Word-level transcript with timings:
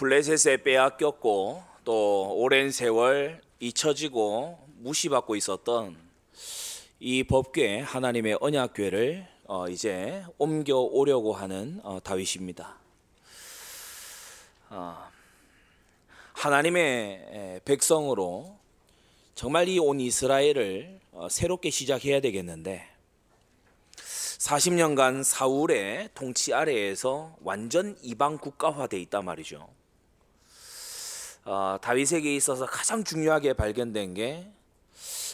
블레셋에 0.00 0.62
빼앗겼고 0.62 1.62
또 1.84 2.34
오랜 2.34 2.70
세월 2.70 3.42
잊혀지고 3.58 4.58
무시받고 4.78 5.36
있었던 5.36 5.94
이 7.00 7.22
법궤 7.22 7.80
하나님의 7.80 8.38
언약궤를 8.40 9.28
어, 9.44 9.68
이제 9.68 10.24
옮겨 10.38 10.78
오려고 10.78 11.34
하는 11.34 11.80
어, 11.82 12.00
다윗입니다. 12.02 12.78
어, 14.70 14.96
하나님의 16.32 17.60
백성으로 17.66 18.56
정말 19.34 19.68
이 19.68 19.78
온 19.78 20.00
이스라엘을 20.00 20.98
어, 21.12 21.28
새롭게 21.28 21.68
시작해야 21.68 22.20
되겠는데 22.22 22.88
40년간 23.98 25.24
사울의 25.24 26.08
통치 26.14 26.54
아래에서 26.54 27.36
완전 27.42 27.98
이방 28.00 28.38
국가화돼 28.38 28.98
있단 28.98 29.26
말이죠. 29.26 29.68
어, 31.44 31.76
다윗에게 31.80 32.34
있어서 32.36 32.66
가장 32.66 33.02
중요하게 33.02 33.54
발견된 33.54 34.14
게 34.14 34.50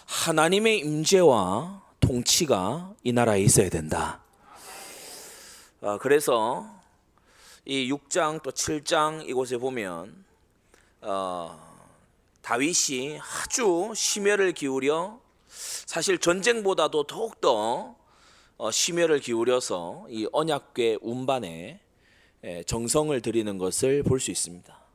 하나님의 0.07 0.79
임재와 0.79 1.83
통치가 2.01 2.95
이 3.03 3.13
나라에 3.13 3.41
있어야 3.43 3.69
된다. 3.69 4.21
어, 5.81 5.99
그래서 5.99 6.67
이 7.65 7.91
6장 7.93 8.43
또 8.43 8.51
7장 8.53 9.29
이곳에 9.29 9.57
보면 9.59 10.25
어, 11.03 11.59
다윗이 12.43 13.19
아주 13.21 13.93
심혈을 13.95 14.53
기울여 14.53 15.21
사실 15.49 16.19
전쟁보다도 16.19 17.05
더욱더 17.05 17.97
어, 18.59 18.71
심혈을 18.71 19.19
기울여서 19.21 20.07
이 20.09 20.29
언약궤 20.33 20.99
운반에 21.03 21.81
정성을 22.67 23.21
들이는 23.21 23.59
것을 23.59 24.05
볼 24.05 24.21
수 24.21 24.31
있습니다. 24.31 24.86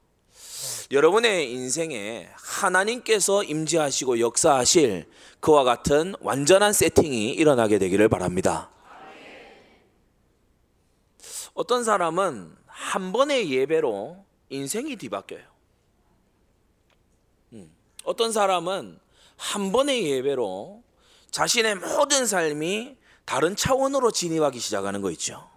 여러분의 0.92 1.50
인생에 1.52 2.30
하나님께서 2.36 3.44
임재하시고 3.44 4.20
역사하실 4.20 5.10
그와 5.40 5.64
같은 5.64 6.14
완전한 6.20 6.74
세팅이 6.74 7.32
일어나게 7.32 7.80
되기를 7.80 8.10
바랍니다. 8.10 8.70
어떤 11.54 11.84
사람은 11.84 12.56
한 12.66 13.12
번의 13.14 13.52
예배로 13.52 14.26
인생이 14.50 14.98
뒤바뀌어요. 14.98 15.44
음, 17.54 17.72
어떤 18.04 18.34
사람은 18.34 19.00
한 19.38 19.72
번의 19.72 20.10
예배로 20.10 20.84
자신의 21.32 21.76
모든 21.76 22.26
삶이 22.26 22.98
다른 23.24 23.56
차원으로 23.56 24.12
진입하기 24.12 24.60
시작하는 24.60 25.02
거 25.02 25.10
있죠. 25.12 25.51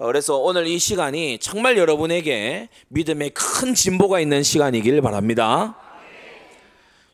어, 0.00 0.06
그래서 0.06 0.38
오늘 0.38 0.66
이 0.66 0.78
시간이 0.78 1.38
정말 1.40 1.76
여러분에게 1.76 2.70
믿음의 2.88 3.32
큰 3.34 3.74
진보가 3.74 4.18
있는 4.20 4.42
시간이길 4.42 5.02
바랍니다. 5.02 5.76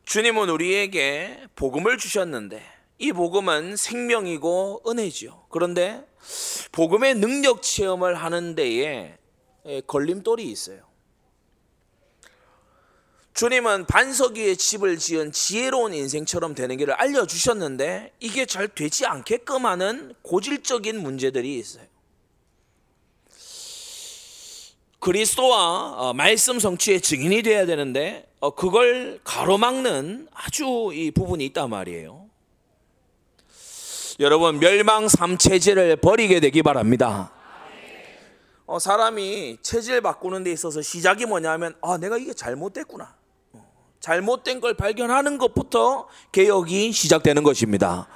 주님은 0.04 0.48
우리에게 0.48 1.36
복음을 1.56 1.98
주셨는데 1.98 2.62
이 2.98 3.10
복음은 3.10 3.74
생명이고 3.74 4.82
은혜지요. 4.86 5.46
그런데 5.48 6.06
복음의 6.70 7.16
능력 7.16 7.60
체험을 7.60 8.14
하는 8.14 8.54
데에 8.54 9.18
걸림돌이 9.88 10.44
있어요. 10.44 10.86
주님은 13.34 13.86
반석 13.86 14.36
위에 14.36 14.54
집을 14.54 14.96
지은 14.98 15.32
지혜로운 15.32 15.92
인생처럼 15.92 16.54
되는 16.54 16.76
길을 16.76 16.94
알려주셨는데 16.94 18.12
이게 18.20 18.46
잘 18.46 18.68
되지 18.68 19.06
않게끔 19.06 19.66
하는 19.66 20.14
고질적인 20.22 21.02
문제들이 21.02 21.58
있어요. 21.58 21.95
그리스도와 25.00 25.94
어, 25.96 26.12
말씀 26.14 26.58
성취의 26.58 27.00
증인이 27.00 27.42
되어야 27.42 27.66
되는데 27.66 28.28
어, 28.40 28.54
그걸 28.54 29.20
가로막는 29.24 30.28
아주 30.32 30.90
이 30.92 31.10
부분이 31.10 31.44
있단 31.46 31.70
말이에요. 31.70 32.26
여러분 34.18 34.58
멸망 34.58 35.08
삼체질을 35.08 35.96
버리게 35.96 36.40
되기 36.40 36.62
바랍니다. 36.62 37.32
어, 38.66 38.78
사람이 38.78 39.58
체질 39.62 40.00
바꾸는 40.00 40.42
데 40.42 40.52
있어서 40.52 40.82
시작이 40.82 41.26
뭐냐면 41.26 41.74
아 41.82 41.98
내가 41.98 42.16
이게 42.16 42.32
잘못됐구나. 42.32 43.14
잘못된 44.00 44.60
걸 44.60 44.74
발견하는 44.74 45.38
것부터 45.38 46.08
개혁이 46.32 46.92
시작되는 46.92 47.42
것입니다. 47.42 48.08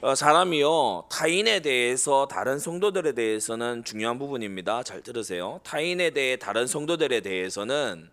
어, 0.00 0.14
사람이요 0.14 1.06
타인에 1.10 1.60
대해서 1.60 2.28
다른 2.28 2.58
성도들에 2.60 3.12
대해서는 3.12 3.82
중요한 3.84 4.18
부분입니다. 4.18 4.84
잘 4.84 5.02
들으세요. 5.02 5.60
타인에 5.64 6.10
대해 6.10 6.36
다른 6.36 6.68
성도들에 6.68 7.20
대해서는 7.20 8.08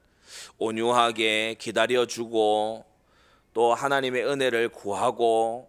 온유하게 0.58 1.58
기다려주고 1.60 2.86
또 3.54 3.74
하나님의 3.76 4.26
은혜를 4.26 4.70
구하고 4.70 5.68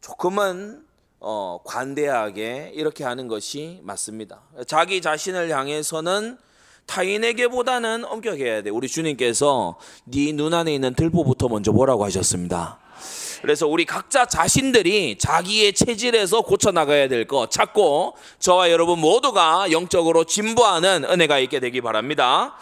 조금은 0.00 0.86
어, 1.20 1.58
관대하게 1.64 2.72
이렇게 2.74 3.04
하는 3.04 3.28
것이 3.28 3.80
맞습니다. 3.82 4.40
자기 4.66 5.02
자신을 5.02 5.50
향해서는 5.50 6.38
타인에게보다는 6.86 8.06
엄격해야 8.06 8.62
돼. 8.62 8.70
우리 8.70 8.88
주님께서 8.88 9.78
네 10.04 10.32
눈 10.32 10.54
안에 10.54 10.72
있는 10.74 10.94
들보부터 10.94 11.48
먼저 11.48 11.72
보라고 11.72 12.04
하셨습니다. 12.06 12.78
그래서 13.40 13.66
우리 13.66 13.84
각자 13.84 14.26
자신들이 14.26 15.18
자기의 15.18 15.72
체질에서 15.72 16.42
고쳐 16.42 16.70
나가야 16.72 17.08
될 17.08 17.28
것 17.28 17.50
찾고 17.50 18.16
저와 18.38 18.70
여러분 18.70 18.98
모두가 19.00 19.70
영적으로 19.70 20.24
진보하는 20.24 21.04
은혜가 21.04 21.38
있게 21.40 21.60
되기 21.60 21.80
바랍니다. 21.80 22.56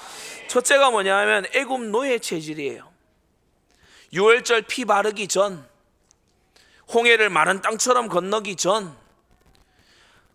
첫째가 0.49 0.91
뭐냐면 0.91 1.47
애굽 1.55 1.87
노예 1.91 2.19
체질이에요. 2.19 2.89
유월절 4.13 4.63
피 4.63 4.85
바르기 4.85 5.29
전, 5.29 5.67
홍해를 6.93 7.29
마른 7.31 7.61
땅처럼 7.63 8.09
건너기 8.09 8.57
전, 8.57 8.97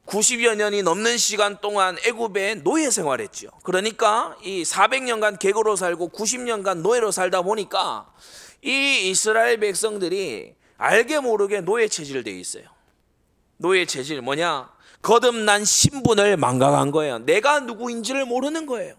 90여 0.05 0.55
년이 0.55 0.83
넘는 0.83 1.17
시간 1.17 1.59
동안 1.61 1.97
애굽에 2.05 2.55
노예 2.63 2.89
생활했죠. 2.89 3.49
그러니까 3.63 4.35
이 4.43 4.63
400년간 4.63 5.39
객으로 5.39 5.75
살고 5.75 6.09
90년간 6.09 6.81
노예로 6.81 7.11
살다 7.11 7.41
보니까 7.43 8.07
이 8.63 9.09
이스라엘 9.09 9.59
백성들이 9.59 10.55
알게 10.77 11.19
모르게 11.19 11.61
노예 11.61 11.87
체질되어 11.87 12.33
있어요. 12.33 12.63
노예 13.57 13.85
체질 13.85 14.21
뭐냐? 14.21 14.69
거듭난 15.01 15.65
신분을 15.65 16.37
망각한 16.37 16.91
거예요. 16.91 17.19
내가 17.19 17.59
누구인지를 17.61 18.25
모르는 18.25 18.65
거예요. 18.65 18.95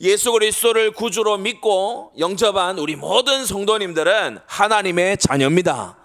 예수 0.00 0.30
그리스도를 0.30 0.92
구주로 0.92 1.36
믿고 1.38 2.12
영접한 2.18 2.78
우리 2.78 2.94
모든 2.94 3.44
성도님들은 3.44 4.38
하나님의 4.46 5.18
자녀입니다. 5.18 5.96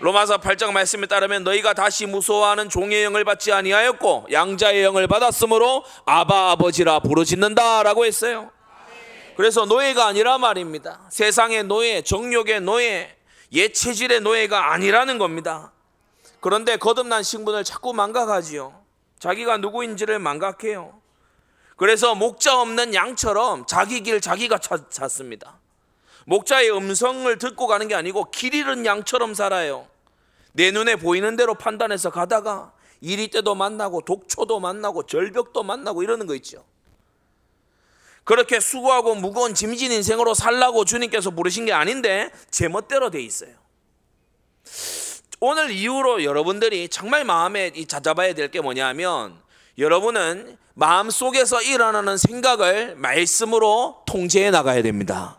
로마서 0.00 0.38
8장 0.38 0.72
말씀에 0.72 1.06
따르면 1.06 1.44
너희가 1.44 1.74
다시 1.74 2.06
무서워하는 2.06 2.68
종의 2.68 3.04
영을 3.04 3.24
받지 3.24 3.52
아니하였고 3.52 4.26
양자의 4.32 4.82
영을 4.82 5.06
받았으므로 5.06 5.84
아바 6.04 6.50
아버지라 6.50 7.00
부르짖는다라고 7.00 8.04
했어요. 8.04 8.50
그래서 9.36 9.64
노예가 9.64 10.06
아니라 10.06 10.38
말입니다. 10.38 11.00
세상의 11.10 11.64
노예, 11.64 12.02
정욕의 12.02 12.60
노예, 12.60 13.16
옛 13.52 13.72
체질의 13.72 14.20
노예가 14.20 14.72
아니라는 14.72 15.18
겁니다. 15.18 15.72
그런데 16.40 16.76
거듭난 16.76 17.22
신분을 17.22 17.64
자꾸 17.64 17.92
망각하지요. 17.92 18.82
자기가 19.18 19.58
누구인지를 19.58 20.18
망각해요. 20.18 21.00
그래서 21.76 22.14
목자 22.14 22.60
없는 22.60 22.94
양처럼 22.94 23.66
자기 23.66 24.02
길 24.02 24.20
자기가 24.20 24.58
찾, 24.58 24.90
찾습니다. 24.90 25.58
목자의 26.26 26.70
음성을 26.70 27.36
듣고 27.38 27.66
가는 27.66 27.88
게 27.88 27.94
아니고 27.94 28.30
길 28.30 28.54
잃은 28.54 28.86
양처럼 28.86 29.34
살아요. 29.34 29.88
내 30.52 30.70
눈에 30.70 30.96
보이는 30.96 31.36
대로 31.36 31.54
판단해서 31.54 32.10
가다가 32.10 32.72
이리 33.00 33.28
때도 33.28 33.54
만나고 33.54 34.02
독초도 34.02 34.60
만나고 34.60 35.06
절벽도 35.06 35.62
만나고 35.62 36.02
이러는 36.02 36.26
거 36.26 36.34
있죠. 36.36 36.64
그렇게 38.24 38.60
수고하고 38.60 39.14
무거운 39.16 39.54
짐진 39.54 39.90
인생으로 39.92 40.34
살라고 40.34 40.84
주님께서 40.84 41.30
부르신 41.30 41.66
게 41.66 41.72
아닌데 41.72 42.30
제멋대로 42.50 43.10
돼 43.10 43.20
있어요. 43.20 43.50
오늘 45.40 45.70
이후로 45.72 46.22
여러분들이 46.22 46.88
정말 46.88 47.24
마음에 47.24 47.72
찾아봐야 47.86 48.34
될 48.34 48.48
게 48.48 48.60
뭐냐면 48.60 49.36
여러분은 49.78 50.56
마음 50.74 51.10
속에서 51.10 51.60
일어나는 51.60 52.16
생각을 52.16 52.94
말씀으로 52.96 54.02
통제해 54.06 54.50
나가야 54.50 54.82
됩니다. 54.82 55.38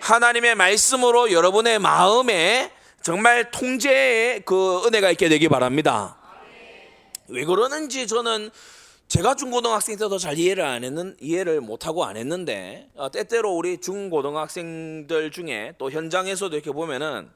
하나님의 0.00 0.54
말씀으로 0.56 1.30
여러분의 1.32 1.78
마음에 1.78 2.72
정말 3.02 3.50
통제의 3.50 4.42
그 4.44 4.82
은혜가 4.86 5.10
있게 5.12 5.28
되기 5.28 5.48
바랍니다. 5.48 6.16
왜 7.28 7.44
그러는지 7.44 8.06
저는 8.06 8.50
제가 9.08 9.34
중고등학생 9.36 9.96
때도 9.96 10.18
잘 10.18 10.38
이해를 10.38 10.64
안 10.64 10.84
했는 10.84 11.16
이해를 11.18 11.62
못 11.62 11.86
하고 11.86 12.04
안 12.04 12.18
했는데 12.18 12.90
어, 12.94 13.10
때때로 13.10 13.56
우리 13.56 13.78
중고등학생들 13.78 15.30
중에 15.30 15.72
또 15.78 15.90
현장에서도 15.90 16.54
이렇게 16.54 16.70
보면은 16.70 17.30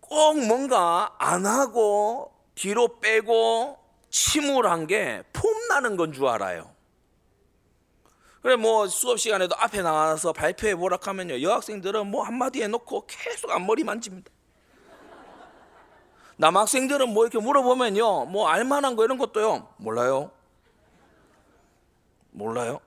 꼭 0.00 0.38
뭔가 0.46 1.16
안 1.18 1.44
하고 1.44 2.32
뒤로 2.54 3.00
빼고 3.00 3.76
침울한 4.08 4.86
게 4.86 5.24
폼나는 5.32 5.96
건 5.96 6.12
줄 6.12 6.26
알아요. 6.28 6.70
그래 8.42 8.54
뭐 8.54 8.86
수업 8.86 9.18
시간에도 9.18 9.56
앞에 9.58 9.82
나와서 9.82 10.32
발표해 10.32 10.76
보라 10.76 10.98
하면요 11.02 11.42
여학생들은 11.42 12.06
뭐 12.06 12.22
한마디 12.22 12.62
해놓고 12.62 13.08
계속 13.08 13.50
앞머리 13.50 13.82
만집니다. 13.82 14.30
남학생들은 16.36 17.12
뭐 17.12 17.24
이렇게 17.24 17.38
물어보면요 17.38 18.26
뭐 18.26 18.48
알만한 18.48 18.96
거 18.96 19.04
이런 19.04 19.18
것도요 19.18 19.68
몰라요. 19.78 20.30
몰라요. 22.30 22.80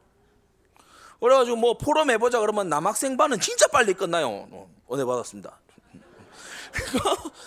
그래가지고 1.20 1.58
뭐 1.58 1.78
포럼 1.78 2.10
해보자 2.12 2.40
그러면 2.40 2.70
남학생 2.70 3.18
반은 3.18 3.40
진짜 3.40 3.68
빨리 3.68 3.94
끝나요. 3.94 4.48
어, 4.52 4.70
은혜 4.92 5.04
받았습니다. 5.04 5.60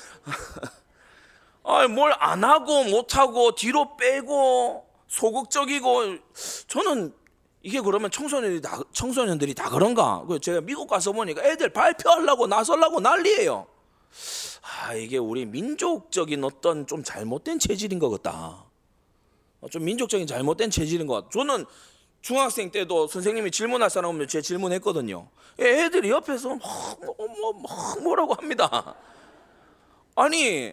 뭘안 1.89 2.45
하고 2.45 2.85
못 2.85 3.17
하고 3.17 3.55
뒤로 3.55 3.97
빼고 3.97 4.87
소극적이고 5.09 6.19
저는 6.67 7.15
이게 7.63 7.81
그러면 7.81 8.11
청소년들이 8.11 8.61
다 8.61 8.81
청소년들이 8.93 9.55
다 9.55 9.71
그런가? 9.71 10.25
그 10.27 10.41
제가 10.41 10.61
미국 10.61 10.89
가서 10.89 11.13
보니까 11.13 11.43
애들 11.45 11.73
발표하려고 11.73 12.47
나설라고 12.47 13.01
난리예요. 13.01 13.67
아 14.63 14.95
이게 14.95 15.19
우리 15.19 15.45
민족적인 15.45 16.43
어떤 16.45 16.87
좀 16.87 17.03
잘못된 17.03 17.59
체질인 17.59 17.99
것 17.99 18.11
같다. 18.11 18.65
어, 19.61 19.69
좀 19.69 19.85
민족적인 19.85 20.27
잘못된 20.27 20.71
체질인 20.71 21.07
것 21.07 21.15
같다. 21.15 21.31
저는 21.31 21.67
중학생 22.21 22.71
때도 22.71 23.09
선생님이 23.09 23.51
질문할 23.51 23.91
사람 23.91 24.11
오면 24.11 24.29
제 24.29 24.41
질문했거든요. 24.41 25.29
애들이 25.59 26.11
옆에서 26.11 26.51
뭐, 26.51 27.17
뭐, 27.19 27.53
뭐, 27.53 28.01
뭐라고 28.03 28.35
합니다. 28.35 28.95
아니 30.15 30.73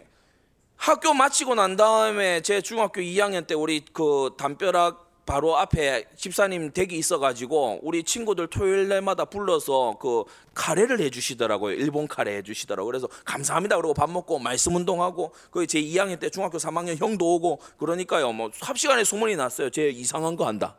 학교 0.75 1.13
마치고 1.13 1.55
난 1.55 1.75
다음에 1.75 2.41
제 2.41 2.61
중학교 2.61 3.01
2학년 3.01 3.47
때 3.47 3.55
우리 3.55 3.83
그 3.91 4.31
담벼락 4.37 5.08
바로 5.29 5.55
앞에 5.57 6.05
집사님 6.15 6.71
댁이 6.71 6.97
있어가지고 6.97 7.81
우리 7.83 8.03
친구들 8.03 8.47
토요일 8.47 8.87
날마다 8.87 9.25
불러서 9.25 9.95
그 10.01 10.23
카레를 10.55 10.99
해주시더라고요. 11.01 11.75
일본 11.75 12.07
카레 12.07 12.37
해주시더라고요. 12.37 12.87
그래서 12.89 13.07
감사합니다. 13.25 13.75
그러고 13.75 13.93
밥 13.93 14.09
먹고 14.09 14.39
말씀 14.39 14.75
운동하고 14.75 15.31
그 15.51 15.67
제 15.67 15.79
2학년 15.79 16.19
때 16.19 16.31
중학교 16.31 16.57
3학년 16.57 16.97
형도 16.97 17.35
오고 17.35 17.59
그러니까요. 17.77 18.31
뭐 18.33 18.49
합시간에 18.59 19.03
소문이 19.03 19.35
났어요. 19.35 19.69
제 19.69 19.89
이상한 19.89 20.35
거 20.35 20.47
한다. 20.47 20.77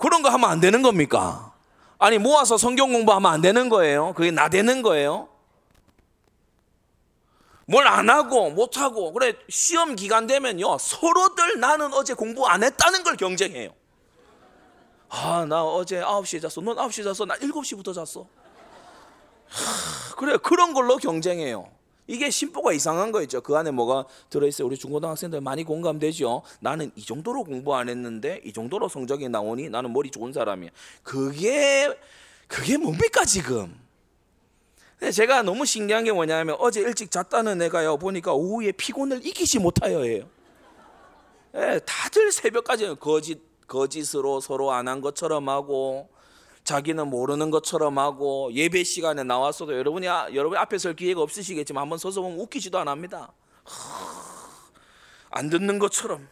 그런 0.00 0.22
거 0.22 0.28
하면 0.30 0.50
안 0.50 0.58
되는 0.58 0.82
겁니까? 0.82 1.52
아니 2.00 2.18
모아서 2.18 2.58
성경 2.58 2.92
공부하면 2.92 3.32
안 3.32 3.40
되는 3.40 3.68
거예요. 3.68 4.12
그게 4.16 4.32
나대는 4.32 4.82
거예요. 4.82 5.28
뭘 7.66 7.86
안 7.86 8.10
하고 8.10 8.50
못 8.50 8.76
하고 8.78 9.12
그래 9.12 9.34
시험 9.48 9.96
기간 9.96 10.26
되면요 10.26 10.78
서로들 10.78 11.60
나는 11.60 11.92
어제 11.94 12.14
공부 12.14 12.46
안 12.46 12.62
했다는 12.62 13.02
걸 13.04 13.16
경쟁해요. 13.16 13.70
아 15.08 15.44
나 15.46 15.64
어제 15.64 16.00
9시에 16.00 16.40
잤어. 16.42 16.60
넌 16.62 16.76
9시에 16.76 17.04
잤어. 17.04 17.24
나 17.26 17.34
7시부터 17.36 17.94
잤어. 17.94 18.26
하, 19.48 20.14
그래 20.16 20.36
그런 20.42 20.74
걸로 20.74 20.96
경쟁해요. 20.96 21.70
이게 22.06 22.28
심보가 22.30 22.72
이상한 22.72 23.12
거 23.12 23.22
있죠. 23.22 23.40
그 23.40 23.56
안에 23.56 23.70
뭐가 23.70 24.04
들어있어요. 24.28 24.66
우리 24.66 24.76
중고등학생들 24.76 25.40
많이 25.40 25.64
공감되죠. 25.64 26.42
나는 26.60 26.90
이 26.96 27.04
정도로 27.04 27.44
공부 27.44 27.74
안 27.76 27.88
했는데 27.88 28.40
이 28.44 28.52
정도로 28.52 28.88
성적이 28.88 29.28
나오니 29.30 29.70
나는 29.70 29.92
머리 29.92 30.10
좋은 30.10 30.32
사람이야. 30.32 30.70
그게 31.02 31.96
그게 32.46 32.76
뭡니까 32.76 33.24
지금? 33.24 33.74
제가 35.10 35.42
너무 35.42 35.64
신기한 35.64 36.04
게 36.04 36.12
뭐냐면 36.12 36.56
어제 36.58 36.80
일찍 36.80 37.10
잤다는 37.10 37.60
애가요 37.62 37.98
보니까 37.98 38.32
오후에 38.32 38.72
피곤을 38.72 39.24
이기지 39.26 39.58
못하여 39.58 40.02
해요. 40.02 40.28
예, 41.54 41.80
다들 41.86 42.32
새벽까지 42.32 42.96
거짓 43.00 43.40
거짓으로 43.66 44.40
서로 44.40 44.72
안 44.72 44.88
한 44.88 45.00
것처럼 45.00 45.48
하고 45.48 46.08
자기는 46.64 47.08
모르는 47.08 47.50
것처럼 47.50 47.98
하고 47.98 48.52
예배 48.52 48.84
시간에 48.84 49.22
나왔어도 49.22 49.76
여러분이 49.76 50.06
여러분 50.06 50.56
앞에 50.58 50.78
설 50.78 50.94
기회가 50.94 51.20
없으시겠지만 51.20 51.82
한번 51.82 51.98
서서 51.98 52.22
보면 52.22 52.38
웃기지도 52.40 52.78
안 52.78 52.88
합니다. 52.88 53.32
안 55.30 55.50
듣는 55.50 55.78
것처럼. 55.78 56.28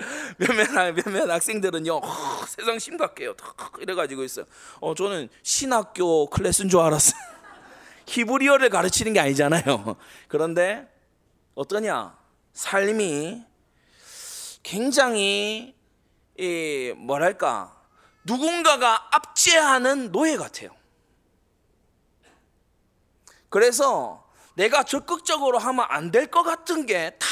몇몇 0.38 0.94
몇몇 0.94 1.30
학생들은요 1.30 1.96
어, 1.96 2.44
세상 2.46 2.78
심각해요 2.78 3.34
이래가지고 3.80 4.24
있어요. 4.24 4.44
어 4.80 4.94
저는 4.94 5.28
신학교 5.42 6.26
클래스인 6.28 6.68
줄 6.68 6.80
알았어요. 6.80 7.20
히브리어를 8.06 8.70
가르치는 8.70 9.12
게 9.12 9.20
아니잖아요. 9.20 9.96
그런데 10.28 10.88
어떠냐 11.54 12.16
삶이 12.52 13.42
굉장히 14.62 15.74
이 16.38 16.94
뭐랄까 16.96 17.76
누군가가 18.24 19.08
압제하는 19.14 20.12
노예 20.12 20.36
같아요. 20.36 20.70
그래서 23.48 24.28
내가 24.54 24.84
적극적으로 24.84 25.58
하면 25.58 25.86
안 25.88 26.10
될 26.10 26.26
것 26.30 26.42
같은 26.42 26.86
게 26.86 27.16
다 27.18 27.26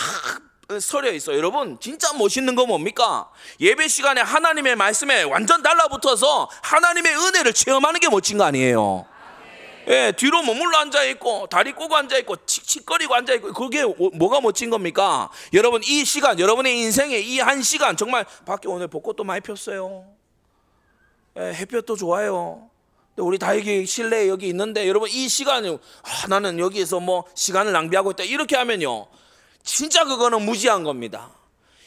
서려 0.81 1.11
있어. 1.13 1.35
여러분, 1.35 1.79
진짜 1.81 2.13
멋있는 2.13 2.55
거 2.55 2.67
뭡니까? 2.67 3.31
예배 3.59 3.89
시간에 3.89 4.21
하나님의 4.21 4.77
말씀에 4.77 5.23
완전 5.23 5.63
달라붙어서 5.63 6.51
하나님의 6.63 7.17
은혜를 7.17 7.55
체험하는 7.55 8.01
게 8.01 8.11
멋진 8.11 8.37
거 8.37 8.45
아니에요? 8.45 9.07
예, 9.89 10.13
뒤로 10.15 10.43
머물러 10.43 10.77
앉아 10.77 11.05
있고 11.05 11.47
다리 11.47 11.73
꼬고 11.73 11.97
앉아 11.97 12.19
있고 12.19 12.37
칙칙거리고 12.45 13.15
앉아 13.15 13.33
있고 13.37 13.55
그게 13.55 13.83
뭐가 13.83 14.43
멋진 14.43 14.69
겁니까? 14.69 15.31
여러분 15.55 15.81
이 15.83 16.05
시간 16.05 16.39
여러분의 16.39 16.79
인생에 16.79 17.17
이한 17.17 17.63
시간 17.63 17.97
정말 17.97 18.27
밖에 18.45 18.69
오늘 18.69 18.89
벚꽃도 18.89 19.25
많이 19.25 19.41
폈어요. 19.41 20.05
예, 21.39 21.55
햇볕도 21.55 21.97
좋아요. 21.97 22.69
우리 23.17 23.39
다육이 23.39 23.87
실내에 23.87 24.29
여기 24.29 24.49
있는데 24.49 24.87
여러분 24.87 25.09
이 25.11 25.31
시간에 25.31 25.71
아, 25.71 26.27
나는 26.29 26.59
여기에서 26.59 27.01
뭐 27.01 27.25
시간을 27.35 27.73
낭비하고 27.73 28.11
있다 28.11 28.25
이렇게 28.25 28.55
하면요 28.55 29.09
진짜 29.69 30.05
그거는 30.05 30.47
무지한 30.47 30.83
겁니다. 30.83 31.31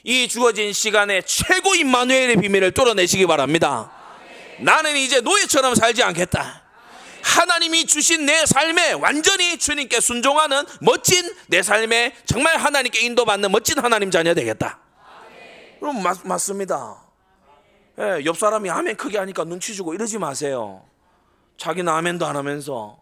이 0.03 0.27
주어진 0.27 0.71
시간에 0.71 1.23
최고 1.23 1.73
임마누엘의 1.73 2.35
비밀을 2.37 2.73
뚫어내시기 2.73 3.25
바랍니다. 3.25 3.91
나는 4.59 4.95
이제 4.95 5.19
노예처럼 5.19 5.73
살지 5.73 6.03
않겠다. 6.03 6.61
하나님이 7.23 7.87
주신 7.87 8.27
내 8.27 8.45
삶에 8.45 8.93
완전히 8.93 9.57
주님께 9.57 9.99
순종하는 9.99 10.63
멋진 10.79 11.27
내 11.47 11.63
삶에 11.63 12.15
정말 12.25 12.57
하나님께 12.57 13.01
인도받는 13.01 13.51
멋진 13.51 13.79
하나님 13.79 14.11
자녀 14.11 14.35
되겠다. 14.35 14.79
그럼 15.79 16.03
맞, 16.03 16.19
맞습니다. 16.23 17.01
예, 17.99 18.23
옆 18.25 18.37
사람이 18.37 18.69
아멘 18.69 18.95
크게 18.95 19.17
하니까 19.17 19.43
눈치 19.43 19.73
주고 19.73 19.95
이러지 19.95 20.19
마세요. 20.19 20.85
자기는 21.57 21.91
아멘도 21.91 22.27
안 22.27 22.35
하면서. 22.35 22.99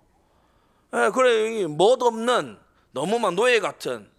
예, 0.93 1.09
그래, 1.13 1.67
멋없는 1.67 2.57
너무 2.93 3.19
막 3.19 3.33
노예 3.33 3.59
같은 3.59 4.09
예, 4.09 4.18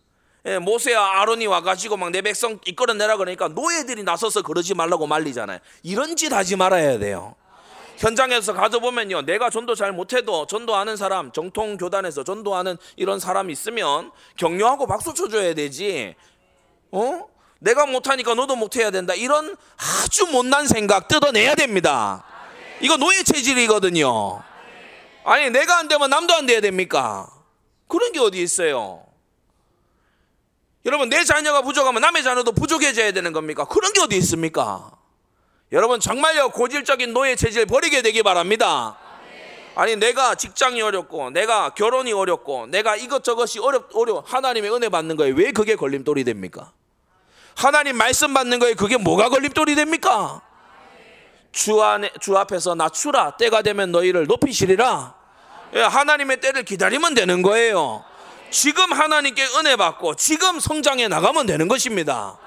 모세와 0.60 1.20
아론이 1.20 1.46
와가지고 1.46 1.96
막 1.96 2.10
내 2.10 2.22
백성 2.22 2.58
이끌어내라 2.64 3.16
그러니까 3.18 3.48
노예들이 3.48 4.02
나서서 4.02 4.42
그러지 4.42 4.74
말라고 4.74 5.06
말리잖아요. 5.06 5.58
이런 5.82 6.16
짓 6.16 6.32
하지 6.32 6.56
말아야 6.56 6.98
돼요. 6.98 7.34
현장에서 7.98 8.54
가져보면요. 8.54 9.22
내가 9.22 9.50
전도 9.50 9.74
잘 9.74 9.92
못해도 9.92 10.46
전도하는 10.46 10.96
사람, 10.96 11.30
정통 11.32 11.76
교단에서 11.76 12.24
전도하는 12.24 12.78
이런 12.96 13.20
사람이 13.20 13.52
있으면 13.52 14.10
격려하고 14.38 14.86
박수 14.86 15.12
쳐줘야 15.12 15.52
되지. 15.54 16.14
어? 16.90 17.26
내가 17.58 17.84
못하니까 17.84 18.34
너도 18.34 18.56
못해야 18.56 18.90
된다. 18.90 19.12
이런 19.14 19.54
아주 19.76 20.26
못난 20.32 20.66
생각 20.66 21.08
뜯어내야 21.08 21.54
됩니다. 21.54 22.24
이거 22.80 22.96
노예 22.96 23.22
체질이거든요. 23.22 24.42
아니, 25.24 25.50
내가 25.50 25.76
안 25.78 25.86
되면 25.86 26.08
남도 26.08 26.32
안 26.34 26.46
돼야 26.46 26.62
됩니까? 26.62 27.28
그런 27.86 28.12
게 28.12 28.18
어디 28.18 28.40
있어요? 28.42 29.04
여러분 30.86 31.08
내 31.08 31.24
자녀가 31.24 31.62
부족하면 31.62 32.00
남의 32.00 32.22
자녀도 32.22 32.52
부족해져야 32.52 33.12
되는 33.12 33.32
겁니까? 33.32 33.64
그런 33.64 33.92
게 33.92 34.00
어디 34.00 34.16
있습니까? 34.16 34.90
여러분 35.72 36.00
정말요 36.00 36.50
고질적인 36.50 37.12
노예 37.12 37.36
체질 37.36 37.66
버리게 37.66 38.02
되기 38.02 38.22
바랍니다. 38.22 38.98
아니 39.76 39.96
내가 39.96 40.34
직장이 40.34 40.82
어렵고 40.82 41.30
내가 41.30 41.70
결혼이 41.70 42.12
어렵고 42.12 42.66
내가 42.66 42.96
이것저것이 42.96 43.60
어렵 43.60 43.88
어려 43.94 44.22
하나님의 44.26 44.72
은혜 44.74 44.88
받는 44.88 45.16
거에 45.16 45.30
왜 45.30 45.52
그게 45.52 45.76
걸림돌이 45.76 46.24
됩니까? 46.24 46.72
하나님 47.54 47.96
말씀 47.96 48.34
받는 48.34 48.58
거에 48.58 48.74
그게 48.74 48.96
뭐가 48.96 49.28
걸림돌이 49.28 49.74
됩니까? 49.74 50.40
주 51.52 51.82
안에 51.82 52.10
주 52.20 52.36
앞에서 52.36 52.74
낮추라 52.74 53.36
때가 53.36 53.62
되면 53.62 53.92
너희를 53.92 54.26
높이시리라. 54.26 55.14
예, 55.74 55.80
하나님의 55.82 56.40
때를 56.40 56.64
기다리면 56.64 57.14
되는 57.14 57.42
거예요. 57.42 58.04
지금 58.50 58.92
하나님께 58.92 59.44
은혜 59.58 59.76
받고 59.76 60.16
지금 60.16 60.58
성장해 60.58 61.08
나가면 61.08 61.46
되는 61.46 61.68
것입니다. 61.68 62.38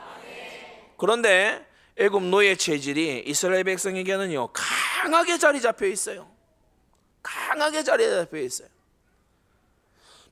그런데 0.97 1.65
애굽 1.97 2.23
노예 2.23 2.55
체질이 2.55 3.23
이스라엘 3.25 3.63
백성에게는요 3.63 4.49
강하게 4.51 5.37
자리 5.37 5.61
잡혀 5.61 5.85
있어요. 5.87 6.29
강하게 7.21 7.83
자리 7.83 8.09
잡혀 8.09 8.37
있어요. 8.37 8.67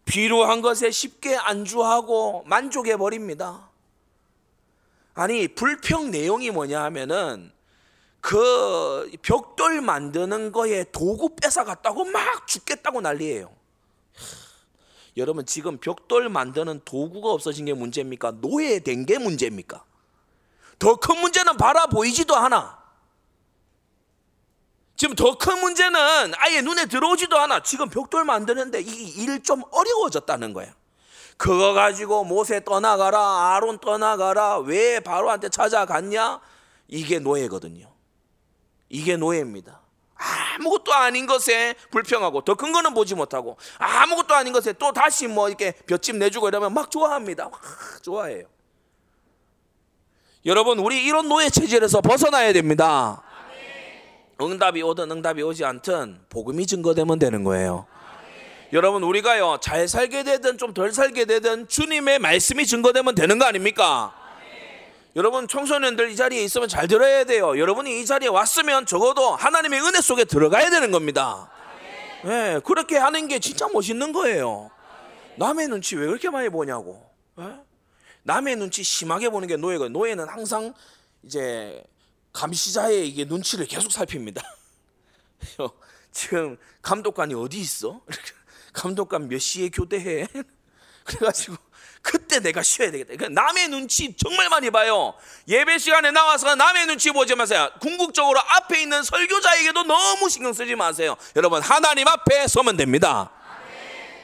비루한 0.06 0.62
것에 0.62 0.92
쉽게 0.92 1.36
안주하고 1.38 2.44
만족해 2.46 2.98
버립니다. 2.98 3.70
아니 5.14 5.48
불평 5.48 6.12
내용이 6.12 6.52
뭐냐 6.52 6.84
하면은 6.84 7.52
그 8.20 9.12
벽돌 9.22 9.82
만드는 9.82 10.52
거에 10.52 10.86
도구 10.92 11.36
뺏어 11.36 11.64
갔다고 11.64 12.06
막 12.06 12.48
죽겠다고 12.48 13.02
난리예요. 13.02 13.52
여러분 15.18 15.46
지금 15.46 15.78
벽돌 15.78 16.30
만드는 16.30 16.82
도구가 16.86 17.30
없어진 17.32 17.66
게 17.66 17.74
문제입니까? 17.74 18.32
노예된 18.42 19.06
게 19.06 19.18
문제입니까? 19.18 19.84
더 20.80 20.96
큰 20.96 21.20
문제는 21.20 21.58
바라 21.58 21.86
보이지도 21.88 22.36
않아. 22.36 22.80
지금 24.96 25.16
더 25.16 25.38
큰 25.38 25.60
문제는 25.60 26.34
아예 26.38 26.62
눈에 26.62 26.86
들어오지도 26.86 27.38
않아. 27.40 27.62
지금 27.64 27.90
벽돌 27.90 28.24
만드는데 28.24 28.82
이 28.82 29.24
일 29.24 29.44
좀 29.44 29.64
어려워졌다는 29.72 30.54
거야. 30.54 30.74
그거 31.38 31.74
가지고 31.74 32.24
모세 32.24 32.64
떠나가라, 32.64 33.56
아론 33.56 33.80
떠나가라, 33.80 34.60
왜 34.60 35.00
바로한테 35.00 35.50
찾아갔냐? 35.50 36.40
이게 36.88 37.20
노예거든요. 37.20 37.92
이게 38.90 39.18
노예입니다. 39.18 39.81
아무것도 40.22 40.94
아닌 40.94 41.26
것에 41.26 41.76
불평하고 41.90 42.42
더 42.42 42.56
큰 42.56 42.72
거는 42.72 42.94
보지 42.94 43.16
못하고 43.16 43.58
아무것도 43.80 44.36
아닌 44.36 44.54
것에 44.54 44.74
또 44.74 44.92
다시 44.94 45.28
뭐 45.28 45.48
이렇게 45.48 45.74
볏짚 45.88 46.16
내주고 46.18 46.48
이러면 46.48 46.74
막 46.74 46.92
좋아합니다. 46.92 47.50
막 47.50 47.60
좋아해요. 48.04 48.46
여러분 50.46 50.80
우리 50.80 51.04
이런 51.06 51.28
노예 51.28 51.50
체질에서 51.50 52.02
벗어나야 52.02 52.54
됩니다. 52.54 53.22
응답이 54.42 54.82
오든 54.82 55.12
응답이 55.12 55.42
오지 55.44 55.64
않든 55.66 56.22
복음이 56.30 56.66
증거되면 56.66 57.20
되는 57.20 57.44
거예요. 57.44 57.86
여러분 58.74 59.04
우리가요 59.04 59.58
잘 59.62 59.88
살게 59.88 60.24
되든 60.24 60.58
좀 60.58 60.74
덜 60.74 60.92
살게 60.94 61.26
되든 61.26 61.68
주님의 61.68 62.20
말씀이 62.20 62.66
증거되면 62.66 63.16
되는 63.16 63.38
거 63.38 63.46
아닙니까? 63.46 64.16
여러분 65.16 65.48
청소년들 65.48 66.10
이 66.12 66.16
자리에 66.16 66.44
있으면 66.44 66.70
잘 66.70 66.88
들어야 66.88 67.26
돼요. 67.26 67.58
여러분이 67.58 68.00
이 68.02 68.06
자리에 68.06 68.30
왔으면 68.30 68.86
적어도 68.86 69.36
하나님의 69.36 69.82
은혜 69.82 70.00
속에 70.00 70.24
들어가야 70.24 70.70
되는 70.70 70.92
겁니다. 70.92 71.52
네, 72.24 72.60
그렇게 72.64 72.98
하는 72.98 73.28
게 73.28 73.40
진짜 73.40 73.68
멋있는 73.68 74.14
거예요. 74.14 74.72
남의 75.38 75.68
눈치 75.68 75.96
왜 75.96 76.08
그렇게 76.08 76.30
많이 76.30 76.50
보냐고. 76.50 77.10
네? 77.36 77.46
남의 78.24 78.56
눈치 78.56 78.84
심하게 78.84 79.30
보는 79.30 79.48
게 79.48 79.58
노예고 79.58 79.90
노예는 79.90 80.30
항상 80.30 80.74
이제 81.24 81.84
감시자의 82.32 83.08
이게 83.08 83.26
눈치를 83.26 83.66
계속 83.66 83.92
살핍니다. 83.92 84.42
지금 86.12 86.58
감독관이 86.82 87.34
어디 87.34 87.60
있어? 87.60 88.02
감독관 88.74 89.28
몇 89.28 89.40
시에 89.40 89.70
교대해? 89.70 90.28
그래가지고 91.04 91.58
그때 92.02 92.40
내가 92.40 92.64
쉬어야 92.64 92.92
되겠다. 92.92 93.14
그러니까 93.16 93.42
남의 93.42 93.68
눈치 93.68 94.14
정말 94.16 94.50
많이 94.50 94.70
봐요. 94.72 95.14
예배 95.48 95.78
시간에 95.78 96.12
나와서 96.12 96.56
남의 96.56 96.88
눈치 96.88 97.12
보지 97.12 97.36
마세요. 97.36 97.70
궁극적으로 97.80 98.40
앞에 98.40 98.82
있는 98.82 99.04
설교자에게도 99.04 99.84
너무 99.84 100.30
신경 100.30 100.52
쓰지 100.54 100.76
마세요. 100.76 101.16
여러분 101.36 101.62
하나님 101.62 102.08
앞에 102.08 102.48
서면 102.48 102.76
됩니다. 102.78 103.32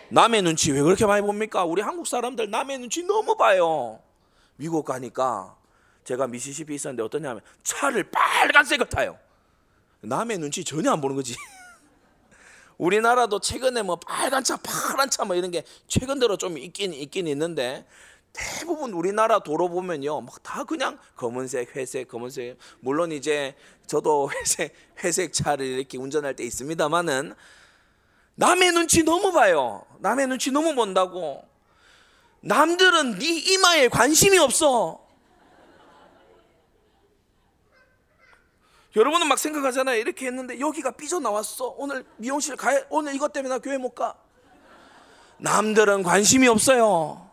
남의 0.10 0.42
눈치 0.42 0.72
왜 0.72 0.82
그렇게 0.82 1.06
많이 1.06 1.22
봅니까? 1.22 1.66
우리 1.66 1.82
한국 1.82 2.08
사람들 2.08 2.50
남의 2.50 2.80
눈치 2.80 3.04
너무 3.04 3.36
봐요. 3.36 4.00
미국 4.56 4.86
가니까 4.86 5.56
제가 6.04 6.28
미시시피 6.28 6.74
있었는데 6.76 7.04
어떠냐면 7.04 7.42
차를 7.64 8.10
빨간색을 8.10 8.88
타요. 8.90 9.20
남의 10.02 10.38
눈치 10.40 10.64
전혀 10.64 10.92
안 10.92 11.02
보는 11.02 11.16
거지. 11.16 11.36
우리나라도 12.78 13.40
최근에 13.40 13.82
뭐 13.82 13.96
빨간 13.98 14.44
차, 14.44 14.58
파란 14.58 15.10
차 15.10 15.24
뭐 15.26 15.36
이런 15.36 15.52
게 15.52 15.64
최근 15.88 16.20
들어 16.20 16.38
좀 16.38 16.58
있긴 16.58 16.94
있긴 16.94 17.28
있는데 17.28 17.86
대부분 18.34 18.94
우리나라 18.94 19.40
도로 19.40 19.68
보면요, 19.70 20.22
막 20.22 20.44
다 20.44 20.64
그냥 20.64 21.00
검은색, 21.16 21.76
회색, 21.76 22.08
검은색. 22.08 22.58
물론 22.82 23.12
이제 23.12 23.56
저도 23.88 24.30
회색 24.36 24.76
회색 25.04 25.34
차를 25.34 25.66
이렇게 25.66 25.98
운전할 25.98 26.36
때 26.36 26.44
있습니다만은 26.44 27.34
남의 28.36 28.72
눈치 28.74 29.04
너무 29.04 29.32
봐요. 29.32 29.84
남의 30.00 30.28
눈치 30.28 30.52
너무 30.52 30.76
본다고. 30.76 31.44
남들은 32.42 33.18
네 33.18 33.26
이마에 33.26 33.88
관심이 33.88 34.38
없어. 34.38 35.07
여러분은 38.98 39.28
막 39.28 39.38
생각하잖아요. 39.38 40.00
이렇게 40.00 40.26
했는데 40.26 40.60
여기가 40.60 40.92
삐져 40.92 41.20
나왔어. 41.20 41.76
오늘 41.78 42.04
미용실 42.18 42.56
가야 42.56 42.82
오늘 42.90 43.14
이것 43.14 43.32
때문에 43.32 43.54
나 43.54 43.60
교회 43.60 43.78
못 43.78 43.92
가. 43.94 44.16
남들은 45.38 46.02
관심이 46.02 46.48
없어요. 46.48 47.30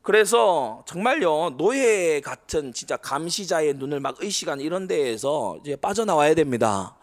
그래서 0.00 0.84
정말요 0.86 1.56
노예 1.56 2.20
같은 2.20 2.72
진짜 2.72 2.96
감시자의 2.96 3.74
눈을 3.74 3.98
막 3.98 4.16
의식한 4.20 4.60
이런 4.60 4.86
데에서 4.86 5.58
이제 5.62 5.74
빠져나와야 5.74 6.34
됩니다. 6.34 6.96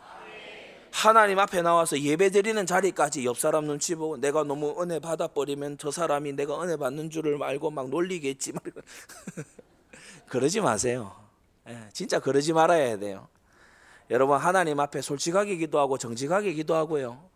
하나님 0.91 1.37
앞에 1.37 1.61
나와서 1.61 1.99
예배 1.99 2.29
드리는 2.29 2.65
자리까지 2.65 3.25
옆 3.25 3.37
사람 3.39 3.65
눈치 3.65 3.93
보고 3.93 4.17
내가 4.17 4.43
너무 4.43 4.81
은혜 4.81 4.99
받아 4.99 5.27
버리면 5.27 5.77
저 5.77 5.91
사람이 5.91 6.33
내가 6.33 6.61
은혜 6.63 6.77
받는 6.77 7.09
줄을 7.09 7.43
알고 7.43 7.71
막 7.71 7.89
놀리겠지. 7.89 8.53
그러지 10.27 10.61
마세요. 10.61 11.28
예, 11.69 11.77
진짜 11.93 12.19
그러지 12.19 12.53
말아야 12.53 12.97
돼요. 12.97 13.27
여러분 14.09 14.37
하나님 14.37 14.79
앞에 14.79 15.01
솔직하게 15.01 15.57
기도하고 15.57 15.97
정직하게 15.97 16.53
기도하고요. 16.53 17.29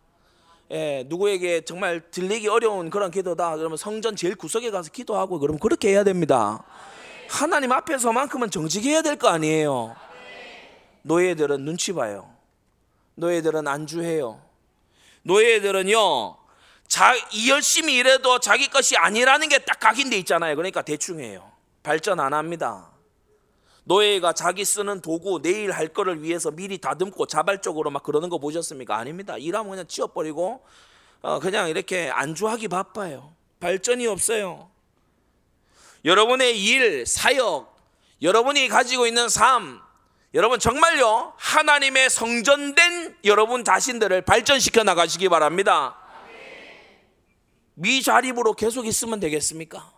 예, 0.72 1.04
누구에게 1.06 1.60
정말 1.60 2.10
들리기 2.10 2.48
어려운 2.48 2.90
그런 2.90 3.10
기도다. 3.10 3.56
그러면 3.56 3.76
성전 3.76 4.16
제일 4.16 4.34
구석에 4.34 4.70
가서 4.70 4.90
기도하고 4.90 5.38
그럼 5.38 5.58
그렇게 5.58 5.90
해야 5.90 6.02
됩니다. 6.04 6.64
하나님 7.28 7.70
앞에서만큼은 7.72 8.50
정직해야 8.50 9.02
될 9.02 9.16
거 9.16 9.28
아니에요. 9.28 9.94
노예들은 11.02 11.64
눈치 11.64 11.92
봐요. 11.92 12.30
노예들은 13.16 13.68
안주해요. 13.68 14.40
노예들은요, 15.22 16.36
자, 16.88 17.14
열심히 17.48 17.94
일해도 17.96 18.40
자기 18.40 18.68
것이 18.68 18.96
아니라는 18.96 19.48
게 19.48 19.58
딱 19.64 19.78
각인돼 19.80 20.16
있잖아요. 20.18 20.56
그러니까 20.56 20.82
대충 20.82 21.20
해요. 21.20 21.50
발전 21.82 22.20
안 22.20 22.34
합니다. 22.34 22.90
노예가 23.84 24.32
자기 24.32 24.64
쓰는 24.64 25.00
도구 25.00 25.40
내일 25.42 25.70
할 25.70 25.88
거를 25.88 26.22
위해서 26.22 26.50
미리 26.50 26.78
다듬고 26.78 27.26
자발적으로 27.26 27.90
막 27.90 28.02
그러는 28.02 28.28
거 28.28 28.38
보셨습니까? 28.38 28.96
아닙니다. 28.96 29.36
일하면 29.36 29.70
그냥 29.70 29.86
치워버리고 29.86 30.62
어, 31.22 31.38
그냥 31.38 31.68
이렇게 31.68 32.10
안주하기 32.10 32.68
바빠요. 32.68 33.34
발전이 33.60 34.06
없어요. 34.06 34.70
여러분의 36.04 36.62
일, 36.62 37.06
사역, 37.06 37.74
여러분이 38.20 38.68
가지고 38.68 39.06
있는 39.06 39.28
삶, 39.28 39.80
여러분 40.34 40.58
정말요 40.58 41.32
하나님의 41.36 42.10
성전된 42.10 43.18
여러분 43.24 43.64
자신들을 43.64 44.22
발전시켜 44.22 44.82
나가시기 44.82 45.28
바랍니다. 45.28 45.96
미자립으로 47.74 48.54
계속 48.54 48.86
있으면 48.86 49.20
되겠습니까? 49.20 49.93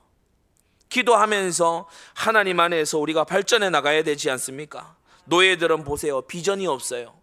기도하면서 0.88 1.88
하나님 2.14 2.60
안에서 2.60 2.98
우리가 2.98 3.24
발전해 3.24 3.70
나가야 3.70 4.02
되지 4.02 4.30
않습니까? 4.30 4.96
노예들은 5.24 5.84
보세요. 5.84 6.22
비전이 6.22 6.66
없어요. 6.66 7.14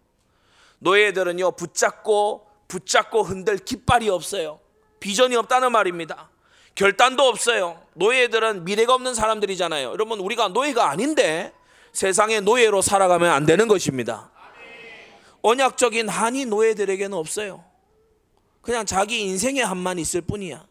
노예들은요, 0.80 1.52
붙잡고, 1.52 2.46
붙잡고 2.68 3.22
흔들 3.22 3.58
깃발이 3.58 4.08
없어요. 4.10 4.60
비전이 5.00 5.36
없다는 5.36 5.72
말입니다. 5.72 6.30
결단도 6.74 7.22
없어요. 7.22 7.80
노예들은 7.94 8.64
미래가 8.64 8.94
없는 8.94 9.14
사람들이잖아요. 9.14 9.90
여러분, 9.90 10.20
우리가 10.20 10.48
노예가 10.48 10.90
아닌데 10.90 11.52
세상의 11.92 12.42
노예로 12.42 12.82
살아가면 12.82 13.30
안 13.30 13.46
되는 13.46 13.68
것입니다. 13.68 14.30
언약적인 15.42 16.08
한이 16.08 16.46
노예들에게는 16.46 17.16
없어요. 17.16 17.64
그냥 18.60 18.86
자기 18.86 19.20
인생의 19.20 19.64
한만 19.64 19.98
있을 19.98 20.22
뿐이야. 20.22 20.66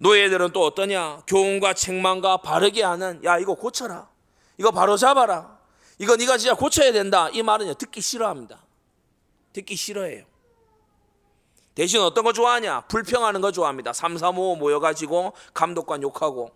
노예들은 0.00 0.52
또 0.52 0.64
어떠냐? 0.64 1.22
교훈과 1.26 1.74
책망과 1.74 2.38
바르게 2.38 2.82
하는 2.82 3.22
야 3.24 3.38
이거 3.38 3.54
고쳐라. 3.54 4.08
이거 4.56 4.70
바로 4.70 4.96
잡아라. 4.96 5.58
이거 5.98 6.16
네가 6.16 6.38
진짜 6.38 6.54
고쳐야 6.54 6.90
된다. 6.92 7.28
이 7.30 7.42
말은 7.42 7.74
듣기 7.74 8.00
싫어합니다. 8.00 8.64
듣기 9.52 9.76
싫어해요. 9.76 10.24
대신 11.74 12.00
어떤 12.00 12.24
거 12.24 12.32
좋아하냐? 12.32 12.82
불평하는 12.82 13.42
거 13.42 13.52
좋아합니다. 13.52 13.92
3, 13.92 14.16
3, 14.16 14.38
5 14.38 14.56
모여가지고 14.56 15.34
감독관 15.52 16.02
욕하고 16.02 16.50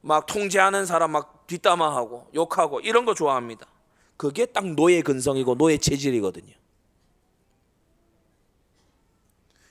막 0.00 0.26
통제하는 0.26 0.86
사람 0.86 1.12
막 1.12 1.46
뒷담화하고 1.46 2.30
욕하고 2.34 2.80
이런 2.80 3.04
거 3.04 3.14
좋아합니다. 3.14 3.66
그게 4.16 4.44
딱 4.46 4.66
노예 4.74 5.02
근성이고 5.02 5.54
노예 5.54 5.78
체질이거든요. 5.78 6.52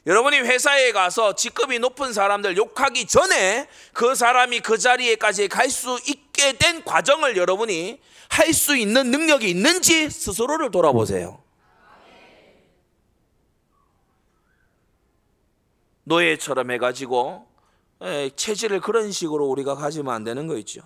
여러분이 0.05 0.37
회사에 0.37 0.91
가서 0.91 1.33
직급이 1.33 1.79
높은 1.79 2.13
사람들 2.13 2.57
욕하기 2.57 3.07
전에 3.07 3.67
그 3.93 4.13
사람이 4.13 4.59
그 4.59 4.77
자리에까지 4.77 5.47
갈 5.47 5.69
수 5.69 5.99
있게 6.07 6.53
된 6.53 6.83
과정을 6.83 7.37
여러분이 7.37 7.99
할 8.29 8.53
수 8.53 8.75
있는 8.77 9.09
능력이 9.11 9.49
있는지 9.49 10.09
스스로를 10.09 10.69
돌아보세요. 10.71 11.41
노예처럼 16.03 16.69
해가지고 16.71 17.47
체질을 18.35 18.81
그런 18.81 19.11
식으로 19.11 19.45
우리가 19.47 19.75
가지면 19.75 20.13
안 20.13 20.23
되는 20.23 20.45
거 20.45 20.57
있죠. 20.57 20.81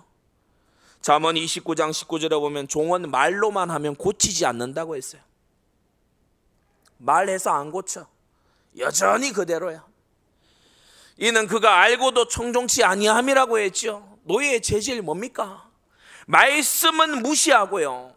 잠언 1.02 1.34
29장 1.34 1.90
19절에 1.90 2.30
보면 2.40 2.68
종은 2.68 3.10
말로만 3.10 3.70
하면 3.70 3.96
고치지 3.96 4.46
않는다고 4.46 4.96
했어요. 4.96 5.20
말해서 6.98 7.50
안 7.50 7.70
고쳐. 7.70 8.06
여전히 8.78 9.32
그대로야. 9.32 9.84
이는 11.16 11.46
그가 11.46 11.80
알고도 11.80 12.28
청종치 12.28 12.82
아니함이라고 12.82 13.58
했죠. 13.58 14.18
노예의 14.24 14.62
재질 14.62 15.02
뭡니까? 15.02 15.68
말씀은 16.26 17.22
무시하고요. 17.22 18.14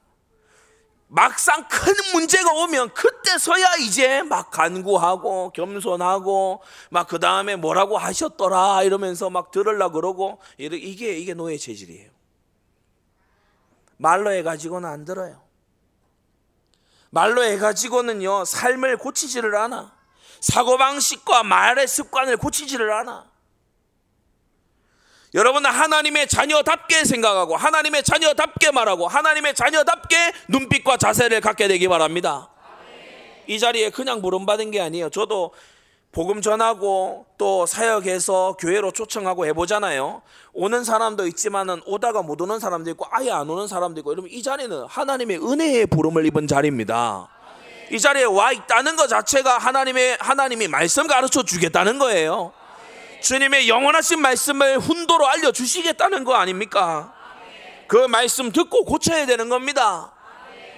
막상 1.07 1.67
큰 1.67 1.93
문제가 2.13 2.51
오면 2.53 2.93
그때서야 2.95 3.75
이제 3.81 4.23
막 4.23 4.49
간구하고 4.49 5.51
겸손하고 5.51 6.63
막 6.89 7.07
그 7.07 7.19
다음에 7.19 7.55
뭐라고 7.55 7.99
하셨더라 7.99 8.81
이러면서 8.81 9.29
막 9.29 9.51
들으려 9.51 9.91
그러고 9.91 10.39
이게 10.57 11.15
이게 11.15 11.33
노예 11.35 11.57
체질이에요. 11.57 12.09
말로 13.97 14.31
해가지고는 14.31 14.89
안 14.89 15.05
들어요. 15.05 15.43
말로 17.11 17.43
해가지고는요 17.43 18.45
삶을 18.45 18.97
고치지를 18.97 19.55
않아. 19.55 20.02
사고방식과 20.43 21.43
말의 21.43 21.87
습관을 21.87 22.35
고치지를 22.35 22.91
않아. 22.91 23.31
여러분은 25.33 25.69
하나님의 25.69 26.27
자녀답게 26.27 27.05
생각하고 27.05 27.55
하나님의 27.55 28.03
자녀답게 28.03 28.71
말하고 28.71 29.07
하나님의 29.07 29.55
자녀답게 29.55 30.33
눈빛과 30.49 30.97
자세를 30.97 31.39
갖게 31.39 31.67
되기 31.67 31.87
바랍니다. 31.87 32.49
이 33.47 33.57
자리에 33.57 33.89
그냥 33.89 34.21
물음받은 34.21 34.71
게 34.71 34.81
아니에요. 34.81 35.09
저도 35.09 35.53
복음 36.11 36.41
전하고 36.41 37.25
또 37.37 37.65
사역해서 37.65 38.57
교회로 38.59 38.91
초청하고 38.91 39.47
해보잖아요. 39.47 40.21
오는 40.51 40.83
사람도 40.83 41.25
있지만은 41.27 41.81
오다가 41.85 42.21
못 42.21 42.39
오는 42.41 42.59
사람도 42.59 42.91
있고 42.91 43.07
아예 43.09 43.31
안 43.31 43.49
오는 43.49 43.67
사람도 43.67 44.01
있고 44.01 44.11
이러면 44.11 44.29
이 44.29 44.43
자리는 44.43 44.85
하나님의 44.87 45.37
은혜의 45.37 45.87
부름을 45.87 46.25
입은 46.27 46.47
자리입니다. 46.47 47.32
이 47.93 47.99
자리에 47.99 48.23
와 48.23 48.51
있다는 48.51 48.95
것 48.95 49.05
자체가 49.05 49.59
하나님의 49.59 50.17
하나님이 50.19 50.67
말씀 50.67 51.05
가르쳐 51.05 51.43
주겠다는 51.43 51.99
거예요. 51.99 52.51
주님의 53.21 53.69
영원하신 53.69 54.19
말씀을 54.19 54.79
훈도로 54.79 55.27
알려 55.27 55.51
주시겠다는 55.51 56.23
거 56.23 56.33
아닙니까? 56.33 57.13
그 57.87 57.97
말씀 58.07 58.51
듣고 58.51 58.83
고쳐야 58.85 59.27
되는 59.27 59.47
겁니다. 59.47 60.11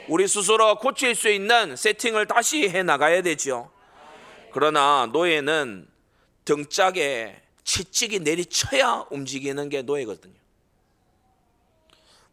우리 0.09 0.27
스스로 0.27 0.75
고칠 0.77 1.15
수 1.15 1.29
있는 1.29 1.77
세팅을 1.77 2.25
다시 2.25 2.67
해 2.67 2.83
나가야 2.83 3.21
되죠. 3.21 3.71
그러나 4.51 5.07
노예는 5.13 5.87
등짝에 6.43 7.41
채찍이 7.63 8.19
내리쳐야 8.19 9.05
움직이는 9.09 9.69
게 9.69 9.83
노예거든요. 9.83 10.35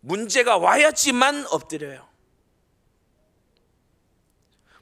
문제가 0.01 0.57
와야지만 0.57 1.47
엎드려요. 1.51 2.12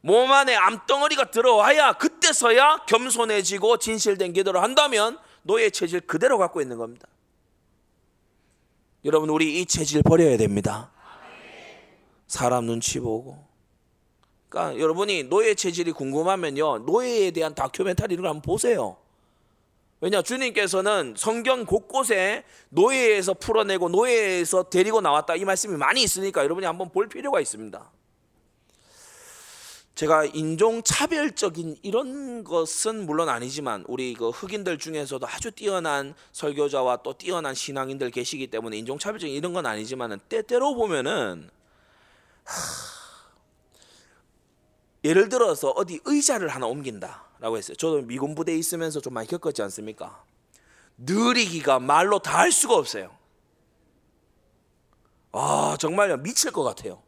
몸 0.03 0.33
안에 0.33 0.55
암덩어리가 0.55 1.31
들어와야 1.31 1.93
그때서야 1.95 2.85
겸손해지고 2.87 3.77
진실된 3.79 4.33
기도를 4.33 4.63
한다면 4.63 5.19
노예 5.43 5.71
체질 5.71 6.01
그대로 6.01 6.39
갖고 6.39 6.61
있는 6.61 6.79
겁니다. 6.79 7.07
여러분 9.05 9.31
우리 9.31 9.61
이 9.61 9.67
체질 9.67 10.03
버려야 10.03 10.37
됩니다. 10.37 10.91
사람 12.27 12.67
눈치 12.67 12.99
보고. 13.01 13.45
그러니까 14.49 14.81
여러분이 14.81 15.25
노예 15.25 15.55
체질이 15.55 15.93
궁금하면요 15.93 16.79
노예에 16.79 17.31
대한 17.31 17.55
다큐멘터리를 17.55 18.25
한번 18.25 18.43
보세요. 18.43 18.97
왜냐 20.01 20.23
주님께서는 20.23 21.15
성경 21.17 21.67
곳곳에 21.67 22.45
노예에서 22.71 23.35
풀어내고 23.35 23.91
노예에서 23.91 24.65
데리고 24.65 25.03
나왔다 25.03 25.37
이 25.37 25.45
말씀이 25.45 25.77
많이 25.77 26.03
있으니까 26.03 26.43
여러분이 26.43 26.67
한번 26.67 26.91
볼 26.91 27.09
필요가 27.09 27.39
있습니다. 27.41 27.91
제가 30.01 30.25
인종 30.25 30.83
차별적인 30.83 31.77
이런 31.83 32.43
것은 32.43 33.05
물론 33.05 33.29
아니지만 33.29 33.85
우리 33.87 34.15
그 34.15 34.31
흑인들 34.31 34.79
중에서도 34.79 35.29
아주 35.29 35.51
뛰어난 35.51 36.15
설교자와 36.33 37.03
또 37.03 37.13
뛰어난 37.13 37.55
신앙인들 37.55 38.11
계시기 38.11 38.47
때문에 38.47 38.79
인종 38.79 38.99
차별적인 38.99 39.37
이런 39.37 39.53
건 39.53 39.67
아니지만은 39.67 40.19
때때로 40.31 40.75
보면은 40.75 41.51
하, 42.45 42.55
예를 45.05 45.29
들어서 45.29 45.69
어디 45.69 46.01
의자를 46.07 46.49
하나 46.49 46.65
옮긴다라고 46.65 47.59
했어요. 47.59 47.77
저도 47.77 48.01
미군 48.01 48.35
부대에 48.35 48.57
있으면서 48.57 49.03
좀 49.03 49.13
많이 49.13 49.29
겪었지 49.29 49.61
않습니까? 49.61 50.25
느리기가 50.97 51.79
말로 51.79 52.21
다 52.21 52.39
할 52.39 52.53
수가 52.53 52.75
없어요. 52.75 53.15
아 55.33 55.77
정말요 55.79 56.17
미칠 56.23 56.53
것 56.53 56.63
같아요. 56.63 57.03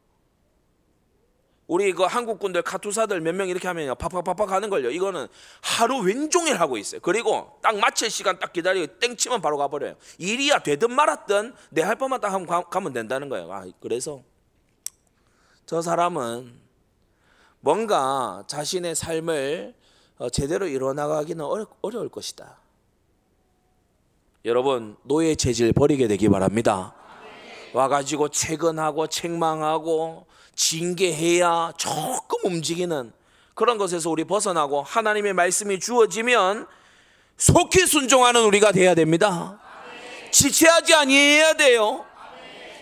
우리 1.72 1.92
그 1.92 2.02
한국군들 2.02 2.62
카투사들 2.62 3.20
몇 3.22 3.34
명 3.34 3.48
이렇게 3.48 3.66
하면요 3.66 3.94
팍팍팍팍 3.94 4.50
하는 4.50 4.68
걸요. 4.68 4.90
이거는 4.90 5.26
하루 5.62 6.00
왼종일 6.00 6.60
하고 6.60 6.76
있어요. 6.76 7.00
그리고 7.00 7.58
딱 7.62 7.78
마칠 7.78 8.10
시간 8.10 8.38
딱 8.38 8.52
기다리고 8.52 8.98
땡 8.98 9.16
치면 9.16 9.40
바로 9.40 9.56
가버려요. 9.56 9.94
일이야 10.18 10.58
되든 10.58 10.92
말았든 10.92 11.54
내 11.70 11.82
할 11.82 11.96
법만 11.96 12.20
딱 12.20 12.32
하면 12.32 12.46
가 12.46 12.80
면 12.80 12.92
된다는 12.92 13.28
거예요. 13.28 13.50
아, 13.52 13.64
그래서 13.80 14.22
저 15.66 15.80
사람은 15.80 16.60
뭔가 17.60 18.44
자신의 18.48 18.94
삶을 18.94 19.74
어, 20.18 20.28
제대로 20.30 20.66
이뤄나가기는 20.66 21.42
어려울 21.80 22.08
것이다. 22.08 22.58
여러분 24.44 24.96
노예 25.04 25.34
체질 25.36 25.72
버리게 25.72 26.08
되기 26.08 26.28
바랍니다. 26.28 26.94
와가지고 27.72 28.28
채근하고 28.28 29.06
책망하고 29.06 30.26
징계해야 30.54 31.72
조금 31.76 32.52
움직이는 32.52 33.12
그런 33.54 33.78
것에서 33.78 34.10
우리 34.10 34.24
벗어나고 34.24 34.82
하나님의 34.82 35.32
말씀이 35.34 35.78
주어지면 35.80 36.66
속히 37.36 37.86
순종하는 37.86 38.44
우리가 38.44 38.72
돼야 38.72 38.94
됩니다. 38.94 39.58
지체하지 40.30 40.94
아니해야 40.94 41.54
돼요. 41.54 42.04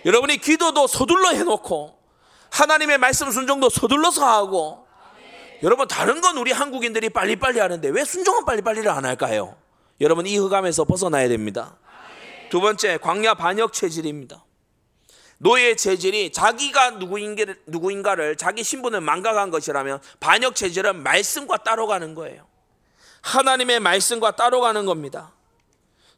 여러분이 0.05 0.39
기도도 0.39 0.87
서둘러 0.87 1.31
해놓고 1.31 1.99
하나님의 2.51 2.99
말씀 2.99 3.31
순종도 3.31 3.69
서둘러서 3.69 4.27
하고 4.27 4.87
여러분 5.63 5.87
다른 5.87 6.21
건 6.21 6.39
우리 6.39 6.53
한국인들이 6.53 7.11
빨리빨리 7.11 7.61
하는데 7.61 7.89
왜 7.89 8.05
순종은 8.05 8.45
빨리빨리를 8.45 8.89
안 8.91 9.05
할까요? 9.05 9.57
여러분 10.01 10.27
이 10.27 10.37
흑암에서 10.37 10.85
벗어나야 10.85 11.29
됩니다. 11.29 11.77
두 12.49 12.61
번째 12.61 12.97
광야 12.99 13.35
반역 13.35 13.73
체질입니다. 13.73 14.45
노예 15.43 15.75
체질이 15.75 16.33
자기가 16.33 16.99
누구인가를, 17.67 18.37
자기 18.37 18.63
신분을 18.63 19.01
망각한 19.01 19.51
것이라면 19.51 20.01
반역 20.21 20.55
체질은 20.55 21.03
말씀과 21.03 21.59
따로 21.59 21.87
가는 21.87 22.15
거예요. 22.15 22.47
하나님의 23.23 23.81
말씀과 23.81 24.37
따로 24.37 24.61
가는 24.61 24.85
겁니다. 24.85 25.33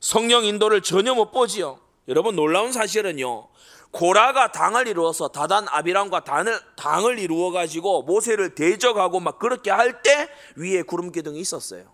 성령 0.00 0.44
인도를 0.44 0.82
전혀 0.82 1.14
못 1.14 1.30
보지요. 1.30 1.78
여러분 2.08 2.34
놀라운 2.34 2.72
사실은요. 2.72 3.48
고라가 3.92 4.50
당을 4.50 4.88
이루어서 4.88 5.28
다단 5.28 5.66
아비람과 5.68 6.24
당을, 6.24 6.58
당을 6.74 7.20
이루어 7.20 7.52
가지고 7.52 8.02
모세를 8.02 8.56
대적하고 8.56 9.20
막 9.20 9.38
그렇게 9.38 9.70
할 9.70 10.02
때 10.02 10.28
위에 10.56 10.82
구름 10.82 11.12
기둥이 11.12 11.38
있었어요. 11.38 11.84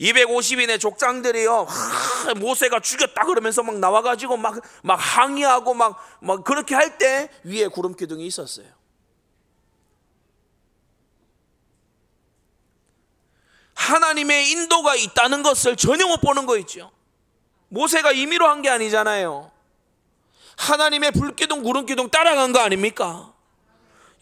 250인의 0.00 0.78
족장들이요, 0.80 1.62
하, 1.64 2.34
모세가 2.34 2.80
죽였다 2.80 3.24
그러면서 3.24 3.62
막 3.62 3.78
나와 3.78 4.02
가지고 4.02 4.36
막, 4.36 4.60
막 4.82 4.94
항의하고 4.96 5.72
막, 5.74 5.96
막 6.20 6.44
그렇게 6.44 6.74
할 6.74 6.98
때 6.98 7.28
위에 7.44 7.66
구름 7.68 7.94
기둥이 7.96 8.26
있었어요. 8.26 8.66
하나님의 13.74 14.50
인도가 14.50 14.94
있다는 14.94 15.42
것을 15.42 15.76
전혀 15.76 16.06
못 16.06 16.20
보는 16.20 16.46
거 16.46 16.56
있죠. 16.58 16.90
모세가 17.68 18.12
임의로 18.12 18.46
한 18.46 18.62
게 18.62 18.70
아니잖아요. 18.70 19.50
하나님의 20.56 21.10
불기둥, 21.12 21.62
구름기둥 21.62 22.08
따라간 22.10 22.52
거 22.52 22.60
아닙니까? 22.60 23.32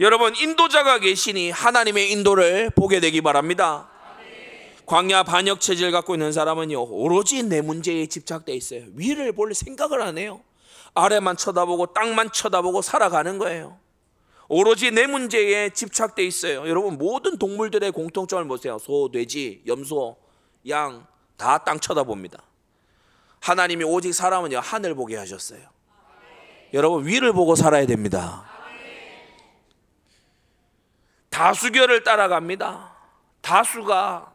여러분, 0.01 0.35
인도자가 0.35 0.99
계시니 0.99 1.51
하나님의 1.53 2.11
인도를 2.11 2.71
보게 2.71 2.99
되기 2.99 3.21
바랍니다. 3.21 3.89
광야 4.87 5.23
반역 5.23 5.61
체질 5.61 5.91
갖고 5.93 6.15
있는 6.15 6.33
사람은요 6.33 6.83
오로지 6.83 7.43
내 7.43 7.61
문제에 7.63 8.07
집착돼 8.07 8.53
있어요. 8.55 8.85
위를 8.95 9.33
볼 9.33 9.55
생각을 9.55 10.03
안 10.03 10.19
해요. 10.19 10.41
아래만 10.95 11.37
쳐다보고 11.37 11.87
땅만 11.95 12.31
쳐다보고 12.33 12.83
살아가는 12.83 13.39
거예요. 13.39 13.79
오로지 14.49 14.91
내 14.91 15.07
문제에 15.07 15.71
집착돼 15.71 16.23
있어요. 16.25 16.69
여러분 16.69 16.99
모든 16.99 17.39
동물들의 17.39 17.91
공통점을 17.93 18.47
보세요. 18.47 18.79
소, 18.79 19.11
돼지, 19.11 19.63
염소, 19.67 20.17
양 20.69 21.07
다 21.37 21.59
땅 21.65 21.81
쳐다봅니다. 21.81 22.43
하나님이 23.41 23.85
오직 23.85 24.13
사람은요 24.13 24.61
하늘 24.61 24.95
보게 24.95 25.17
하셨어요. 25.17 25.61
여러분 26.73 27.07
위를 27.07 27.33
보고 27.33 27.55
살아야 27.55 27.87
됩니다. 27.87 28.45
다수결을 31.31 32.05
따라갑니다. 32.05 32.95
다수가 33.41 34.33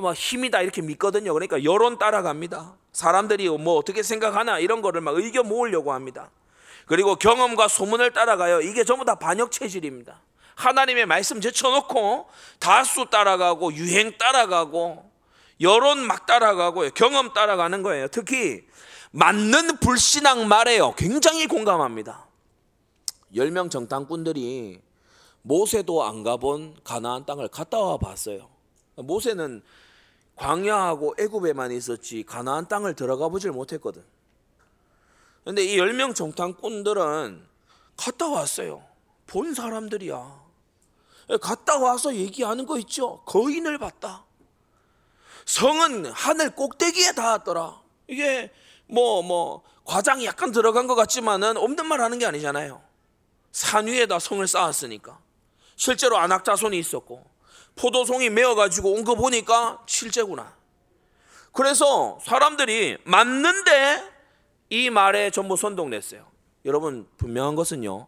뭐 0.00 0.12
힘이다 0.12 0.62
이렇게 0.62 0.82
믿거든요. 0.82 1.32
그러니까 1.32 1.64
여론 1.64 1.98
따라갑니다. 1.98 2.76
사람들이 2.92 3.48
뭐 3.48 3.76
어떻게 3.76 4.02
생각하나 4.02 4.58
이런 4.58 4.82
거를 4.82 5.00
막 5.00 5.16
의견 5.16 5.48
모으려고 5.48 5.92
합니다. 5.92 6.30
그리고 6.86 7.16
경험과 7.16 7.68
소문을 7.68 8.12
따라가요. 8.12 8.60
이게 8.62 8.84
전부 8.84 9.04
다 9.04 9.14
반역 9.14 9.52
체질입니다. 9.52 10.20
하나님의 10.54 11.06
말씀 11.06 11.40
제쳐놓고 11.40 12.26
다수 12.58 13.06
따라가고 13.10 13.72
유행 13.74 14.16
따라가고 14.18 15.08
여론 15.60 15.98
막 16.06 16.26
따라가고 16.26 16.88
경험 16.90 17.32
따라가는 17.32 17.82
거예요. 17.82 18.08
특히 18.08 18.62
맞는 19.10 19.78
불신앙 19.78 20.48
말에요. 20.48 20.94
굉장히 20.96 21.46
공감합니다. 21.46 22.26
10명 23.34 23.70
정탐꾼들이 23.70 24.80
모세도 25.42 26.04
안 26.04 26.22
가본 26.22 26.78
가나안 26.84 27.24
땅을 27.24 27.48
갔다 27.48 27.78
와 27.78 27.96
봤어요. 27.96 28.48
모세는 28.96 29.62
광야하고 30.38 31.16
애굽에만 31.18 31.72
있었지 31.72 32.22
가나안 32.22 32.68
땅을 32.68 32.94
들어가 32.94 33.28
보질 33.28 33.50
못했거든. 33.50 34.04
근데 35.44 35.64
이 35.64 35.76
10명 35.76 36.14
정탐꾼들은 36.14 37.46
갔다 37.96 38.28
왔어요. 38.28 38.84
본 39.26 39.54
사람들이야. 39.54 40.48
갔다 41.40 41.78
와서 41.78 42.14
얘기하는 42.14 42.66
거 42.66 42.78
있죠. 42.78 43.22
거인을 43.26 43.78
봤다. 43.78 44.24
성은 45.44 46.06
하늘 46.06 46.54
꼭대기에 46.54 47.12
닿았더라. 47.12 47.80
이게 48.06 48.52
뭐뭐 48.86 49.22
뭐 49.22 49.62
과장이 49.84 50.24
약간 50.24 50.52
들어간 50.52 50.86
것 50.86 50.94
같지만은 50.94 51.56
없는 51.56 51.86
말 51.86 52.00
하는 52.00 52.18
게 52.18 52.26
아니잖아요. 52.26 52.82
산 53.50 53.86
위에다 53.86 54.18
성을 54.18 54.46
쌓았으니까. 54.46 55.18
실제로 55.76 56.18
안악자손이 56.18 56.78
있었고 56.78 57.24
포도송이 57.78 58.30
메어가지고 58.30 58.92
온 58.92 59.04
거 59.04 59.14
보니까 59.14 59.80
실제구나. 59.86 60.52
그래서 61.52 62.18
사람들이 62.24 62.98
맞는데 63.04 64.02
이 64.70 64.90
말에 64.90 65.30
전부 65.30 65.56
선동됐어요. 65.56 66.26
여러분 66.66 67.06
분명한 67.16 67.54
것은요. 67.54 68.06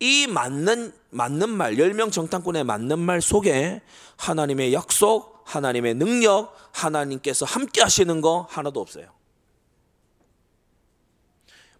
이 0.00 0.26
맞는 0.28 0.92
맞는 1.10 1.50
말, 1.50 1.74
10명 1.74 2.12
정탐꾼의 2.12 2.64
맞는 2.64 2.98
말 2.98 3.20
속에 3.20 3.82
하나님의 4.16 4.72
약속, 4.72 5.42
하나님의 5.44 5.94
능력, 5.94 6.54
하나님께서 6.72 7.44
함께 7.44 7.82
하시는 7.82 8.20
거 8.20 8.46
하나도 8.50 8.80
없어요. 8.80 9.06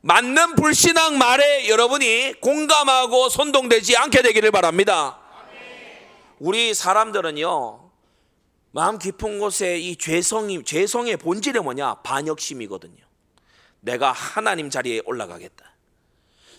맞는 0.01 0.55
불신앙 0.57 1.19
말에 1.19 1.69
여러분이 1.69 2.35
공감하고 2.41 3.29
선동되지 3.29 3.97
않게 3.97 4.23
되기를 4.23 4.51
바랍니다. 4.51 5.21
우리 6.39 6.75
사람들은요, 6.75 7.91
마음 8.71 8.99
깊은 8.99 9.39
곳에 9.39 9.79
이 9.79 9.97
죄성이, 9.97 10.63
죄성의 10.65 11.17
본질이 11.17 11.61
뭐냐? 11.61 11.97
반역심이거든요. 11.97 13.05
내가 13.81 14.13
하나님 14.13 14.71
자리에 14.71 15.03
올라가겠다. 15.05 15.69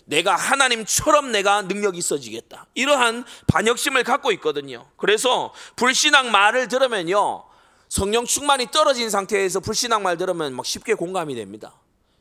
내가 0.06 0.36
하나님처럼 0.36 1.32
내가 1.32 1.62
능력이 1.62 1.98
있어지겠다. 2.00 2.66
이러한 2.74 3.26
반역심을 3.48 4.04
갖고 4.04 4.32
있거든요. 4.34 4.88
그래서 4.98 5.54
불신앙 5.76 6.32
말을 6.32 6.68
들으면요. 6.68 7.46
성령 7.90 8.26
충만이 8.26 8.72
떨어진 8.72 9.10
상태에서 9.10 9.60
불신앙 9.60 10.02
말 10.02 10.18
들으면 10.18 10.54
막 10.54 10.66
쉽게 10.66 10.96
공감이 10.96 11.36
됩니다. 11.36 11.74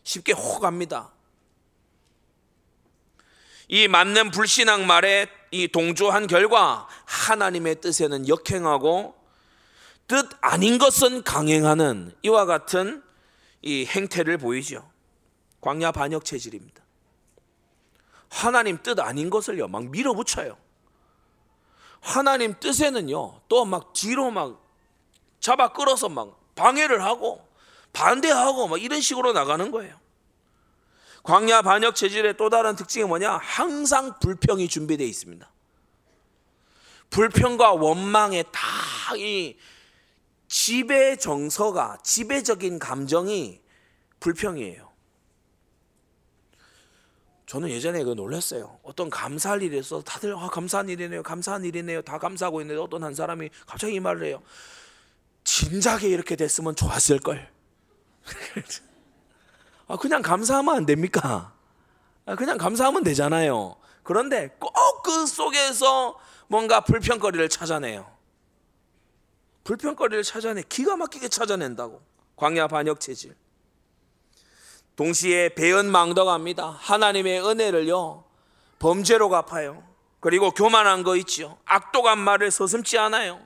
쉽게 0.03 0.33
호갑니다. 0.33 1.11
이 3.69 3.87
맞는 3.87 4.31
불신앙 4.31 4.87
말에 4.87 5.29
이 5.51 5.69
동조한 5.69 6.27
결과 6.27 6.89
하나님의 7.05 7.81
뜻에는 7.81 8.29
역행하고 8.29 9.15
뜻 10.07 10.27
아닌 10.41 10.79
것은 10.79 11.23
강행하는 11.23 12.13
이와 12.23 12.47
같은 12.47 13.03
이 13.61 13.85
행태를 13.87 14.39
보이죠. 14.39 14.91
광야 15.61 15.93
반역 15.93 16.25
체질입니다. 16.25 16.83
하나님 18.31 18.79
뜻 18.83 18.99
아닌 19.01 19.31
것을요, 19.31 19.69
막 19.69 19.85
밀어붙여요. 19.87 20.57
하나님 22.01 22.55
뜻에는요, 22.59 23.41
또 23.49 23.65
막 23.65 23.93
뒤로 23.93 24.31
막 24.31 24.65
잡아 25.41 25.69
끌어서 25.73 26.09
막 26.09 26.39
방해를 26.55 27.05
하고 27.05 27.47
반대하고 27.93 28.69
막 28.69 28.83
이런 28.83 29.01
식으로 29.01 29.33
나가는 29.33 29.71
거예요. 29.71 29.99
광야 31.23 31.63
반역 31.63 31.95
체질의 31.95 32.37
또 32.37 32.49
다른 32.51 32.77
특징이 32.77 33.05
뭐냐? 33.05 33.39
항상 33.39 34.19
불평이 34.21 34.69
준비되어 34.69 35.07
있습니다. 35.07 35.51
불평과 37.11 37.73
원망의 37.73 38.45
다이 38.53 39.57
지배 40.47 41.17
정서가 41.17 41.99
지배적인 42.03 42.79
감정이 42.79 43.61
불평이에요. 44.21 44.89
저는 47.47 47.71
예전에 47.71 48.05
그 48.05 48.11
놀랐어요. 48.11 48.79
어떤 48.83 49.09
감사할 49.09 49.63
있어 49.63 50.03
다들 50.03 50.35
아, 50.37 50.49
감사한 50.49 50.91
일이네요. 50.91 51.23
감사한 51.23 51.65
일이네요. 51.65 52.03
다 52.03 52.19
감사하고 52.19 52.61
있는데 52.61 52.81
어떤 52.81 53.03
한 53.03 53.15
사람이 53.15 53.49
갑자기 53.67 53.95
이 53.95 54.01
말을 54.01 54.25
해요. 54.27 54.43
진작에 55.45 56.09
이렇게 56.09 56.37
됐으면 56.37 56.77
좋았을 56.77 57.21
걸. 57.21 57.51
아, 59.89 59.97
그냥 59.97 60.23
감사하면 60.23 60.77
안 60.77 60.87
됩니까? 60.87 61.53
아, 62.27 62.35
그냥 62.37 62.59
감사하면 62.59 63.03
되잖아요. 63.03 63.77
그런데 64.05 64.49
꼭 64.61 64.73
그 65.09 65.25
속에서 65.27 66.19
뭔가 66.49 66.81
불평거리를 66.81 67.49
찾아내요. 67.49 68.07
불평거리를 69.65 70.23
찾아내 70.23 70.63
기가 70.69 70.97
막히게 70.97 71.29
찾아낸다고. 71.29 72.03
광야 72.37 72.69
반역 72.69 73.01
체질. 73.01 73.35
동시에 74.97 75.55
배은망덕합니다. 75.55 76.77
하나님의 76.79 77.43
은혜를요 77.43 78.25
범죄로 78.79 79.31
갚아요. 79.31 79.83
그리고 80.21 80.51
교만한 80.51 81.05
거 81.05 81.17
있죠. 81.17 81.59
악독한 81.65 82.19
말을 82.19 82.51
서슴지 82.51 82.99
않아요. 82.99 83.41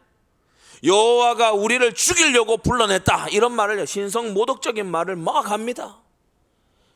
여호와가 0.83 1.53
우리를 1.53 1.95
죽이려고 1.95 2.57
불러냈다 2.57 3.29
이런 3.29 3.53
말을 3.53 3.87
신성 3.87 4.35
모독적인 4.35 4.91
말을 4.91 5.15
막 5.15 5.53
합니다. 5.53 6.02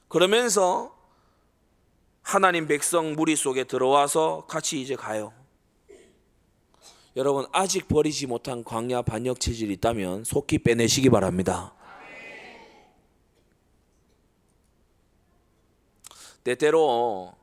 그러면서 0.09 0.97
하나님 2.23 2.67
백성 2.67 3.15
무리 3.15 3.37
속에 3.37 3.65
들어와서 3.65 4.47
같이 4.49 4.81
이제 4.81 4.97
가요. 4.97 5.33
여러분 7.17 7.47
아직 7.53 7.89
버리지 7.89 8.27
못한 8.27 8.63
광야 8.63 9.03
반역 9.03 9.41
체질이 9.41 9.73
있다면 9.75 10.25
속히 10.25 10.59
빼내시기 10.59 11.09
바랍니다. 11.09 11.73
때때로 16.45 17.35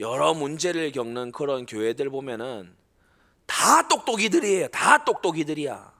여러 0.00 0.34
문제를 0.34 0.92
겪는 0.92 1.32
그런 1.32 1.66
교회들 1.66 2.08
보면은 2.10 2.74
다 3.46 3.86
똑똑이들이에요. 3.88 4.68
다 4.68 5.04
똑똑이들이야. 5.04 5.97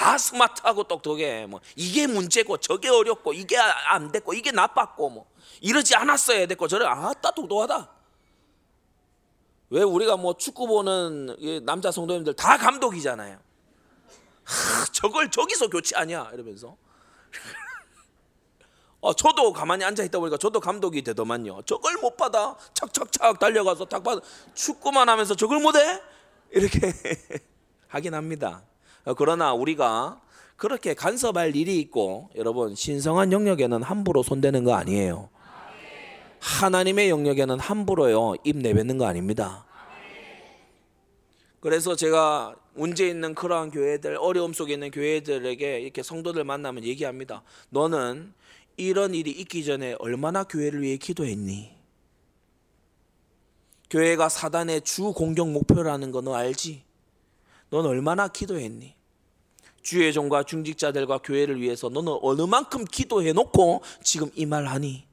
다 0.00 0.16
스마트하고 0.16 0.84
똑똑해. 0.84 1.44
뭐 1.44 1.60
이게 1.76 2.06
문제고 2.06 2.56
저게 2.56 2.88
어렵고 2.88 3.34
이게 3.34 3.58
안 3.58 4.10
됐고 4.10 4.32
이게 4.32 4.50
나빴고 4.50 5.10
뭐 5.10 5.26
이러지 5.60 5.94
않았어야 5.94 6.46
됐고 6.46 6.68
저래 6.68 6.86
아따 6.86 7.32
똑똑하다. 7.32 7.90
왜 9.68 9.82
우리가 9.82 10.16
뭐 10.16 10.38
축구 10.38 10.66
보는 10.66 11.66
남자 11.66 11.90
성도님들 11.90 12.32
다 12.32 12.56
감독이잖아요. 12.56 13.38
하, 14.44 14.84
저걸 14.86 15.30
저기서 15.30 15.68
교체하냐 15.68 16.30
이러면서 16.32 16.78
어, 19.02 19.12
저도 19.12 19.52
가만히 19.52 19.84
앉아 19.84 20.02
있다 20.04 20.18
보니까 20.18 20.38
저도 20.38 20.60
감독이 20.60 21.02
되더만요. 21.02 21.60
저걸 21.66 21.98
못 21.98 22.16
받아. 22.16 22.56
착착착 22.72 23.38
달려가서 23.38 23.84
딱 23.84 24.02
받아. 24.02 24.22
축구만 24.54 25.10
하면서 25.10 25.34
저걸 25.34 25.60
못 25.60 25.76
해? 25.76 26.00
이렇게 26.52 26.90
하긴 27.88 28.14
합니다. 28.14 28.62
어, 29.04 29.14
그러나 29.14 29.52
우리가 29.54 30.20
그렇게 30.56 30.94
간섭할 30.94 31.56
일이 31.56 31.78
있고 31.80 32.28
여러분 32.36 32.74
신성한 32.74 33.32
영역에는 33.32 33.82
함부로 33.82 34.22
손대는 34.22 34.64
거 34.64 34.74
아니에요. 34.74 35.30
하나님의 36.40 37.10
영역에는 37.10 37.58
함부로요 37.58 38.34
입 38.44 38.56
내뱉는 38.58 38.98
거 38.98 39.06
아닙니다. 39.06 39.64
그래서 41.60 41.94
제가 41.94 42.56
문제 42.74 43.06
있는 43.08 43.34
그러한 43.34 43.70
교회들 43.70 44.16
어려움 44.18 44.52
속에 44.54 44.74
있는 44.74 44.90
교회들에게 44.90 45.80
이렇게 45.80 46.02
성도들 46.02 46.44
만나면 46.44 46.84
얘기합니다. 46.84 47.42
너는 47.70 48.32
이런 48.76 49.14
일이 49.14 49.30
있기 49.30 49.64
전에 49.64 49.94
얼마나 49.98 50.44
교회를 50.44 50.80
위해 50.80 50.96
기도했니? 50.96 51.70
교회가 53.90 54.28
사단의 54.28 54.82
주 54.82 55.12
공격 55.12 55.50
목표라는 55.50 56.12
거 56.12 56.22
너 56.22 56.34
알지? 56.34 56.84
넌 57.70 57.86
얼마나 57.86 58.28
기도했니? 58.28 58.94
주의 59.82 60.12
종과 60.12 60.42
중직자들과 60.42 61.18
교회를 61.18 61.60
위해서 61.60 61.88
너는 61.88 62.18
어느 62.22 62.42
만큼 62.42 62.84
기도해 62.84 63.32
놓고 63.32 63.82
지금 64.02 64.30
이 64.34 64.44
말 64.46 64.66
하니? 64.66 65.06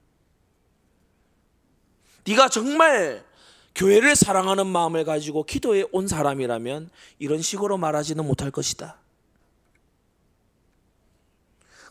네가 2.26 2.50
정말 2.50 3.24
교회를 3.76 4.16
사랑하는 4.16 4.68
마음을 4.68 5.06
가지고 5.06 5.44
기도해 5.44 5.86
온 5.92 6.08
사람이라면 6.08 6.90
이런 7.20 7.42
식으로 7.42 7.78
말하지는 7.78 8.26
못할 8.26 8.52
것이다. 8.52 8.98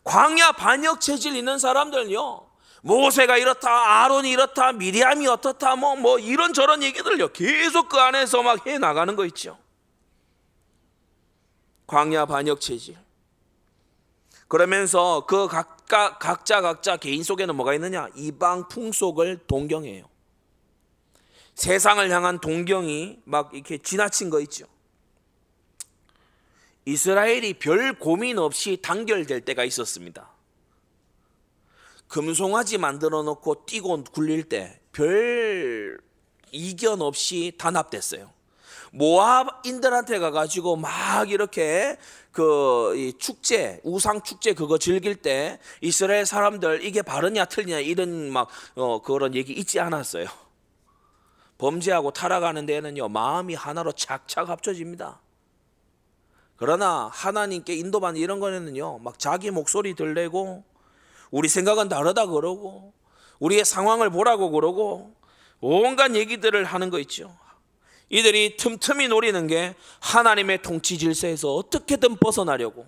광야 0.04 0.52
반역 0.52 1.00
체질 1.00 1.34
있는 1.36 1.58
사람들요. 1.58 2.46
모세가 2.82 3.38
이렇다, 3.38 4.04
아론이 4.04 4.30
이렇다, 4.30 4.72
미리암이 4.72 5.26
어떻다, 5.26 5.74
뭐, 5.74 5.96
뭐, 5.96 6.18
이런 6.20 6.52
저런 6.52 6.82
얘기들요. 6.84 7.32
계속 7.32 7.88
그 7.88 7.98
안에서 7.98 8.42
막 8.42 8.66
해 8.66 8.78
나가는 8.78 9.16
거 9.16 9.24
있죠. 9.26 9.58
광야 11.86 12.26
반역 12.26 12.60
체질. 12.60 12.96
그러면서 14.48 15.26
그 15.26 15.48
각각, 15.48 16.18
각자 16.18 16.60
각자 16.60 16.96
개인 16.96 17.22
속에는 17.22 17.54
뭐가 17.56 17.74
있느냐? 17.74 18.08
이방 18.14 18.68
풍속을 18.68 19.46
동경해요. 19.46 20.08
세상을 21.54 22.10
향한 22.10 22.38
동경이 22.38 23.20
막 23.24 23.54
이렇게 23.54 23.78
지나친 23.78 24.30
거 24.30 24.40
있죠. 24.40 24.66
이스라엘이 26.84 27.54
별 27.54 27.98
고민 27.98 28.38
없이 28.38 28.78
단결될 28.80 29.40
때가 29.40 29.64
있었습니다. 29.64 30.30
금송아지 32.08 32.78
만들어 32.78 33.22
놓고 33.22 33.66
뛰고 33.66 34.04
굴릴 34.04 34.48
때 34.48 34.80
별 34.96 35.98
이견 36.52 37.02
없이 37.02 37.52
단합됐어요. 37.58 38.32
모압인들한테 38.92 40.18
가가지고 40.18 40.76
막 40.76 41.30
이렇게 41.30 41.96
그 42.32 43.12
축제 43.18 43.80
우상 43.82 44.22
축제 44.22 44.52
그거 44.52 44.78
즐길 44.78 45.16
때 45.16 45.58
이스라엘 45.80 46.26
사람들 46.26 46.84
이게 46.84 47.02
바르냐 47.02 47.46
틀리냐 47.46 47.80
이런 47.80 48.30
막 48.30 48.48
어, 48.74 49.00
그런 49.02 49.34
얘기 49.34 49.52
있지 49.52 49.80
않았어요. 49.80 50.26
범죄하고 51.58 52.10
타락하는 52.10 52.66
데는요 52.66 53.08
마음이 53.08 53.54
하나로 53.54 53.92
착착 53.92 54.48
합쳐집니다. 54.50 55.20
그러나 56.56 57.10
하나님께 57.12 57.74
인도받는 57.74 58.20
이런 58.20 58.40
거는요 58.40 58.98
막 58.98 59.18
자기 59.18 59.50
목소리 59.50 59.94
들내고 59.94 60.64
우리 61.30 61.48
생각은 61.48 61.88
다르다 61.88 62.26
그러고 62.26 62.92
우리의 63.38 63.64
상황을 63.64 64.10
보라고 64.10 64.50
그러고 64.50 65.14
온갖 65.60 66.14
얘기들을 66.14 66.64
하는 66.64 66.90
거 66.90 66.98
있죠. 67.00 67.36
이들이 68.08 68.56
틈틈이 68.56 69.08
노리는 69.08 69.46
게 69.46 69.74
하나님의 70.00 70.62
통치 70.62 70.96
질서에서 70.98 71.54
어떻게든 71.54 72.16
벗어나려고 72.16 72.86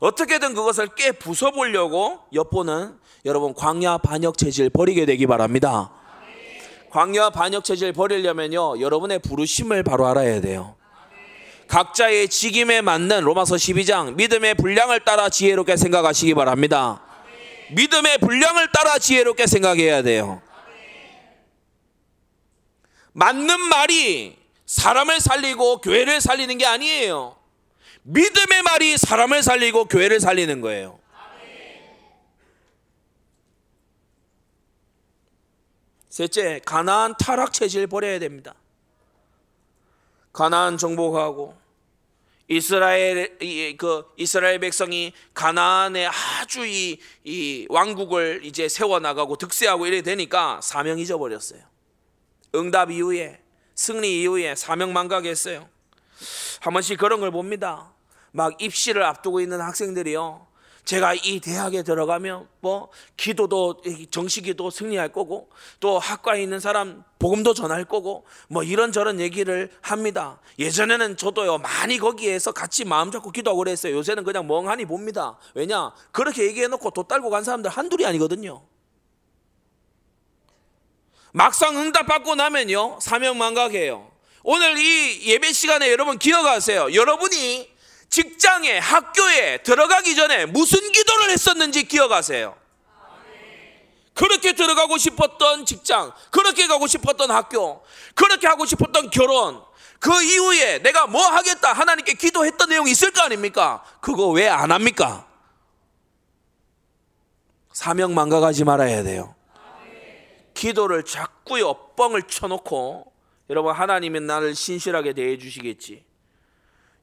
어떻게든 0.00 0.54
그것을 0.54 0.88
깨 0.94 1.12
부숴보려고 1.12 2.20
엿보는 2.32 2.98
여러분 3.24 3.54
광야 3.54 3.98
반역 3.98 4.38
체질 4.38 4.70
버리게 4.70 5.06
되기 5.06 5.26
바랍니다. 5.26 5.90
광야 6.90 7.30
반역 7.30 7.64
체질 7.64 7.92
버리려면요 7.92 8.80
여러분의 8.80 9.18
부르심을 9.20 9.82
바로 9.82 10.06
알아야 10.06 10.40
돼요. 10.40 10.76
각자의 11.68 12.28
직임에 12.28 12.80
맞는 12.80 13.24
로마서 13.24 13.56
12장 13.56 14.14
믿음의 14.14 14.54
분량을 14.54 15.00
따라 15.00 15.28
지혜롭게 15.28 15.76
생각하시기 15.76 16.34
바랍니다. 16.34 17.02
믿음의 17.72 18.18
분량을 18.18 18.72
따라 18.72 18.98
지혜롭게 18.98 19.46
생각해야 19.46 20.02
돼요. 20.02 20.40
맞는 23.12 23.60
말이 23.60 24.38
사람을 24.68 25.18
살리고 25.20 25.80
교회를 25.80 26.20
살리는 26.20 26.58
게 26.58 26.66
아니에요. 26.66 27.36
믿음의 28.02 28.62
말이 28.64 28.98
사람을 28.98 29.42
살리고 29.42 29.86
교회를 29.86 30.20
살리는 30.20 30.60
거예요. 30.60 31.00
셋째, 36.10 36.60
가나안 36.66 37.14
타락 37.18 37.54
체질 37.54 37.86
버려야 37.86 38.18
됩니다. 38.18 38.54
가나안 40.34 40.76
정복하고 40.76 41.56
이스라엘 42.48 43.38
그 43.78 44.04
이스라엘 44.18 44.58
백성이 44.58 45.14
가나안에 45.32 46.06
아주 46.06 46.66
이, 46.66 46.98
이 47.24 47.66
왕국을 47.70 48.40
이제 48.44 48.68
세워 48.68 48.98
나가고 49.00 49.36
득세하고 49.36 49.86
이래 49.86 50.02
되니까 50.02 50.60
사명 50.62 50.98
잊어버렸어요. 50.98 51.62
응답 52.54 52.90
이후에 52.90 53.47
승리 53.78 54.22
이후에 54.22 54.56
사명 54.56 54.92
망각했어요. 54.92 55.68
한 56.60 56.72
번씩 56.72 56.98
그런 56.98 57.20
걸 57.20 57.30
봅니다. 57.30 57.92
막 58.32 58.60
입시를 58.60 59.04
앞두고 59.04 59.40
있는 59.40 59.60
학생들이요. 59.60 60.48
제가 60.84 61.14
이 61.14 61.38
대학에 61.38 61.84
들어가면 61.84 62.48
뭐 62.58 62.88
기도도 63.16 63.82
정식기도 64.10 64.70
승리할 64.70 65.12
거고 65.12 65.48
또 65.78 66.00
학과에 66.00 66.42
있는 66.42 66.58
사람 66.58 67.04
복음도 67.20 67.54
전할 67.54 67.84
거고 67.84 68.26
뭐 68.48 68.64
이런저런 68.64 69.20
얘기를 69.20 69.70
합니다. 69.80 70.40
예전에는 70.58 71.16
저도요 71.16 71.58
많이 71.58 71.98
거기에서 71.98 72.50
같이 72.50 72.84
마음 72.84 73.12
잡고 73.12 73.30
기도하고 73.30 73.58
그랬어요. 73.58 73.96
요새는 73.96 74.24
그냥 74.24 74.48
멍하니 74.48 74.86
봅니다. 74.86 75.38
왜냐 75.54 75.92
그렇게 76.10 76.46
얘기해 76.46 76.66
놓고 76.66 76.90
도 76.90 77.04
딸고 77.04 77.30
간 77.30 77.44
사람들 77.44 77.70
한둘이 77.70 78.04
아니거든요. 78.06 78.60
막상 81.38 81.76
응답 81.78 82.06
받고 82.06 82.34
나면요 82.34 82.98
사명 83.00 83.38
망각해요. 83.38 84.10
오늘 84.42 84.76
이 84.76 85.24
예배 85.28 85.52
시간에 85.52 85.88
여러분 85.88 86.18
기억하세요. 86.18 86.92
여러분이 86.92 87.70
직장에 88.10 88.78
학교에 88.78 89.58
들어가기 89.58 90.16
전에 90.16 90.46
무슨 90.46 90.90
기도를 90.90 91.30
했었는지 91.30 91.84
기억하세요. 91.84 92.56
그렇게 94.14 94.52
들어가고 94.52 94.98
싶었던 94.98 95.64
직장, 95.64 96.12
그렇게 96.32 96.66
가고 96.66 96.88
싶었던 96.88 97.30
학교, 97.30 97.84
그렇게 98.16 98.48
하고 98.48 98.66
싶었던 98.66 99.10
결혼, 99.10 99.62
그 100.00 100.20
이후에 100.20 100.80
내가 100.80 101.06
뭐 101.06 101.24
하겠다 101.24 101.72
하나님께 101.72 102.14
기도했던 102.14 102.68
내용이 102.70 102.90
있을 102.90 103.12
거 103.12 103.22
아닙니까? 103.22 103.84
그거 104.00 104.26
왜 104.26 104.48
안 104.48 104.72
합니까? 104.72 105.24
사명 107.72 108.12
망각하지 108.12 108.64
말아야 108.64 109.04
돼요. 109.04 109.37
기도를 110.58 111.04
자꾸요 111.04 111.74
뻥을 111.94 112.22
쳐놓고 112.24 113.12
여러분 113.48 113.72
하나님은 113.72 114.26
나를 114.26 114.56
신실하게 114.56 115.12
대해 115.12 115.38
주시겠지. 115.38 116.04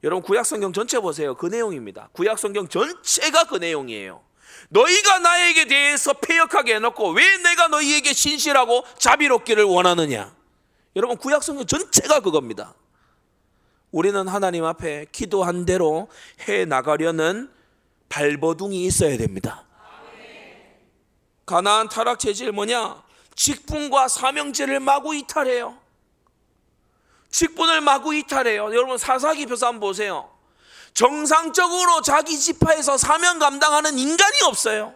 여러분 0.04 0.22
구약 0.22 0.44
성경 0.44 0.74
전체 0.74 1.00
보세요. 1.00 1.34
그 1.34 1.46
내용입니다. 1.46 2.10
구약 2.12 2.38
성경 2.38 2.68
전체가 2.68 3.44
그 3.44 3.56
내용이에요. 3.56 4.22
너희가 4.68 5.20
나에게 5.20 5.64
대해서 5.64 6.12
폐역하게 6.12 6.76
해놓고 6.76 7.12
왜 7.12 7.38
내가 7.38 7.68
너희에게 7.68 8.12
신실하고 8.12 8.84
자비롭기를 8.98 9.64
원하느냐? 9.64 10.36
여러분 10.94 11.16
구약 11.16 11.42
성경 11.42 11.66
전체가 11.66 12.20
그겁니다. 12.20 12.74
우리는 13.90 14.28
하나님 14.28 14.66
앞에 14.66 15.06
기도한 15.12 15.64
대로 15.64 16.08
해 16.46 16.66
나가려는 16.66 17.50
발버둥이 18.10 18.84
있어야 18.84 19.16
됩니다. 19.16 19.64
가나안 21.46 21.88
타락 21.88 22.18
체질 22.18 22.52
뭐냐? 22.52 23.05
직분과 23.36 24.08
사명제를 24.08 24.80
마구 24.80 25.14
이탈해요. 25.14 25.78
직분을 27.30 27.82
마구 27.82 28.14
이탈해요. 28.14 28.64
여러분 28.64 28.96
사사기표서 28.98 29.66
한번 29.66 29.80
보세요. 29.80 30.30
정상적으로 30.94 32.00
자기 32.00 32.38
지파에서 32.38 32.96
사명 32.96 33.38
감당하는 33.38 33.98
인간이 33.98 34.42
없어요. 34.46 34.94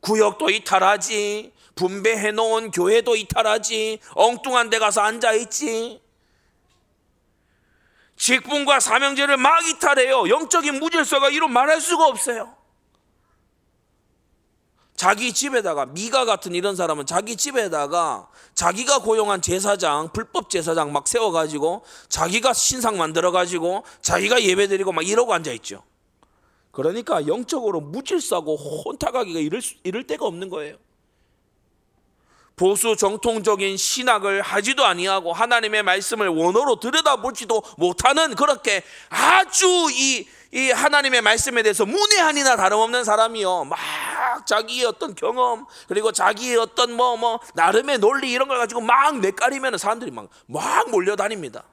구역도 0.00 0.48
이탈하지, 0.48 1.52
분배해 1.74 2.32
놓은 2.32 2.70
교회도 2.70 3.16
이탈하지, 3.16 4.00
엉뚱한 4.14 4.70
데 4.70 4.78
가서 4.78 5.02
앉아 5.02 5.32
있지. 5.32 6.00
직분과 8.16 8.80
사명제를 8.80 9.36
막 9.36 9.66
이탈해요. 9.66 10.28
영적인 10.30 10.78
무질서가 10.78 11.28
이로 11.28 11.48
말할 11.48 11.80
수가 11.80 12.06
없어요. 12.06 12.56
자기 15.04 15.34
집에다가 15.34 15.84
미가 15.84 16.24
같은 16.24 16.54
이런 16.54 16.76
사람은 16.76 17.04
자기 17.04 17.36
집에다가 17.36 18.26
자기가 18.54 19.00
고용한 19.00 19.42
제사장 19.42 20.08
불법 20.14 20.48
제사장 20.48 20.94
막 20.94 21.06
세워가지고 21.06 21.84
자기가 22.08 22.54
신상 22.54 22.96
만들어가지고 22.96 23.84
자기가 24.00 24.42
예배드리고 24.42 24.92
막 24.92 25.06
이러고 25.06 25.34
앉아 25.34 25.52
있죠. 25.52 25.82
그러니까 26.70 27.26
영적으로 27.26 27.82
무질서하고 27.82 28.56
혼탁하기가 28.56 29.40
이럴, 29.40 29.60
이럴 29.82 30.06
데가 30.06 30.24
없는 30.24 30.48
거예요. 30.48 30.78
보수 32.56 32.96
정통적인 32.96 33.76
신학을 33.76 34.40
하지도 34.40 34.86
아니하고 34.86 35.32
하나님의 35.34 35.82
말씀을 35.82 36.28
원어로 36.28 36.80
들여다보지도 36.80 37.62
못하는 37.76 38.34
그렇게 38.34 38.82
아주 39.10 39.66
이, 39.92 40.26
이 40.54 40.70
하나님의 40.70 41.20
말씀에 41.20 41.64
대해서 41.64 41.84
문외한이나 41.84 42.54
다름없는 42.54 43.02
사람이요. 43.02 43.64
막 43.64 43.76
자기의 44.46 44.84
어떤 44.84 45.16
경험 45.16 45.66
그리고 45.88 46.12
자기의 46.12 46.58
어떤 46.58 46.92
뭐뭐 46.92 47.16
뭐 47.16 47.40
나름의 47.54 47.98
논리 47.98 48.30
이런 48.30 48.46
걸 48.46 48.58
가지고 48.58 48.80
막 48.80 49.18
내까리면 49.18 49.78
사람들이 49.78 50.12
막, 50.12 50.28
막 50.46 50.90
몰려다닙니다. 50.90 51.64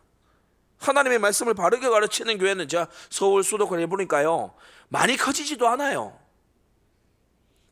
하나님의 0.80 1.20
말씀을 1.20 1.54
바르게 1.54 1.90
가르치는 1.90 2.40
교회는 2.40 2.68
제가 2.68 2.88
서울 3.12 3.44
수도권에 3.44 3.86
보니까요. 3.86 4.56
많이 4.90 5.16
커지지도 5.16 5.68
않아요. 5.68 6.18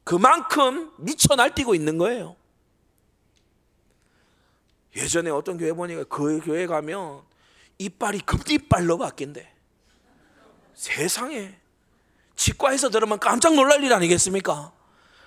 그만큼 0.04 0.92
미쳐 0.98 1.36
날뛰고 1.36 1.74
있는 1.74 1.98
거예요. 1.98 2.36
예전에 4.96 5.32
어떤 5.32 5.58
교회 5.58 5.74
보니까 5.74 6.04
그 6.04 6.40
교회 6.44 6.68
가면 6.68 7.24
이빨이 7.80 8.20
급이빨로 8.20 9.00
바뀐대. 9.00 9.59
세상에 10.80 11.54
치과에서 12.38 12.90
들으면 12.90 13.20
깜짝 13.20 13.54
놀랄 13.54 13.84
일 13.84 13.92
아니겠습니까? 13.92 14.72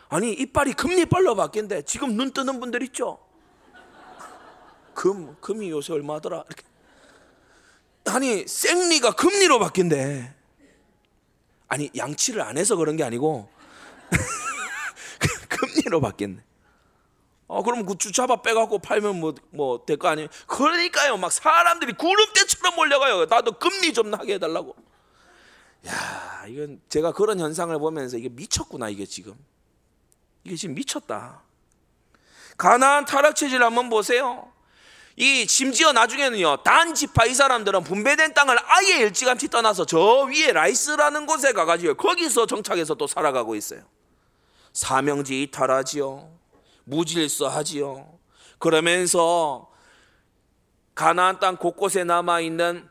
아니 0.08 0.32
이빨이 0.32 0.72
금리빨로 0.72 1.36
바뀐데 1.36 1.82
지금 1.82 2.16
눈 2.16 2.32
뜨는 2.32 2.58
분들 2.58 2.82
있죠? 2.84 3.18
금 4.94 5.36
금이 5.42 5.68
요새 5.70 5.92
얼마더라? 5.92 6.44
이렇게. 6.46 6.62
아니 8.06 8.48
생리가 8.48 9.12
금리로 9.12 9.58
바뀐대. 9.58 10.34
아니 11.68 11.90
양치를 11.94 12.40
안 12.40 12.56
해서 12.56 12.76
그런 12.76 12.96
게 12.96 13.04
아니고 13.04 13.50
금리로 15.50 16.00
바뀌네. 16.00 16.38
어 17.48 17.62
그럼 17.62 17.84
그 17.84 17.98
주차바 17.98 18.40
빼갖고 18.40 18.78
팔면 18.78 19.20
뭐 19.20 19.34
뭐 19.52 19.84
될 19.84 19.98
거 19.98 20.08
아니에요? 20.08 20.28
그러니까요, 20.46 21.18
막 21.18 21.30
사람들이 21.30 21.92
구름대처럼 21.92 22.74
몰려가요. 22.74 23.26
나도 23.26 23.58
금리 23.58 23.92
좀 23.92 24.10
나게 24.10 24.34
해달라고. 24.34 24.74
야, 25.88 26.44
이건 26.48 26.80
제가 26.88 27.12
그런 27.12 27.40
현상을 27.40 27.76
보면서 27.78 28.16
이게 28.16 28.28
미쳤구나 28.28 28.88
이게 28.88 29.04
지금. 29.06 29.34
이게 30.44 30.56
지금 30.56 30.74
미쳤다. 30.74 31.42
가나안 32.56 33.04
타락 33.04 33.36
체질 33.36 33.62
한번 33.62 33.88
보세요. 33.88 34.52
이 35.16 35.46
심지어 35.46 35.92
나중에는요 35.92 36.62
단 36.62 36.94
지파 36.94 37.26
이 37.26 37.34
사람들은 37.34 37.84
분배된 37.84 38.32
땅을 38.32 38.56
아예 38.64 38.96
일찌감치 39.00 39.48
떠나서 39.48 39.84
저 39.84 40.22
위에 40.22 40.52
라이스라는 40.52 41.26
곳에 41.26 41.52
가가지고 41.52 41.94
거기서 41.94 42.46
정착해서 42.46 42.94
또 42.94 43.06
살아가고 43.06 43.54
있어요. 43.54 43.82
사명지 44.72 45.42
이탈하지요. 45.42 46.30
무질서하지요. 46.84 48.18
그러면서 48.58 49.70
가나안 50.94 51.40
땅 51.40 51.56
곳곳에 51.56 52.04
남아 52.04 52.40
있는 52.40 52.88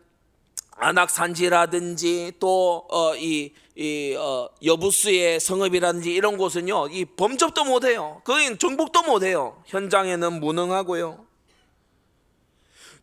안악산지라든지 0.81 2.33
또이 2.39 3.53
이 3.75 4.15
어, 4.17 4.49
여부스의 4.65 5.39
성읍이라든지 5.39 6.11
이런 6.11 6.37
곳은요 6.37 6.87
이 6.87 7.05
범접도 7.05 7.63
못해요. 7.65 8.21
거긴 8.25 8.57
정복도 8.57 9.03
못해요. 9.03 9.61
현장에는 9.67 10.39
무능하고요. 10.39 11.25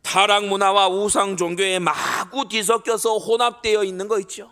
타락 0.03 0.47
문화와 0.47 0.89
우상 0.89 1.37
종교에 1.37 1.79
마구 1.79 2.49
뒤섞여서 2.49 3.19
혼합되어 3.19 3.85
있는 3.85 4.09
거 4.09 4.19
있죠. 4.21 4.51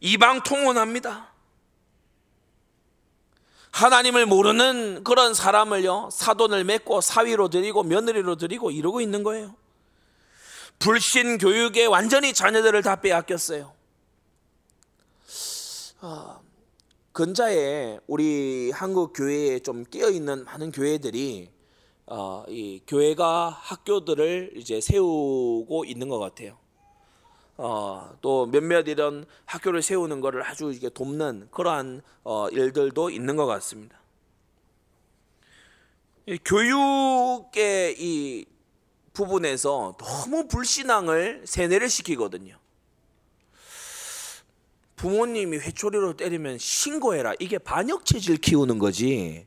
이방 0.00 0.42
통혼합니다. 0.42 1.27
하나님을 3.70 4.26
모르는 4.26 5.04
그런 5.04 5.34
사람을요, 5.34 6.08
사돈을 6.12 6.64
맺고 6.64 7.00
사위로 7.00 7.48
드리고 7.48 7.82
며느리로 7.82 8.36
드리고 8.36 8.70
이러고 8.70 9.00
있는 9.00 9.22
거예요. 9.22 9.54
불신 10.78 11.38
교육에 11.38 11.86
완전히 11.86 12.32
자녀들을 12.32 12.82
다 12.82 13.00
빼앗겼어요. 13.00 13.72
아, 16.00 16.38
근자에 17.12 17.98
우리 18.06 18.70
한국 18.70 19.12
교회에 19.12 19.58
좀 19.58 19.84
끼어 19.84 20.10
있는 20.10 20.44
많은 20.44 20.70
교회들이 20.70 21.50
어, 22.06 22.44
이 22.48 22.80
교회가 22.86 23.50
학교들을 23.50 24.52
이제 24.56 24.80
세우고 24.80 25.84
있는 25.84 26.08
것 26.08 26.18
같아요. 26.18 26.56
어, 27.58 28.16
또 28.20 28.46
몇몇 28.46 28.86
이런 28.86 29.26
학교를 29.44 29.82
세우는 29.82 30.20
것을 30.20 30.44
아주 30.44 30.72
이게 30.72 30.88
돕는 30.88 31.48
그러한 31.50 32.02
어, 32.22 32.48
일들도 32.48 33.10
있는 33.10 33.36
것 33.36 33.46
같습니다. 33.46 33.98
이 36.26 36.38
교육의 36.44 37.96
이 37.98 38.46
부분에서 39.12 39.96
너무 39.98 40.46
불신앙을 40.46 41.42
세뇌를 41.46 41.88
시키거든요. 41.88 42.56
부모님이 44.94 45.58
회초리로 45.58 46.16
때리면 46.16 46.58
신고해라. 46.58 47.34
이게 47.40 47.58
반역 47.58 48.04
체질 48.04 48.36
키우는 48.36 48.78
거지. 48.78 49.46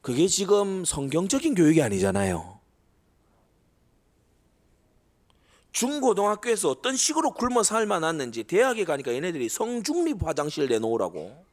그게 0.00 0.26
지금 0.26 0.84
성경적인 0.84 1.54
교육이 1.54 1.82
아니잖아요. 1.82 2.57
중고등학교에서 5.78 6.70
어떤 6.70 6.96
식으로 6.96 7.30
굶어 7.30 7.62
살만났는지 7.62 8.42
대학에 8.42 8.84
가니까 8.84 9.14
얘네들이 9.14 9.48
성중립 9.48 10.26
화장실 10.26 10.66
내놓으라고. 10.66 11.44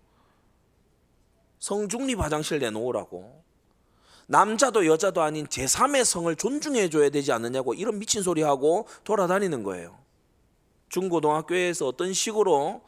성중립 1.59 2.19
화장실 2.19 2.57
내놓으라고. 2.57 3.43
남자도 4.25 4.88
여자도 4.88 5.21
아닌 5.21 5.45
제3의 5.45 6.03
성을 6.03 6.35
존중해 6.35 6.89
줘야 6.89 7.11
되지 7.11 7.31
않느냐고 7.33 7.75
이런 7.75 7.99
미친 7.99 8.23
소리 8.23 8.41
하고 8.41 8.88
돌아다니는 9.03 9.61
거예요. 9.61 9.95
중고등학교에서 10.89 11.85
어떤 11.85 12.11
식으로 12.11 12.81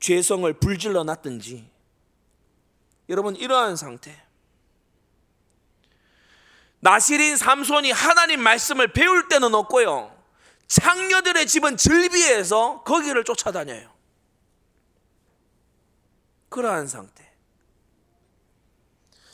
죄성을 0.00 0.52
불질러 0.54 1.04
놨든지 1.04 1.70
여러분 3.08 3.36
이러한 3.36 3.76
상태. 3.76 4.20
나시린 6.80 7.36
삼손이 7.36 7.92
하나님 7.92 8.42
말씀을 8.42 8.92
배울 8.92 9.28
때는 9.28 9.54
없고요. 9.54 10.18
창녀들의 10.70 11.48
집은 11.48 11.76
즐비해서 11.76 12.82
거기를 12.84 13.24
쫓아다녀요. 13.24 13.90
그러한 16.48 16.86
상태. 16.86 17.28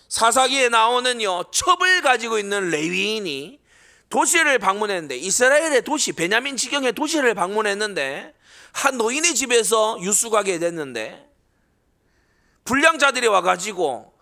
사사기에 0.08 0.70
나오는요 0.70 1.50
첩을 1.50 2.00
가지고 2.00 2.38
있는 2.38 2.70
레위인이 2.70 3.60
도시를 4.08 4.58
방문했는데 4.58 5.16
이스라엘의 5.18 5.82
도시 5.82 6.12
베냐민 6.12 6.56
지경의 6.56 6.94
도시를 6.94 7.34
방문했는데 7.34 8.34
한 8.72 8.96
노인의 8.96 9.34
집에서 9.34 9.98
유숙하게 10.00 10.58
됐는데 10.58 11.28
불량자들이 12.64 13.26
와가지고 13.26 14.14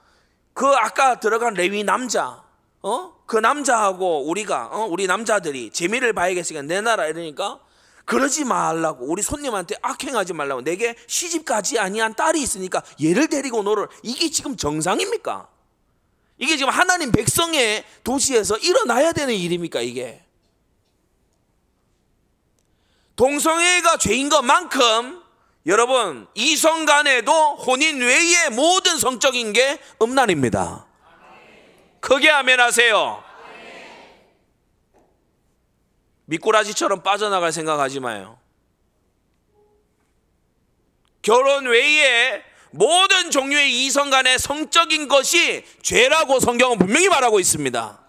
그 0.52 0.66
아까 0.66 1.20
들어간 1.20 1.54
레위 1.54 1.84
남자 1.84 2.42
어? 2.82 3.13
그 3.26 3.36
남자하고 3.36 4.28
우리가 4.28 4.68
어? 4.72 4.86
우리 4.86 5.06
남자들이 5.06 5.70
재미를 5.70 6.12
봐야겠으니까 6.12 6.62
내놔라 6.62 7.06
이러니까 7.06 7.60
그러지 8.04 8.44
말라고 8.44 9.06
우리 9.06 9.22
손님한테 9.22 9.76
악행하지 9.80 10.34
말라고 10.34 10.62
내게 10.62 10.94
시집가지 11.06 11.78
아니한 11.78 12.14
딸이 12.14 12.40
있으니까 12.40 12.82
얘를 13.02 13.28
데리고 13.28 13.62
놀을 13.62 13.88
이게 14.02 14.30
지금 14.30 14.56
정상입니까? 14.56 15.48
이게 16.38 16.56
지금 16.56 16.72
하나님 16.72 17.12
백성의 17.12 17.84
도시에서 18.02 18.58
일어나야 18.58 19.12
되는 19.12 19.34
일입니까, 19.34 19.80
이게? 19.80 20.22
동성애가 23.16 23.98
죄인 23.98 24.28
것만큼 24.28 25.22
여러분 25.66 26.26
이성 26.34 26.84
간에도 26.84 27.54
혼인 27.54 28.00
외의 28.00 28.50
모든 28.50 28.98
성적인 28.98 29.52
게 29.52 29.78
음란입니다. 30.02 30.86
크게 32.04 32.28
아멘 32.28 32.60
하세요. 32.60 33.24
미꾸라지처럼 36.26 37.02
빠져나갈 37.02 37.50
생각하지 37.50 38.00
마요. 38.00 38.38
결혼 41.22 41.64
외에 41.64 42.42
모든 42.72 43.30
종류의 43.30 43.86
이성 43.86 44.10
간의 44.10 44.38
성적인 44.38 45.08
것이 45.08 45.64
죄라고 45.80 46.40
성경은 46.40 46.76
분명히 46.76 47.08
말하고 47.08 47.40
있습니다. 47.40 48.03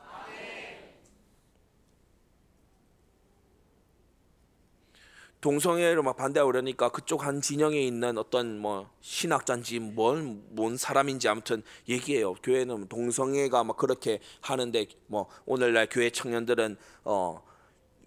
동성애를 5.46 6.02
막 6.02 6.18
반대하고 6.18 6.52
그러니까 6.52 6.90
그쪽 6.90 7.24
한 7.24 7.40
진영에 7.40 7.80
있는 7.80 8.18
어떤 8.18 8.58
뭐 8.58 8.90
신학자인지 9.02 9.78
뭔, 9.78 10.44
뭔 10.50 10.76
사람인지 10.76 11.28
아무튼 11.28 11.62
얘기해요. 11.88 12.34
교회는 12.34 12.88
동성애가 12.88 13.64
막 13.64 13.78
그렇게 13.78 14.22
하는데 14.42 14.88
뭐 15.06 15.30
오늘날 15.46 15.88
교회 15.88 16.10
청년들은 16.10 16.78
어 17.04 17.44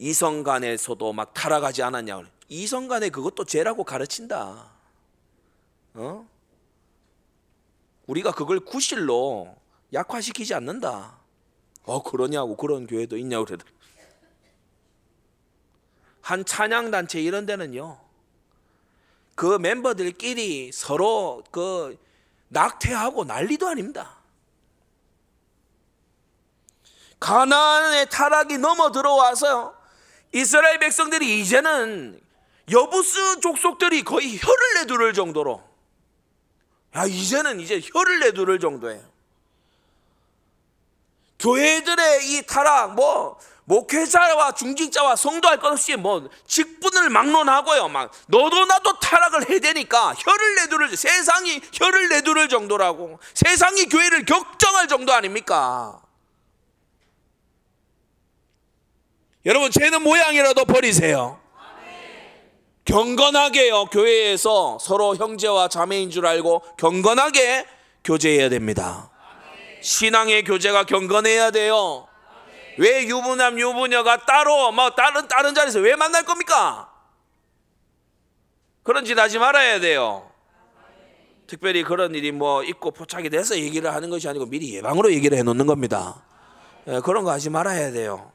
이성 0.00 0.42
간에서도 0.42 1.12
막 1.12 1.32
타락하지 1.32 1.84
않았냐. 1.84 2.22
이성 2.48 2.88
간에 2.88 3.08
그것도 3.08 3.44
죄라고 3.44 3.84
가르친다. 3.84 4.72
어? 5.94 6.28
우리가 8.08 8.32
그걸 8.32 8.58
구실로 8.58 9.54
약화시키지 9.92 10.54
않는다. 10.54 11.20
어 11.84 12.02
그러냐고 12.02 12.56
그런 12.56 12.88
교회도 12.88 13.16
있냐고 13.16 13.44
그러더 13.44 13.64
한 16.28 16.44
찬양 16.44 16.90
단체 16.90 17.22
이런 17.22 17.46
데는요. 17.46 17.98
그 19.34 19.56
멤버들끼리 19.56 20.72
서로 20.72 21.42
그 21.50 21.98
낙태하고 22.48 23.24
난리도 23.24 23.66
아닙니다. 23.66 24.18
가나안의 27.18 28.10
타락이 28.10 28.58
넘어 28.58 28.92
들어와서 28.92 29.74
이스라엘 30.34 30.78
백성들이 30.78 31.40
이제는 31.40 32.20
여부스 32.70 33.40
족속들이 33.40 34.02
거의 34.02 34.36
혀를 34.36 34.74
내두를 34.80 35.14
정도로 35.14 35.66
야, 36.94 37.06
이제는 37.06 37.58
이제 37.58 37.80
혀를 37.80 38.20
내두를 38.20 38.60
정도예요. 38.60 39.02
교회들의 41.38 42.32
이 42.32 42.42
타락, 42.42 42.96
뭐, 42.96 43.38
목회자와 43.68 44.52
중직자와 44.52 45.14
성도할 45.14 45.60
것 45.60 45.72
없이 45.72 45.94
뭐 45.94 46.28
직분을 46.46 47.10
막론하고요. 47.10 47.88
막 47.88 48.10
너도 48.26 48.64
나도 48.64 48.98
타락을 48.98 49.50
해야 49.50 49.58
되니까 49.60 50.14
혀를 50.14 50.54
내두를 50.56 50.96
세상이 50.96 51.60
혀를 51.74 52.08
내두를 52.08 52.48
정도라고 52.48 53.20
세상이 53.34 53.84
교회를 53.86 54.24
격정할 54.24 54.88
정도 54.88 55.12
아닙니까? 55.12 56.00
여러분 59.44 59.70
죄는 59.70 60.02
모양이라도 60.02 60.64
버리세요. 60.64 61.38
경건하게요. 62.86 63.86
교회에서 63.86 64.78
서로 64.80 65.14
형제와 65.14 65.68
자매인 65.68 66.10
줄 66.10 66.26
알고 66.26 66.62
경건하게 66.78 67.66
교제해야 68.02 68.48
됩니다. 68.48 69.10
신앙의 69.82 70.44
교제가 70.44 70.84
경건해야 70.84 71.50
돼요. 71.50 72.07
왜 72.78 73.04
유부남 73.06 73.58
유부녀가 73.58 74.24
따로 74.24 74.70
뭐 74.70 74.90
다른 74.90 75.26
다른 75.26 75.54
자리에서 75.54 75.80
왜 75.80 75.96
만날 75.96 76.24
겁니까? 76.24 76.92
그런 78.84 79.04
짓 79.04 79.18
하지 79.18 79.38
말아야 79.38 79.80
돼요. 79.80 80.30
특별히 81.48 81.82
그런 81.82 82.14
일이 82.14 82.30
뭐 82.30 82.62
있고 82.62 82.92
포착이 82.92 83.30
돼서 83.30 83.56
얘기를 83.58 83.92
하는 83.92 84.10
것이 84.10 84.28
아니고 84.28 84.46
미리 84.46 84.74
예방으로 84.76 85.12
얘기를 85.12 85.36
해 85.36 85.42
놓는 85.42 85.66
겁니다. 85.66 86.22
예, 86.86 87.00
그런 87.00 87.24
거 87.24 87.32
하지 87.32 87.50
말아야 87.50 87.90
돼요. 87.90 88.32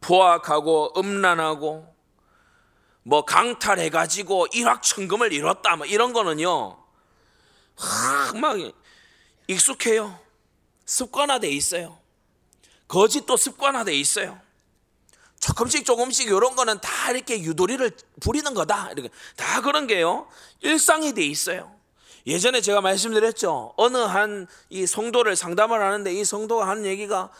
포악하고 0.00 0.92
음란하고 0.96 1.94
뭐 3.02 3.24
강탈해 3.24 3.90
가지고 3.90 4.46
일확천금을 4.52 5.32
이뤘다 5.32 5.76
뭐 5.76 5.86
이런 5.86 6.12
거는요. 6.12 6.78
막 8.40 8.56
익숙해요. 9.48 10.27
습관화돼 10.88 11.48
있어요. 11.50 11.98
거짓도 12.88 13.36
습관화돼 13.36 13.94
있어요. 13.94 14.40
조금씩 15.38 15.84
조금씩 15.84 16.28
이런 16.28 16.56
거는 16.56 16.80
다 16.80 17.10
이렇게 17.12 17.40
유도리를 17.42 17.90
부리는 18.20 18.54
거다. 18.54 18.90
이렇게 18.92 19.10
다 19.36 19.60
그런 19.60 19.86
게요. 19.86 20.26
일상이 20.62 21.12
돼 21.12 21.24
있어요. 21.26 21.70
예전에 22.26 22.60
제가 22.62 22.80
말씀드렸죠. 22.80 23.74
어느 23.76 23.96
한 23.98 24.46
이 24.70 24.86
성도를 24.86 25.36
상담을 25.36 25.80
하는데 25.80 26.12
이 26.12 26.24
성도가 26.24 26.66
하는 26.66 26.86
얘기가 26.86 27.30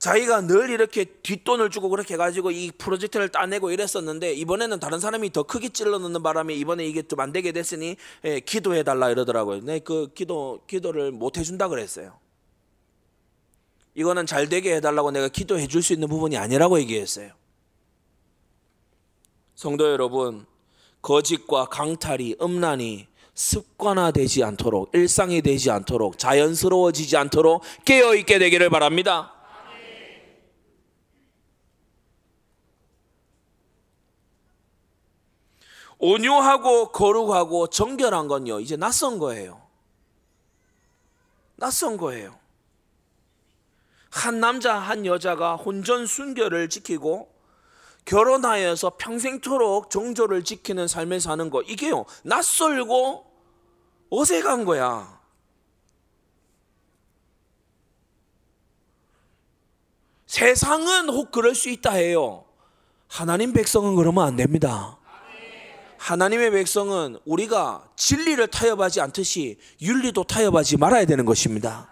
자기가 0.00 0.40
늘 0.48 0.70
이렇게 0.70 1.04
뒷돈을 1.04 1.70
주고 1.70 1.88
그렇게 1.88 2.14
해가지고 2.14 2.50
이 2.50 2.72
프로젝트를 2.72 3.28
따내고 3.28 3.70
이랬었는데 3.70 4.32
이번에는 4.34 4.80
다른 4.80 4.98
사람이 4.98 5.30
더 5.32 5.44
크게 5.44 5.68
찔러 5.68 5.98
넣는 5.98 6.20
바람에 6.24 6.52
이번에 6.54 6.84
이게 6.84 7.02
좀 7.02 7.20
안 7.20 7.30
되게 7.32 7.52
됐으니 7.52 7.96
예, 8.24 8.40
기도해 8.40 8.82
달라 8.82 9.08
이러더라고요. 9.10 9.60
네, 9.62 9.78
그 9.78 10.08
기도 10.14 10.64
기도를 10.66 11.12
못 11.12 11.38
해준다 11.38 11.68
그랬어요. 11.68 12.18
이거는 13.94 14.26
잘 14.26 14.48
되게 14.48 14.76
해달라고 14.76 15.10
내가 15.10 15.28
기도해 15.28 15.66
줄 15.66 15.82
수 15.82 15.92
있는 15.92 16.08
부분이 16.08 16.36
아니라고 16.36 16.80
얘기했어요. 16.80 17.32
성도 19.54 19.90
여러분, 19.90 20.46
거짓과 21.02 21.66
강탈이, 21.66 22.36
음란이 22.40 23.06
습관화되지 23.34 24.44
않도록, 24.44 24.90
일상이 24.94 25.42
되지 25.42 25.70
않도록, 25.70 26.18
자연스러워지지 26.18 27.16
않도록 27.16 27.62
깨어있게 27.84 28.38
되기를 28.38 28.70
바랍니다. 28.70 29.32
온유하고 35.98 36.90
거룩하고 36.90 37.68
정결한 37.68 38.26
건요, 38.26 38.58
이제 38.58 38.76
낯선 38.76 39.18
거예요. 39.18 39.62
낯선 41.56 41.96
거예요. 41.96 42.41
한 44.12 44.40
남자 44.40 44.74
한 44.74 45.06
여자가 45.06 45.56
혼전 45.56 46.06
순결을 46.06 46.68
지키고 46.68 47.32
결혼하여서 48.04 48.98
평생토록 48.98 49.90
정조를 49.90 50.44
지키는 50.44 50.86
삶을 50.86 51.18
사는 51.18 51.48
거 51.48 51.62
이게요 51.62 52.04
낯설고 52.22 53.24
어색한 54.10 54.66
거야. 54.66 55.20
세상은 60.26 61.08
혹 61.08 61.30
그럴 61.30 61.54
수 61.54 61.70
있다 61.70 61.92
해요. 61.92 62.44
하나님 63.08 63.54
백성은 63.54 63.96
그러면 63.96 64.26
안 64.26 64.36
됩니다. 64.36 64.98
하나님의 65.96 66.50
백성은 66.50 67.18
우리가 67.24 67.88
진리를 67.96 68.46
타협하지 68.48 69.00
않듯이 69.00 69.58
윤리도 69.80 70.24
타협하지 70.24 70.76
말아야 70.76 71.06
되는 71.06 71.24
것입니다. 71.24 71.91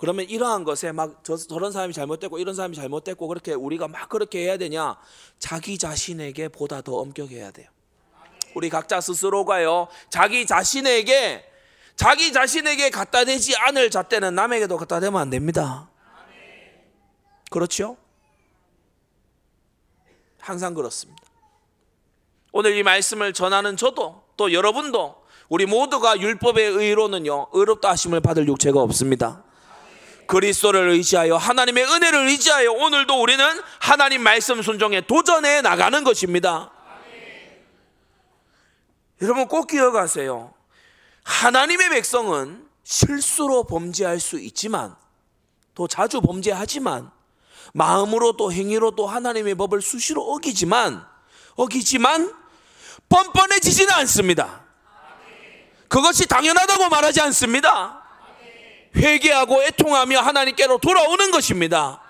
그러면 0.00 0.24
이러한 0.30 0.64
것에 0.64 0.92
막 0.92 1.20
저, 1.22 1.36
저런 1.36 1.72
사람이 1.72 1.92
잘못됐고 1.92 2.38
이런 2.38 2.54
사람이 2.54 2.74
잘못됐고 2.74 3.28
그렇게 3.28 3.52
우리가 3.52 3.86
막 3.86 4.08
그렇게 4.08 4.38
해야 4.38 4.56
되냐? 4.56 4.96
자기 5.38 5.76
자신에게 5.76 6.48
보다 6.48 6.80
더 6.80 6.94
엄격해야 6.96 7.50
돼요. 7.50 7.68
우리 8.54 8.70
각자 8.70 9.02
스스로가요. 9.02 9.88
자기 10.08 10.46
자신에게 10.46 11.44
자기 11.96 12.32
자신에게 12.32 12.88
갖다 12.88 13.26
대지 13.26 13.54
않을 13.54 13.90
잣대는 13.90 14.34
남에게도 14.34 14.78
갖다 14.78 15.00
대면 15.00 15.20
안 15.20 15.28
됩니다. 15.28 15.90
그렇죠? 17.50 17.98
항상 20.38 20.72
그렇습니다. 20.72 21.22
오늘 22.52 22.74
이 22.74 22.82
말씀을 22.82 23.34
전하는 23.34 23.76
저도 23.76 24.22
또 24.38 24.54
여러분도 24.54 25.16
우리 25.50 25.66
모두가 25.66 26.18
율법의 26.18 26.70
의로는요 26.70 27.48
의롭다 27.52 27.90
하심을 27.90 28.20
받을 28.22 28.48
육체가 28.48 28.80
없습니다. 28.80 29.44
그리스도를 30.30 30.90
의지하여 30.90 31.36
하나님의 31.36 31.84
은혜를 31.84 32.28
의지하여 32.28 32.70
오늘도 32.70 33.20
우리는 33.20 33.44
하나님 33.80 34.22
말씀 34.22 34.62
순종에 34.62 35.00
도전해 35.00 35.60
나가는 35.60 36.04
것입니다. 36.04 36.70
여러분 39.20 39.48
꼭 39.48 39.66
기억하세요. 39.66 40.54
하나님의 41.24 41.90
백성은 41.90 42.64
실수로 42.84 43.64
범죄할 43.64 44.20
수 44.20 44.38
있지만 44.38 44.94
또 45.74 45.88
자주 45.88 46.20
범죄하지만 46.20 47.10
마음으로 47.74 48.36
또 48.36 48.52
행위로 48.52 48.92
또 48.92 49.08
하나님의 49.08 49.56
법을 49.56 49.82
수시로 49.82 50.22
어기지만 50.22 51.04
어기지만 51.56 52.32
뻔뻔해지지는 53.08 53.92
않습니다. 53.92 54.64
그것이 55.88 56.26
당연하다고 56.26 56.88
말하지 56.88 57.20
않습니다. 57.22 57.99
회개하고 58.96 59.62
애통하며 59.62 60.20
하나님께로 60.20 60.78
돌아오는 60.78 61.30
것입니다. 61.30 62.02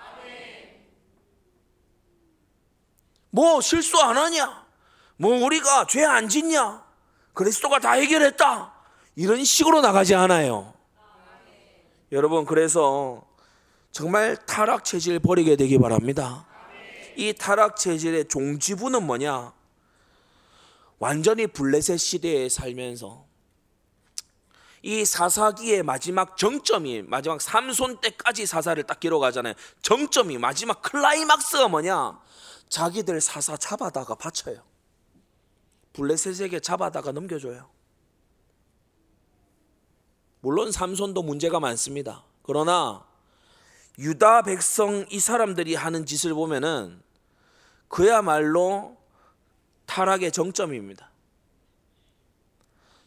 뭐 3.29 3.61
실수 3.61 3.97
안 3.99 4.17
하냐? 4.17 4.65
뭐 5.17 5.43
우리가 5.45 5.85
죄 5.87 6.03
안 6.03 6.27
짓냐? 6.27 6.83
그리스도가 7.33 7.79
다 7.79 7.93
해결했다. 7.93 8.73
이런 9.15 9.43
식으로 9.43 9.81
나가지 9.81 10.15
않아요. 10.15 10.73
여러분 12.11 12.45
그래서 12.45 13.23
정말 13.91 14.35
타락 14.45 14.83
체질 14.83 15.19
버리게 15.19 15.55
되기 15.55 15.77
바랍니다. 15.77 16.45
이 17.15 17.33
타락 17.33 17.77
체질의 17.77 18.27
종지부는 18.27 19.03
뭐냐? 19.03 19.53
완전히 20.99 21.47
블레셋 21.47 21.99
시대에 21.99 22.49
살면서 22.49 23.25
이 24.83 25.05
사사기의 25.05 25.83
마지막 25.83 26.37
정점이 26.37 27.03
마지막 27.03 27.39
삼손 27.39 28.01
때까지 28.01 28.45
사사를 28.45 28.81
딱 28.83 28.99
기록하잖아요. 28.99 29.53
정점이 29.81 30.37
마지막 30.37 30.81
클라이막스가 30.81 31.67
뭐냐? 31.67 32.19
자기들 32.69 33.21
사사 33.21 33.57
잡아다가 33.57 34.15
바쳐요. 34.15 34.63
블레셋에게 35.93 36.61
잡아다가 36.61 37.11
넘겨줘요. 37.11 37.69
물론 40.39 40.71
삼손도 40.71 41.21
문제가 41.21 41.59
많습니다. 41.59 42.23
그러나 42.41 43.05
유다 43.99 44.43
백성 44.43 45.05
이 45.11 45.19
사람들이 45.19 45.75
하는 45.75 46.05
짓을 46.07 46.33
보면은 46.33 47.03
그야말로 47.87 48.97
타락의 49.85 50.31
정점입니다. 50.31 51.10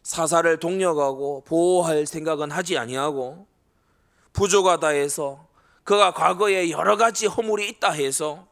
사사를 0.05 0.59
동력하고 0.61 1.42
보호할 1.44 2.07
생각은 2.07 2.50
하지 2.50 2.78
아니하고 2.78 3.46
부족하다 4.32 4.88
해서 4.88 5.48
그가 5.82 6.12
과거에 6.12 6.70
여러 6.70 6.96
가지 6.96 7.26
허물이 7.26 7.68
있다 7.70 7.90
해서 7.90 8.46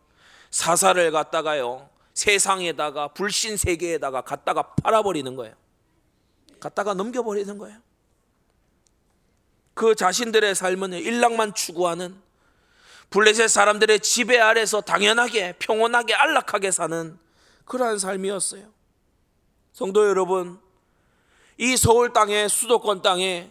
사사를 0.50 1.10
갖다가요 1.12 1.88
세상에다가 2.14 3.08
불신 3.08 3.56
세계에다가 3.56 4.22
갖다가 4.22 4.74
팔아버리는 4.82 5.34
거예요. 5.36 5.54
갖다가 6.60 6.94
넘겨버리는 6.94 7.56
거예요. 7.58 7.78
그 9.74 9.94
자신들의 9.94 10.54
삶은 10.54 10.92
일락만 10.92 11.54
추구하는 11.54 12.20
블레셋 13.10 13.48
사람들의 13.48 14.00
지배 14.00 14.38
아래서 14.38 14.80
당연하게 14.80 15.56
평온하게 15.58 16.14
안락하게 16.14 16.70
사는 16.70 17.18
그러한 17.64 17.98
삶이었어요. 17.98 18.64
성도 19.72 20.06
여러분, 20.06 20.60
이 21.62 21.76
서울 21.76 22.12
땅에 22.12 22.48
수도권 22.48 23.02
땅에 23.02 23.48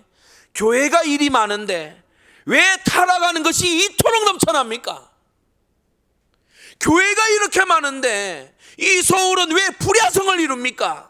교회가 0.53 1.03
일이 1.03 1.29
많은데 1.29 2.03
왜 2.45 2.61
타락하는 2.85 3.41
것이 3.41 3.85
이토록 3.85 4.25
넘쳐납니까? 4.25 5.09
교회가 6.81 7.27
이렇게 7.29 7.63
많은데 7.63 8.53
이 8.77 9.01
서울은 9.01 9.51
왜 9.53 9.69
불야성을 9.79 10.41
이룹니까? 10.41 11.09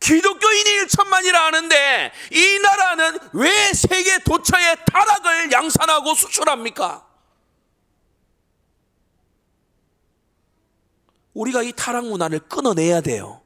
기독교인이 0.00 0.70
1천만이라 0.80 1.34
하는데 1.34 2.12
이 2.32 2.58
나라는 2.58 3.18
왜 3.34 3.72
세계 3.72 4.18
도처의 4.18 4.78
타락을 4.84 5.52
양산하고 5.52 6.12
수출합니까? 6.16 7.06
우리가 11.34 11.62
이 11.62 11.72
타락 11.72 12.06
문화를 12.06 12.40
끊어내야 12.40 13.00
돼요. 13.00 13.43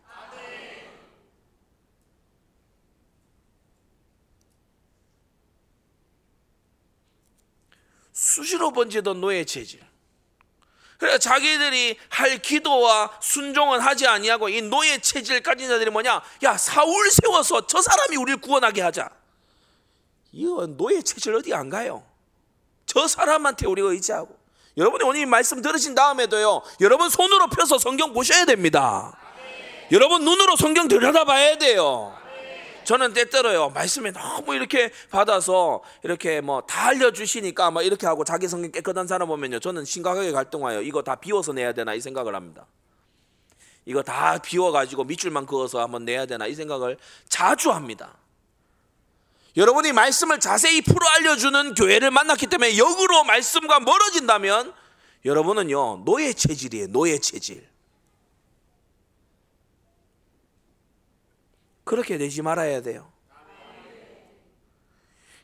수시로 8.39 8.71
번지던 8.71 9.21
노예 9.21 9.45
체질. 9.45 9.81
그래 10.97 11.19
자기들이 11.19 11.97
할 12.09 12.39
기도와 12.39 13.19
순종은 13.21 13.81
하지 13.81 14.07
아니하고 14.07 14.49
이 14.49 14.63
노예 14.63 14.99
체질 14.99 15.43
가진 15.43 15.69
자들이 15.69 15.91
뭐냐? 15.91 16.23
야 16.45 16.57
사울 16.57 17.11
세워서 17.11 17.67
저 17.67 17.81
사람이 17.81 18.17
우리를 18.17 18.41
구원하게 18.41 18.83
하자. 18.83 19.11
이거 20.33 20.67
노예 20.67 21.03
체질 21.03 21.35
어디 21.35 21.53
안 21.53 21.69
가요? 21.69 22.05
저 22.87 23.07
사람한테 23.07 23.67
우리가 23.67 23.89
의지하고. 23.91 24.37
여러분이 24.77 25.05
오늘 25.05 25.27
말씀 25.27 25.61
들으신 25.61 25.97
다음에도요. 25.97 26.63
여러분 26.81 27.11
손으로 27.11 27.49
펴서 27.49 27.79
성경 27.79 28.13
보셔야 28.13 28.45
됩니다. 28.45 29.19
여러분 29.91 30.25
눈으로 30.25 30.55
성경 30.57 30.87
들여다봐야 30.87 31.59
돼요. 31.59 32.17
저는 32.89 33.13
때때로요 33.13 33.69
말씀에 33.69 34.13
너무 34.13 34.55
이렇게 34.55 34.91
받아서 35.11 35.83
이렇게 36.03 36.41
뭐 36.41 36.63
다 36.63 36.87
알려주시니까 36.87 37.71
뭐 37.71 37.83
이렇게 37.83 38.07
하고 38.07 38.25
자기 38.25 38.49
성경 38.49 38.73
깨끗한 38.73 39.07
사람 39.07 39.29
보면요 39.29 39.61
저는 39.61 39.85
심각하게 39.85 40.33
갈등하여 40.33 40.81
이거 40.81 41.03
다 41.03 41.15
비워서 41.15 41.53
내야 41.53 41.75
되나 41.75 41.93
이 41.93 42.01
생각을 42.01 42.35
합니다. 42.35 42.65
이거 43.85 44.03
다 44.03 44.39
비워가지고 44.39 45.05
밑줄만 45.05 45.45
그어서 45.45 45.83
한번 45.83 46.07
내야 46.07 46.25
되나 46.25 46.47
이 46.47 46.55
생각을 46.55 46.97
자주 47.29 47.73
합니다. 47.73 48.15
여러분이 49.59 49.93
말씀을 49.93 50.41
자세히 50.41 50.81
풀어 50.81 51.07
알려주는 51.09 51.75
교회를 51.75 52.11
만났기 52.11 52.47
때문에 52.47 52.79
역으로 52.79 53.25
말씀과 53.25 53.81
멀어진다면 53.81 54.73
여러분은요 55.27 56.05
노예 56.07 56.33
체질이에요 56.33 56.87
노예 56.87 57.19
체질. 57.19 57.69
그렇게 61.89 62.19
되지 62.19 62.43
말아야 62.43 62.83
돼요. 62.83 63.11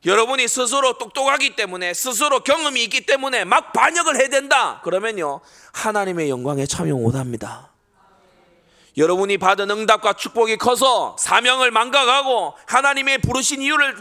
여러분이 0.05 0.47
스스로 0.47 0.99
똑똑하기 0.99 1.57
때문에 1.57 1.95
스스로 1.95 2.41
경험이 2.41 2.85
있기 2.85 3.07
때문에 3.07 3.47
막 3.47 3.73
반역을 3.73 4.21
해야 4.21 4.29
된다. 4.29 4.83
그러면요 4.83 5.41
하나님의 5.73 6.29
영광에 6.29 6.67
참여 6.67 6.97
못 6.97 7.15
합니다. 7.15 7.71
여러분이 8.99 9.39
받은 9.39 9.71
응답과 9.71 10.13
축복이 10.13 10.59
커서 10.59 11.17
사명을 11.19 11.71
망각하고 11.71 12.53
하나님의 12.67 13.23
부르신 13.23 13.63
이유를 13.63 13.97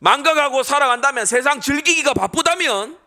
망각하고 0.00 0.64
살아간다면 0.64 1.24
세상 1.26 1.60
즐기기가 1.60 2.12
바쁘다면 2.12 2.98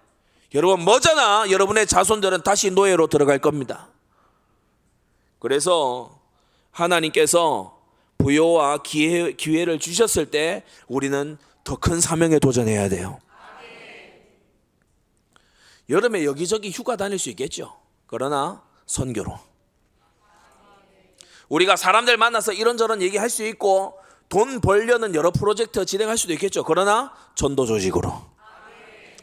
여러분 0.55 0.85
뭐잖아 0.85 1.51
여러분의 1.51 1.85
자손들은 1.87 2.43
다시 2.43 2.71
노예로 2.71 3.07
들어갈 3.07 3.39
겁니다. 3.39 3.89
그래서 5.39 6.21
하나님께서 6.71 7.76
부여와 8.17 8.81
기회, 8.83 9.31
기회를 9.33 9.79
주셨을 9.79 10.31
때 10.31 10.63
우리는 10.87 11.37
더 11.63 11.75
큰 11.77 11.99
사명에 11.99 12.39
도전해야 12.39 12.89
돼요. 12.89 13.19
여름에 15.89 16.25
여기저기 16.25 16.69
휴가 16.69 16.95
다닐 16.95 17.17
수 17.19 17.29
있겠죠. 17.29 17.77
그러나 18.07 18.63
선교로. 18.85 19.37
우리가 21.49 21.75
사람들 21.77 22.17
만나서 22.17 22.51
이런저런 22.53 23.01
얘기할 23.01 23.29
수 23.29 23.45
있고 23.45 23.97
돈 24.27 24.59
벌려는 24.59 25.15
여러 25.15 25.31
프로젝트 25.31 25.85
진행할 25.85 26.17
수도 26.17 26.33
있겠죠. 26.33 26.63
그러나 26.63 27.13
전도 27.35 27.65
조직으로. 27.65 28.13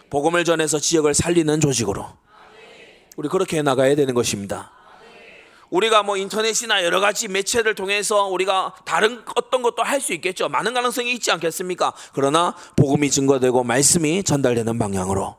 복음을 0.08 0.44
전해서 0.44 0.78
지역을 0.78 1.12
살리는 1.12 1.60
조직으로. 1.60 2.06
우리 3.16 3.28
그렇게 3.28 3.60
나가야 3.62 3.94
되는 3.94 4.14
것입니다. 4.14 4.72
우리가 5.74 6.04
뭐 6.04 6.16
인터넷이나 6.16 6.84
여러 6.84 7.00
가지 7.00 7.26
매체를 7.26 7.74
통해서 7.74 8.26
우리가 8.26 8.76
다른 8.84 9.24
어떤 9.34 9.60
것도 9.62 9.82
할 9.82 10.00
수 10.04 10.12
있겠죠. 10.12 10.48
많은 10.48 10.74
가능성이 10.74 11.12
있지 11.14 11.32
않겠습니까? 11.32 11.94
그러나 12.12 12.54
복음이 12.76 13.10
증거되고 13.10 13.64
말씀이 13.64 14.22
전달되는 14.22 14.78
방향으로 14.78 15.36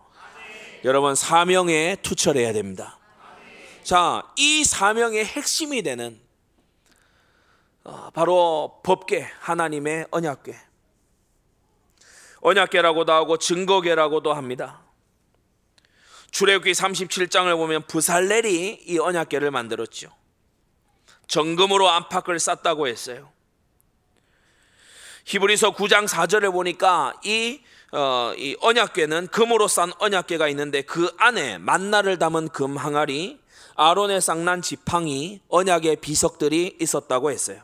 여러분 0.83 1.13
사명에 1.13 1.97
투철해야 2.01 2.51
됩니다. 2.51 2.97
자, 3.83 4.23
이 4.35 4.63
사명의 4.63 5.23
핵심이 5.23 5.83
되는 5.83 6.19
어, 7.83 8.09
바로 8.13 8.81
법계 8.83 9.29
하나님의 9.39 10.07
언약궤. 10.09 10.55
언약궤라고도 12.41 13.13
하고 13.13 13.37
증거궤라고도 13.37 14.33
합니다. 14.33 14.81
출애굽기 16.31 16.71
37장을 16.71 17.55
보면 17.55 17.83
부살렐이 17.83 18.83
이 18.87 18.97
언약궤를 18.97 19.51
만들었죠. 19.51 20.24
정금으로 21.27 21.89
안팎을 21.89 22.39
쌌다고 22.39 22.87
했어요. 22.87 23.29
히브리서 25.25 25.71
9장 25.71 26.07
4절에 26.07 26.51
보니까 26.51 27.13
이, 27.23 27.61
어, 27.91 28.33
이 28.37 28.55
언약궤는 28.61 29.27
금으로 29.27 29.67
싼 29.67 29.91
언약궤가 29.97 30.47
있는데 30.49 30.83
그 30.83 31.11
안에 31.17 31.57
만나를 31.57 32.19
담은 32.19 32.49
금 32.49 32.77
항아리, 32.77 33.39
아론의 33.75 34.21
쌍난 34.21 34.61
지팡이, 34.61 35.41
언약의 35.49 35.97
비석들이 35.97 36.77
있었다고 36.79 37.31
했어요. 37.31 37.61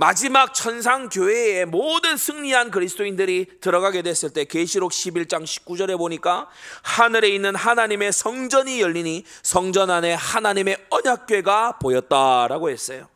마지막 0.00 0.54
천상 0.54 1.08
교회의 1.08 1.66
모든 1.66 2.16
승리한 2.16 2.70
그리스도인들이 2.70 3.46
들어가게 3.60 4.02
됐을 4.02 4.30
때 4.30 4.44
계시록 4.44 4.92
11장 4.92 5.42
19절에 5.42 5.98
보니까 5.98 6.48
하늘에 6.82 7.30
있는 7.30 7.56
하나님의 7.56 8.12
성전이 8.12 8.80
열리니 8.80 9.24
성전 9.42 9.90
안에 9.90 10.14
하나님의 10.14 10.76
언약궤가 10.90 11.78
보였다라고 11.80 12.70
했어요. 12.70 13.08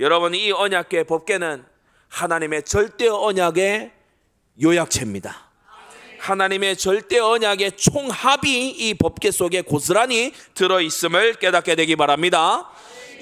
여러분 0.00 0.34
이 0.34 0.50
언약궤 0.50 1.04
법궤는 1.04 1.64
하나님의 2.08 2.64
절대 2.64 3.06
언약의 3.06 3.92
요약체입니다. 4.60 5.52
하나님의 6.18 6.76
절대 6.76 7.20
언약의 7.20 7.76
총합이 7.76 8.68
이 8.68 8.94
법궤 8.94 9.30
속에 9.30 9.62
고스란히 9.62 10.32
들어 10.54 10.80
있음을 10.80 11.34
깨닫게 11.34 11.76
되기 11.76 11.94
바랍니다. 11.94 12.68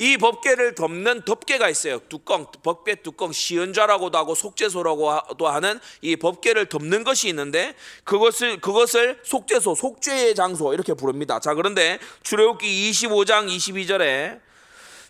이 0.00 0.16
법계를 0.16 0.74
덮는 0.74 1.26
덮개가 1.26 1.68
있어요. 1.68 1.98
뚜껑, 2.08 2.46
법계 2.62 2.94
뚜껑, 3.02 3.32
시연자라고도 3.32 4.16
하고 4.16 4.34
속죄소라고도 4.34 5.46
하는 5.46 5.78
이 6.00 6.16
법계를 6.16 6.70
덮는 6.70 7.04
것이 7.04 7.28
있는데 7.28 7.74
그것을 8.04 8.62
그것을 8.62 9.20
속죄소, 9.24 9.74
속죄의 9.74 10.34
장소 10.34 10.72
이렇게 10.72 10.94
부릅니다. 10.94 11.38
자, 11.38 11.52
그런데 11.52 11.98
출애굽기 12.22 12.90
25장 12.90 13.54
22절에 13.54 14.40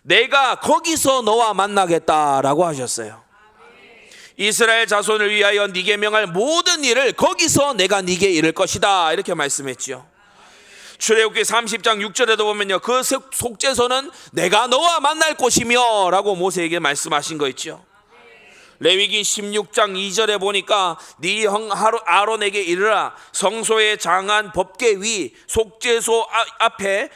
내가 0.01 0.55
거기서 0.55 1.21
너와 1.21 1.53
만나겠다라고 1.53 2.65
하셨어요. 2.65 3.23
이스라엘 4.35 4.87
자손을 4.87 5.33
위하여 5.33 5.67
네게 5.67 5.95
명할 5.95 6.27
모든 6.27 6.83
일을 6.83 7.13
거기서 7.13 7.75
내가 7.75 8.01
네게 8.01 8.29
이룰 8.29 8.51
것이다 8.51 9.13
이렇게 9.13 9.35
말씀했지요. 9.35 10.10
출애굽기 11.01 11.41
30장 11.41 12.07
6절에도 12.11 12.43
보면요. 12.43 12.79
그 12.79 13.01
속죄소는 13.03 14.11
내가 14.33 14.67
너와 14.67 14.99
만날 14.99 15.35
곳이며 15.35 16.11
라고 16.11 16.35
모세에게 16.35 16.77
말씀하신 16.77 17.39
거 17.39 17.47
있죠. 17.49 17.83
레위기 18.79 19.21
16장 19.23 19.95
2절에 19.95 20.39
보니까 20.39 20.99
네 21.17 21.43
형 21.45 21.69
아론에게 22.05 22.61
이르라. 22.61 23.15
성소의 23.31 23.97
장한 23.97 24.51
법계 24.51 24.97
위 24.97 25.33
속죄소 25.47 26.27
아, 26.29 26.65
앞에 26.65 27.09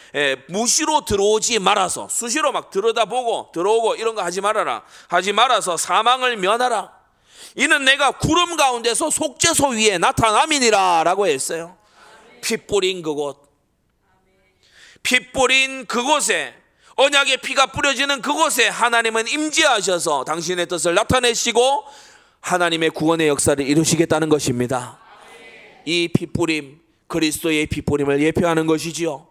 무시로 0.49 1.05
들어오지 1.05 1.59
말아서 1.59 2.07
수시로 2.09 2.51
막 2.51 2.71
들여다보고 2.71 3.51
들어오고 3.53 3.95
이런 3.97 4.15
거 4.15 4.23
하지 4.23 4.41
말아라. 4.41 4.81
하지 5.09 5.31
말아서 5.31 5.77
사망을 5.77 6.38
면하라. 6.38 6.91
이는 7.55 7.86
내가 7.86 8.11
구름 8.11 8.57
가운데서 8.57 9.11
속죄소 9.11 9.69
위에 9.69 9.99
나타남이니라 9.99 11.03
라고 11.03 11.27
했어요. 11.27 11.77
피 12.41 12.57
뿌린 12.57 13.03
그곳 13.03 13.44
피 15.06 15.32
뿌린 15.32 15.86
그곳에 15.86 16.56
언약의 16.95 17.38
피가 17.38 17.68
뿌려지는 17.68 18.24
그곳에 18.24 18.68
하나님은 18.68 19.28
임재하셔서 19.28 20.24
당신의 20.24 20.66
뜻을 20.66 20.95
나타내시고 20.95 21.86
하나님의 22.41 22.89
구원의 22.89 23.28
역사를 23.28 23.64
이루시겠다는 23.64 24.30
것입니다. 24.30 24.97
이 25.86 26.08
피뿌림 26.08 26.80
그리스도의 27.08 27.68
피뿌림을 27.68 28.20
예표하는 28.20 28.66
것이지요. 28.66 29.28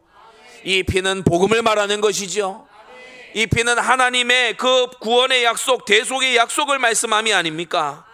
이 0.63 0.85
피는 0.85 1.25
복음을 1.25 1.61
말하는 1.63 2.01
것이지요. 2.01 2.69
이 3.35 3.47
피는 3.47 3.77
하나님의 3.77 4.57
그 4.57 4.87
구원의 5.01 5.43
약속, 5.43 5.87
대속의 5.87 6.37
약속을 6.37 6.79
말씀함이 6.79 7.35
아닙니까? 7.35 8.07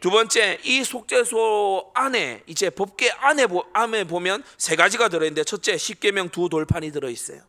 두 0.00 0.10
번째 0.10 0.58
이 0.64 0.84
속죄소 0.84 1.90
안에 1.94 2.42
이제 2.46 2.70
법계 2.70 3.10
안에 3.10 3.46
보, 3.46 3.64
안에 3.72 4.04
보면 4.04 4.42
세 4.58 4.76
가지가 4.76 5.08
들어 5.08 5.24
있는데 5.24 5.44
첫째 5.44 5.76
십계명 5.76 6.28
두 6.30 6.48
돌판이 6.48 6.92
들어 6.92 7.08
있어요. 7.08 7.40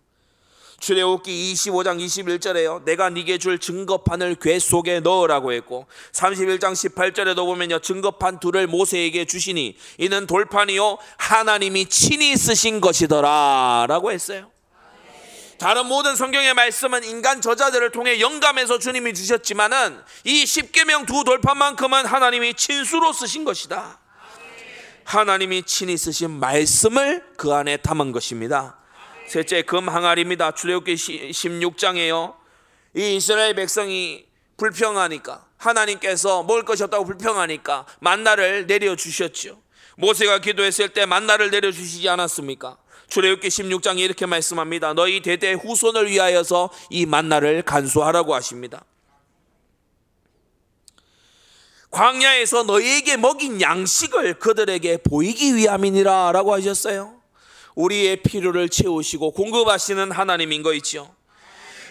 출애굽기 0.80 1.54
25장 1.54 2.00
21절에요. 2.00 2.84
내가 2.84 3.10
네게 3.10 3.39
줄 3.39 3.58
증거판을 3.58 4.36
궤 4.36 4.60
속에 4.60 5.00
넣으라고 5.00 5.52
했고 5.54 5.88
31장 6.12 6.74
18절에도 6.74 7.45
보면요. 7.45 7.80
증거판 7.80 8.39
둘을 8.39 8.68
모세에게 8.68 9.26
주시니 9.26 9.76
이는 9.98 10.28
돌판이요 10.28 10.98
하나님이 11.18 11.88
친히 11.88 12.38
쓰신 12.38 12.80
것이더라라고 12.80 14.12
했어요. 14.12 14.52
다른 15.60 15.88
모든 15.88 16.16
성경의 16.16 16.53
말씀은 16.53 17.03
인간 17.03 17.41
저자들을 17.41 17.91
통해 17.91 18.20
영감해서 18.20 18.78
주님이 18.78 19.14
주셨지만은 19.16 19.99
이 20.24 20.45
십계명 20.45 21.05
두 21.08 21.24
돌판만큼은 21.24 22.05
하나님이 22.05 22.53
친수로 22.53 23.12
쓰신 23.12 23.43
것이다. 23.43 23.99
하나님이 25.03 25.64
친히 25.64 25.97
쓰신 25.97 26.32
말씀을 26.32 27.24
그 27.38 27.53
안에 27.53 27.78
담은 27.78 28.12
것입니다. 28.12 28.78
셋째 29.28 29.64
금 29.64 29.89
항아리입니다. 29.89 30.51
출애굽기 30.51 30.93
16장에요. 30.93 32.36
이 32.95 33.16
이스라엘 33.16 33.55
백성이 33.55 34.28
불평하니까 34.58 35.45
하나님께서 35.58 36.43
먹을 36.43 36.66
것이 36.66 36.84
없다고 36.84 37.05
불평하니까 37.05 37.86
만나를 37.99 38.68
내려 38.68 38.95
주셨죠. 38.95 39.62
모세가 39.95 40.39
기도했을 40.39 40.89
때 40.89 41.05
만나를 41.05 41.49
내려 41.49 41.72
주시지 41.72 42.08
않았습니까? 42.08 42.78
출애굽기 43.10 43.47
16장에 43.47 43.99
이렇게 43.99 44.26
말씀합니다. 44.26 44.93
너희 44.93 45.22
대대 45.22 45.53
후손을 45.53 46.10
위하여서 46.10 46.70
이 46.89 47.05
만나를 47.05 47.62
간수하라고 47.62 48.36
하십니다. 48.36 48.84
광야에서 51.89 52.64
너희에게 52.64 53.18
먹인 53.18 53.62
양식을 53.62 54.39
그들에게 54.39 54.97
보이기 54.97 55.55
위함이니라 55.55 56.32
라고 56.34 56.53
하셨어요. 56.53 57.16
우리의 57.76 58.24
필요를 58.24 58.70
채우시고 58.70 59.32
공급하시는 59.32 60.12
하나님인 60.12 60.64
거 60.64 60.74
있죠. 60.74 61.16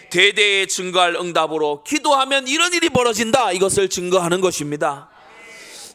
대대에 0.09 0.67
증거할 0.67 1.15
응답으로 1.15 1.83
기도하면 1.83 2.47
이런 2.47 2.73
일이 2.73 2.89
벌어진다. 2.89 3.51
이것을 3.53 3.89
증거하는 3.89 4.39
것입니다. 4.39 5.09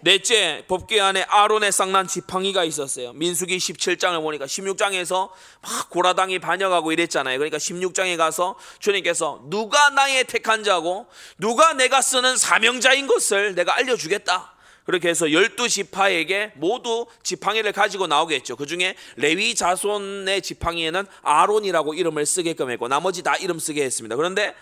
넷째, 0.05 0.65
법궤 0.67 1.01
안에 1.01 1.23
아론의 1.23 1.71
쌍난 1.71 2.09
지팡이가 2.09 2.65
있었어요. 2.65 3.13
민수기 3.13 3.57
17장을 3.57 4.21
보니까 4.21 4.47
16장에서 4.47 5.31
막 5.61 5.91
고라당이 5.91 6.41
반역하고 6.41 6.91
이랬잖아요. 6.91 7.39
그러니까 7.39 7.59
16장에 7.59 8.17
가서 8.17 8.57
주님께서 8.81 9.43
누가 9.45 9.91
나의 9.91 10.25
택한 10.25 10.65
자고 10.65 11.07
누가 11.39 11.73
내가 11.75 12.03
쓰는 12.03 12.37
사명자인 12.37 13.07
것을 13.07 13.55
내가 13.55 13.77
알려주겠다. 13.77 14.53
그렇게 14.85 15.09
해서 15.09 15.31
열두 15.31 15.69
지파에게 15.69 16.55
모두 16.57 17.07
지팡이를 17.23 17.71
가지고 17.71 18.09
나오겠죠. 18.09 18.57
그 18.57 18.67
중에 18.67 18.97
레위 19.15 19.55
자손의 19.55 20.43
지팡이에는 20.43 21.07
아론이라고 21.23 21.95
이름을 21.95 22.27
쓰게끔 22.27 22.73
했고 22.73 22.89
나머지 22.89 23.23
다 23.23 23.37
이름 23.37 23.61
쓰게 23.61 23.85
했습니다. 23.85 24.17
그런데 24.17 24.57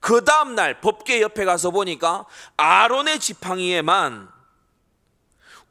그 0.00 0.24
다음날 0.24 0.80
법계 0.80 1.20
옆에 1.20 1.44
가서 1.44 1.70
보니까 1.72 2.24
아론의 2.56 3.18
지팡이에만 3.18 4.37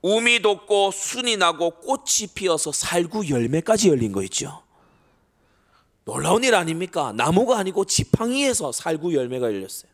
우미 0.01 0.41
돋고 0.41 0.91
순이 0.91 1.37
나고 1.37 1.71
꽃이 1.81 2.27
피어서 2.33 2.71
살구 2.71 3.29
열매까지 3.29 3.89
열린 3.89 4.11
거 4.11 4.23
있죠. 4.23 4.63
놀라운 6.05 6.43
일 6.43 6.55
아닙니까? 6.55 7.11
나무가 7.13 7.57
아니고 7.57 7.85
지팡이에서 7.85 8.71
살구 8.71 9.13
열매가 9.13 9.47
열렸어요. 9.47 9.91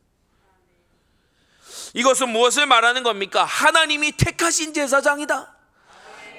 이것은 1.96 2.30
무엇을 2.30 2.66
말하는 2.66 3.04
겁니까? 3.04 3.44
하나님이 3.44 4.14
택하신 4.14 4.74
제사장이다. 4.74 5.56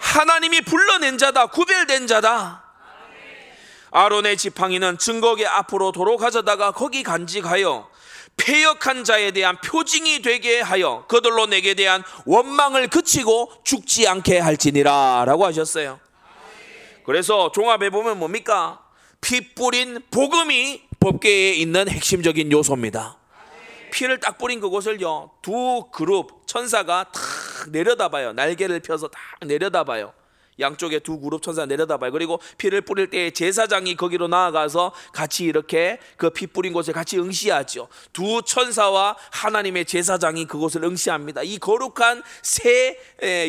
하나님이 0.00 0.60
불러낸 0.62 1.16
자다. 1.18 1.46
구별된 1.46 2.06
자다. 2.06 2.63
아론의 3.94 4.36
지팡이는 4.36 4.98
증거계 4.98 5.46
앞으로 5.46 5.92
도로 5.92 6.16
가져다가 6.16 6.72
거기 6.72 7.04
간직하여 7.04 7.88
폐역한 8.36 9.04
자에 9.04 9.30
대한 9.30 9.56
표징이 9.60 10.20
되게 10.20 10.60
하여 10.60 11.04
그들로 11.06 11.46
내게 11.46 11.74
대한 11.74 12.02
원망을 12.26 12.88
그치고 12.88 13.52
죽지 13.62 14.08
않게 14.08 14.40
할지니라 14.40 15.24
라고 15.26 15.46
하셨어요. 15.46 16.00
그래서 17.06 17.52
종합해 17.52 17.90
보면 17.90 18.18
뭡니까? 18.18 18.80
피 19.20 19.54
뿌린 19.54 20.02
복음이 20.10 20.82
법계에 20.98 21.52
있는 21.52 21.88
핵심적인 21.88 22.50
요소입니다. 22.50 23.16
피를 23.92 24.18
딱 24.18 24.38
뿌린 24.38 24.58
그곳을요 24.58 25.30
두 25.40 25.84
그룹 25.92 26.48
천사가 26.48 27.04
탁 27.12 27.70
내려다봐요 27.70 28.32
날개를 28.32 28.80
펴서 28.80 29.06
딱 29.06 29.20
내려다봐요 29.46 30.12
양쪽에 30.60 30.98
두 30.98 31.18
그룹 31.18 31.42
천사 31.42 31.66
내려다봐요 31.66 32.12
그리고 32.12 32.40
피를 32.58 32.80
뿌릴 32.80 33.08
때 33.08 33.30
제사장이 33.30 33.96
거기로 33.96 34.28
나아가서 34.28 34.92
같이 35.12 35.44
이렇게 35.44 35.98
그 36.16 36.30
피 36.34 36.46
뿌린 36.46 36.72
곳에 36.72 36.92
같이 36.92 37.18
응시하죠 37.18 37.88
두 38.12 38.42
천사와 38.42 39.16
하나님의 39.30 39.84
제사장이 39.84 40.46
그곳을 40.46 40.84
응시합니다 40.84 41.42
이 41.42 41.58
거룩한 41.58 42.22
세 42.42 42.98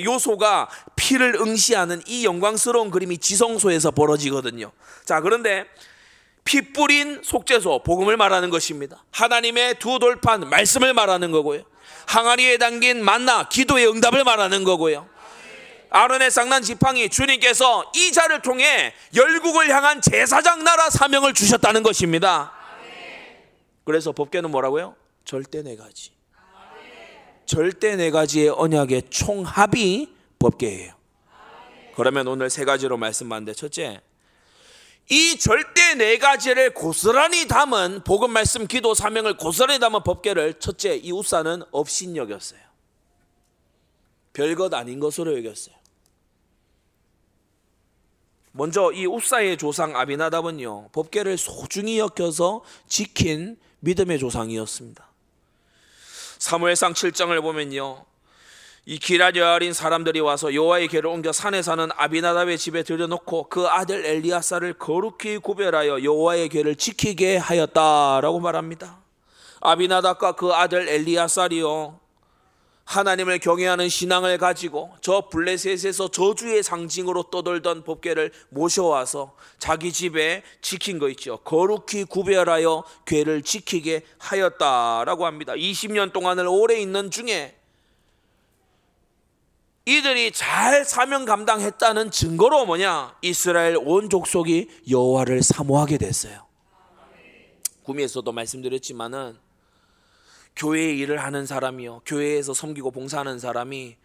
요소가 0.03 0.70
피를 0.95 1.36
응시하는 1.36 2.01
이 2.08 2.26
영광스러운 2.26 2.91
그림이 2.91 3.18
지성소에서 3.18 3.91
벌어지거든요 3.91 4.72
자 5.03 5.22
그런데 5.22 5.66
피 6.45 6.74
뿌린 6.74 7.22
속죄소 7.24 7.82
복음을 7.84 8.18
말하는 8.18 8.51
것입니다. 8.51 9.03
하나님의 9.12 9.80
두 9.80 9.97
돌판 9.97 10.47
말씀을 10.47 10.93
말하는 10.93 11.32
거고요. 11.32 11.64
항아리에 12.06 12.60
담긴 12.60 13.03
만나 13.03 13.49
기도의 13.49 13.88
응답을 13.88 14.24
말하는 14.24 14.64
거고요. 14.64 15.10
아론의 15.96 16.30
쌍난 16.30 16.62
지팡이 16.62 17.08
주님께서 17.08 17.89
이 17.96 18.12
자를 18.12 18.41
통해 18.41 18.93
열국을 19.16 19.70
향한 19.70 20.02
제사장 20.02 20.66
나라 20.66 20.89
사명을 20.89 21.34
주셨다는 21.34 21.84
것입니다. 21.84 22.52
그래서 23.86 24.12
법계는 24.12 24.52
뭐라고요? 24.52 24.98
절대 25.24 25.64
네 25.64 25.78
가지. 25.78 26.12
절대 27.46 27.96
네 27.96 28.12
가지의 28.12 28.50
언약의 28.50 29.04
총합이 29.10 30.14
법계예요. 30.38 30.93
그러면 31.96 32.28
오늘 32.28 32.50
세 32.50 32.66
가지로 32.66 32.98
말씀하는데 32.98 33.54
첫째, 33.54 34.02
이 35.10 35.38
절대 35.39 35.96
네 35.96 36.18
가지를 36.18 36.74
고스란히 36.74 37.48
담은 37.48 38.02
복음 38.04 38.32
말씀 38.32 38.68
기도 38.68 38.93
사명을 38.93 39.38
고스란히 39.38 39.80
담은 39.80 40.04
법계를 40.04 40.56
첫째 40.56 40.98
이 40.98 41.14
우사는 41.14 41.64
업신여겼어요. 41.72 42.60
별것 44.34 44.74
아닌 44.74 45.00
것으로 45.00 45.38
여겼어요. 45.38 45.74
먼저 48.58 48.89
이 48.93 49.06
우사의 49.06 49.58
조상 49.58 49.97
아비나답은요 49.97 50.88
법계를 50.93 51.38
소중히 51.38 51.99
여겨서 51.99 52.64
지킨 52.88 53.58
믿음의 53.82 54.18
조상이었습니다. 54.18 55.06
사무엘상 56.39 56.93
7장을 56.93 57.41
보면요 57.41 58.06
이 58.86 58.97
기라려 58.97 59.56
어린 59.56 59.74
사람들이 59.74 60.22
와서 60.22 60.53
여호와의 60.53 60.88
궤를 60.88 61.08
옮겨 61.08 61.34
산에 61.34 61.62
사는 61.62 61.89
아비나답의 61.97 62.58
집에 62.58 62.84
들여놓고 62.84 63.49
그 63.49 63.68
아들 63.68 64.06
엘리야사를 64.06 64.76
거룩히 64.76 65.38
구별하여 65.38 66.03
여호와의 66.03 66.47
궤를 66.47 66.78
지키게 66.78 67.36
하였다라고 67.36 68.39
말합니다. 68.39 68.99
아비나답과 69.60 70.34
그 70.34 70.53
아들 70.53 70.88
엘리야살이요 70.88 71.99
하나님을 72.86 73.40
경외하는 73.40 73.90
신앙을 73.90 74.38
가지고 74.38 74.94
저 75.02 75.28
블레셋에서 75.30 76.10
저주의 76.10 76.62
상징으로 76.62 77.24
떠돌던 77.24 77.84
법궤를 77.84 78.32
모셔와서 78.50 79.36
자기 79.58 79.92
집에 79.92 80.44
지킨 80.62 81.00
거 81.00 81.10
있죠. 81.10 81.38
거룩히 81.38 82.04
구별하여 82.04 82.84
궤를 83.06 83.42
지키게 83.42 84.06
하였다라고 84.20 85.26
합니다. 85.26 85.54
20년 85.54 86.14
동안을 86.14 86.48
오래 86.48 86.80
있는 86.80 87.10
중에 87.10 87.56
이들이 89.88 90.32
잘 90.32 90.86
사명 90.86 91.26
감당했다는 91.26 92.12
증거로 92.12 92.66
뭐냐? 92.66 93.16
이스라엘 93.22 93.78
온 93.78 94.10
족속이 94.10 94.70
여호와를 94.90 95.44
사모하게 95.44 95.98
됐어요. 95.98 96.46
구미에서도 97.84 98.32
말씀드렸지만은 98.32 99.45
교회 100.56 100.93
일을 100.93 101.22
하는 101.22 101.45
사람이요, 101.45 102.01
교회에서 102.06 102.53
섬기고 102.53 102.91
봉사하는 102.91 103.39
사람이 103.39 103.97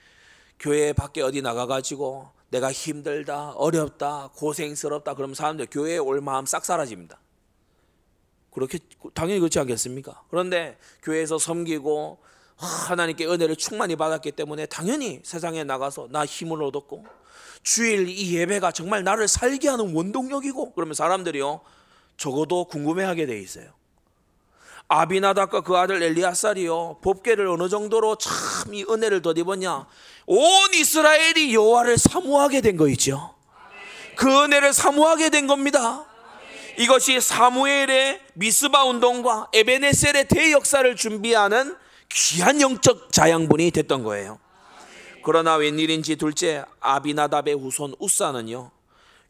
교회 0.59 0.93
밖에 0.93 1.23
어디 1.23 1.43
나가가지고 1.43 2.31
내가 2.51 2.73
힘들다, 2.73 3.53
어렵다, 3.53 4.31
고생스럽다 4.35 5.15
그러면 5.15 5.35
사람들 5.35 5.69
교회에 5.71 5.99
올 5.99 6.21
마음 6.21 6.47
싹 6.47 6.65
사라집니다. 6.65 7.21
그렇게 8.51 8.79
당연히 9.15 9.39
그렇지 9.39 9.59
않겠습니까? 9.61 10.23
그런데 10.29 10.77
교회에서 11.03 11.39
섬기고 11.39 12.19
하나님께 12.57 13.27
은혜를 13.27 13.57
충만히 13.57 13.97
받았기 13.97 14.33
때문에 14.33 14.67
당연히 14.67 15.21
세상에 15.25 15.65
나가서 15.65 16.09
나 16.11 16.27
힘을 16.27 16.63
얻었고 16.63 17.05
주일 17.63 18.09
이 18.09 18.37
예배가 18.37 18.73
정말 18.73 19.05
나를 19.05 19.29
살게 19.29 19.69
하는 19.69 19.95
원동력이고 19.95 20.73
그러면 20.73 20.95
사람들이요 20.95 21.61
적어도 22.17 22.65
궁금해하게 22.65 23.27
돼 23.27 23.39
있어요. 23.41 23.73
아비나답과 24.93 25.61
그 25.61 25.77
아들 25.77 26.03
엘리아살이요 26.03 26.99
법궤를 27.03 27.47
어느 27.47 27.69
정도로 27.69 28.17
참 28.17 28.75
이 28.75 28.85
은혜를 28.89 29.23
덧입었냐? 29.23 29.87
온 30.27 30.75
이스라엘이 30.75 31.55
여호와를 31.55 31.97
사모하게 31.97 32.61
된 32.61 32.77
거 32.77 32.89
있죠. 32.91 33.35
그 34.17 34.29
은혜를 34.45 34.73
사모하게 34.73 35.31
된 35.31 35.47
겁니다. 35.47 36.05
이것이 36.77 37.21
사무엘의 37.21 38.21
미스바 38.35 38.85
운동과 38.85 39.49
에베네셀의 39.53 40.29
대역사를 40.29 40.95
준비하는 40.97 41.77
귀한 42.11 42.61
영적 42.61 43.13
자양분이 43.13 43.71
됐던 43.71 44.03
거예요. 44.05 44.39
그러나 45.25 45.55
웬일인지 45.57 46.17
둘째 46.17 46.65
아비나답의 46.81 47.55
후손 47.55 47.95
우사는요 47.99 48.71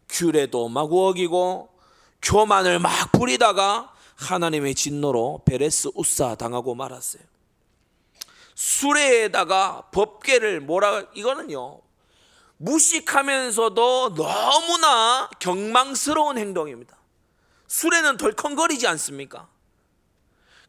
규례도 0.09 0.69
마구 0.69 1.07
어기고 1.09 1.69
교만을 2.23 2.79
막 2.79 3.13
부리다가 3.13 3.93
하나님의 4.21 4.75
진노로 4.75 5.43
베레스 5.45 5.89
우사 5.95 6.35
당하고 6.35 6.75
말았어요. 6.75 7.23
수레에다가 8.55 9.89
법계를 9.93 10.61
뭐라 10.61 11.05
이거는요 11.15 11.81
무식하면서도 12.59 14.15
너무나 14.15 15.31
경망스러운 15.39 16.37
행동입니다. 16.37 16.97
수레는 17.67 18.19
덜컹거리지 18.19 18.87
않습니까? 18.89 19.49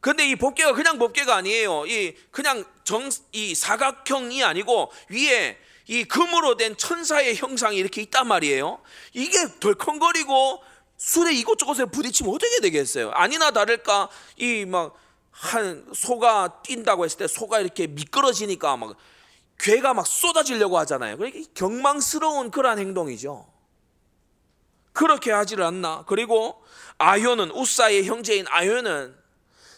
근데 0.00 0.28
이 0.28 0.36
법계가 0.36 0.72
그냥 0.72 0.98
법계가 0.98 1.36
아니에요. 1.36 1.86
이 1.86 2.14
그냥 2.30 2.64
정 2.84 3.10
이 3.32 3.54
사각형이 3.54 4.42
아니고 4.42 4.90
위에 5.10 5.58
이 5.86 6.04
금으로 6.04 6.56
된 6.56 6.76
천사의 6.76 7.36
형상이 7.36 7.76
이렇게 7.76 8.00
있단 8.02 8.26
말이에요. 8.26 8.80
이게 9.12 9.36
덜컹거리고 9.60 10.62
술에 11.02 11.34
이곳저곳에 11.34 11.86
부딪히면 11.86 12.34
어떻게 12.34 12.60
되겠어요? 12.60 13.10
아니나 13.10 13.50
다를까 13.50 14.08
이 14.38 14.64
막 14.66 15.02
한 15.32 15.86
소가 15.94 16.60
뛴다고 16.62 17.04
했을 17.04 17.18
때 17.18 17.26
소가 17.26 17.58
이렇게 17.58 17.86
미끄러지니까 17.86 18.76
막 18.76 18.96
괴가 19.58 19.94
막 19.94 20.06
쏟아지려고 20.06 20.78
하잖아요. 20.78 21.16
그러니까 21.16 21.48
경망스러운 21.54 22.50
그러한 22.50 22.78
행동이죠. 22.78 23.46
그렇게 24.92 25.32
하지를 25.32 25.64
않나. 25.64 26.04
그리고 26.06 26.62
아효는 26.98 27.50
우사의 27.50 28.04
형제인 28.04 28.44
아효는 28.48 29.16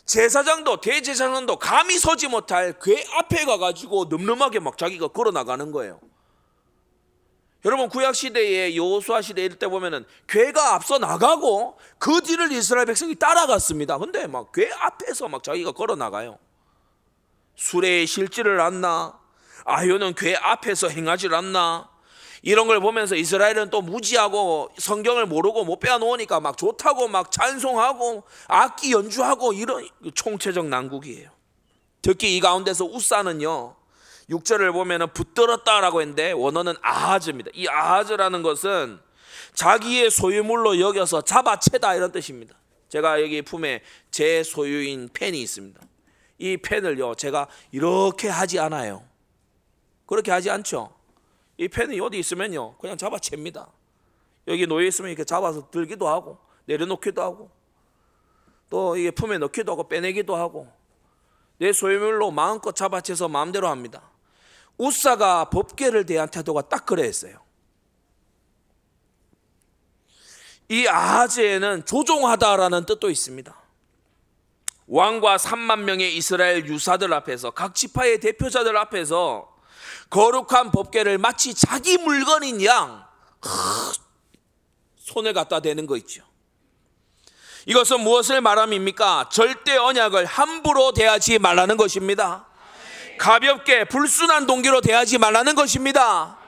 제사장도 0.06 0.80
대제사장도 0.80 1.58
감히 1.58 1.98
서지 1.98 2.28
못할 2.28 2.74
괴 2.82 3.04
앞에 3.18 3.44
가가지고 3.44 4.06
늠름하게 4.10 4.58
막 4.58 4.76
자기가 4.76 5.08
걸어 5.08 5.30
나가는 5.30 5.70
거예요. 5.70 6.00
여러분 7.64 7.88
구약 7.88 8.14
시대에 8.14 8.76
여호수아 8.76 9.22
시대 9.22 9.44
이럴 9.44 9.58
때 9.58 9.66
보면은 9.66 10.04
괴가 10.28 10.74
앞서 10.74 10.98
나가고 10.98 11.78
그 11.98 12.20
뒤를 12.20 12.52
이스라엘 12.52 12.86
백성이 12.86 13.14
따라갔습니다. 13.14 13.98
근데 13.98 14.26
막 14.26 14.52
괴 14.52 14.70
앞에서 14.70 15.28
막 15.28 15.42
자기가 15.42 15.72
걸어 15.72 15.96
나가요. 15.96 16.38
수레에 17.56 18.04
실지를 18.06 18.60
않나? 18.60 19.18
아효는 19.64 20.14
괴 20.14 20.34
앞에서 20.34 20.88
행하질 20.88 21.34
않나? 21.34 21.88
이런 22.42 22.66
걸 22.66 22.78
보면서 22.80 23.16
이스라엘은 23.16 23.70
또 23.70 23.80
무지하고 23.80 24.68
성경을 24.76 25.24
모르고 25.24 25.64
못 25.64 25.78
빼놓으니까 25.80 26.40
막 26.40 26.58
좋다고 26.58 27.08
막 27.08 27.32
찬송하고 27.32 28.24
악기 28.48 28.92
연주하고 28.92 29.54
이런 29.54 29.88
총체적 30.14 30.66
난국이에요. 30.66 31.30
특히 32.02 32.36
이 32.36 32.40
가운데서 32.40 32.84
우사는요. 32.84 33.76
6절을 34.30 34.72
보면은 34.72 35.08
붙들었다라고 35.12 36.00
했는데 36.00 36.32
원어는 36.32 36.74
아하즈입니다. 36.80 37.50
이 37.54 37.68
아하즈라는 37.68 38.42
것은 38.42 38.98
자기의 39.54 40.10
소유물로 40.10 40.80
여겨서 40.80 41.22
잡아채다 41.22 41.94
이런 41.94 42.10
뜻입니다. 42.12 42.54
제가 42.88 43.22
여기 43.22 43.42
품에 43.42 43.82
제 44.10 44.42
소유인 44.42 45.08
펜이 45.12 45.40
있습니다. 45.42 45.80
이 46.38 46.56
펜을요, 46.56 47.14
제가 47.14 47.48
이렇게 47.72 48.28
하지 48.28 48.58
않아요. 48.58 49.04
그렇게 50.06 50.30
하지 50.30 50.50
않죠. 50.50 50.94
이 51.56 51.68
펜이 51.68 52.00
어디 52.00 52.18
있으면요, 52.18 52.76
그냥 52.78 52.96
잡아챕니다. 52.96 53.68
여기 54.48 54.66
놓여 54.66 54.86
있으면 54.86 55.10
이렇게 55.10 55.24
잡아서 55.24 55.70
들기도 55.70 56.08
하고, 56.08 56.38
내려놓기도 56.66 57.22
하고, 57.22 57.50
또 58.68 58.96
이게 58.96 59.10
품에 59.10 59.38
넣기도 59.38 59.72
하고, 59.72 59.88
빼내기도 59.88 60.34
하고, 60.34 60.68
내 61.58 61.72
소유물로 61.72 62.32
마음껏 62.32 62.74
잡아채서 62.74 63.28
마음대로 63.28 63.68
합니다. 63.68 64.10
우사가 64.78 65.50
법계를 65.50 66.06
대한 66.06 66.28
태도가 66.28 66.62
딱 66.62 66.86
그랬어요. 66.86 67.38
이 70.68 70.86
아하즈에는 70.86 71.84
조종하다라는 71.84 72.86
뜻도 72.86 73.10
있습니다. 73.10 73.54
왕과 74.86 75.36
3만 75.36 75.80
명의 75.80 76.16
이스라엘 76.16 76.66
유사들 76.66 77.12
앞에서 77.12 77.50
각 77.50 77.74
지파의 77.74 78.20
대표자들 78.20 78.76
앞에서 78.76 79.54
거룩한 80.10 80.70
법계를 80.72 81.18
마치 81.18 81.54
자기 81.54 81.96
물건인 81.98 82.62
양 82.64 83.04
손에 84.98 85.32
갖다 85.32 85.60
대는 85.60 85.86
거 85.86 85.96
있죠. 85.98 86.24
이것은 87.66 88.00
무엇을 88.00 88.40
말함입니까? 88.40 89.30
절대 89.32 89.76
언약을 89.76 90.26
함부로 90.26 90.92
대하지 90.92 91.38
말라는 91.38 91.76
것입니다. 91.76 92.46
가볍게 93.18 93.84
불순한 93.84 94.46
동기로 94.46 94.80
대하지 94.80 95.18
말라는 95.18 95.54
것입니다. 95.54 96.38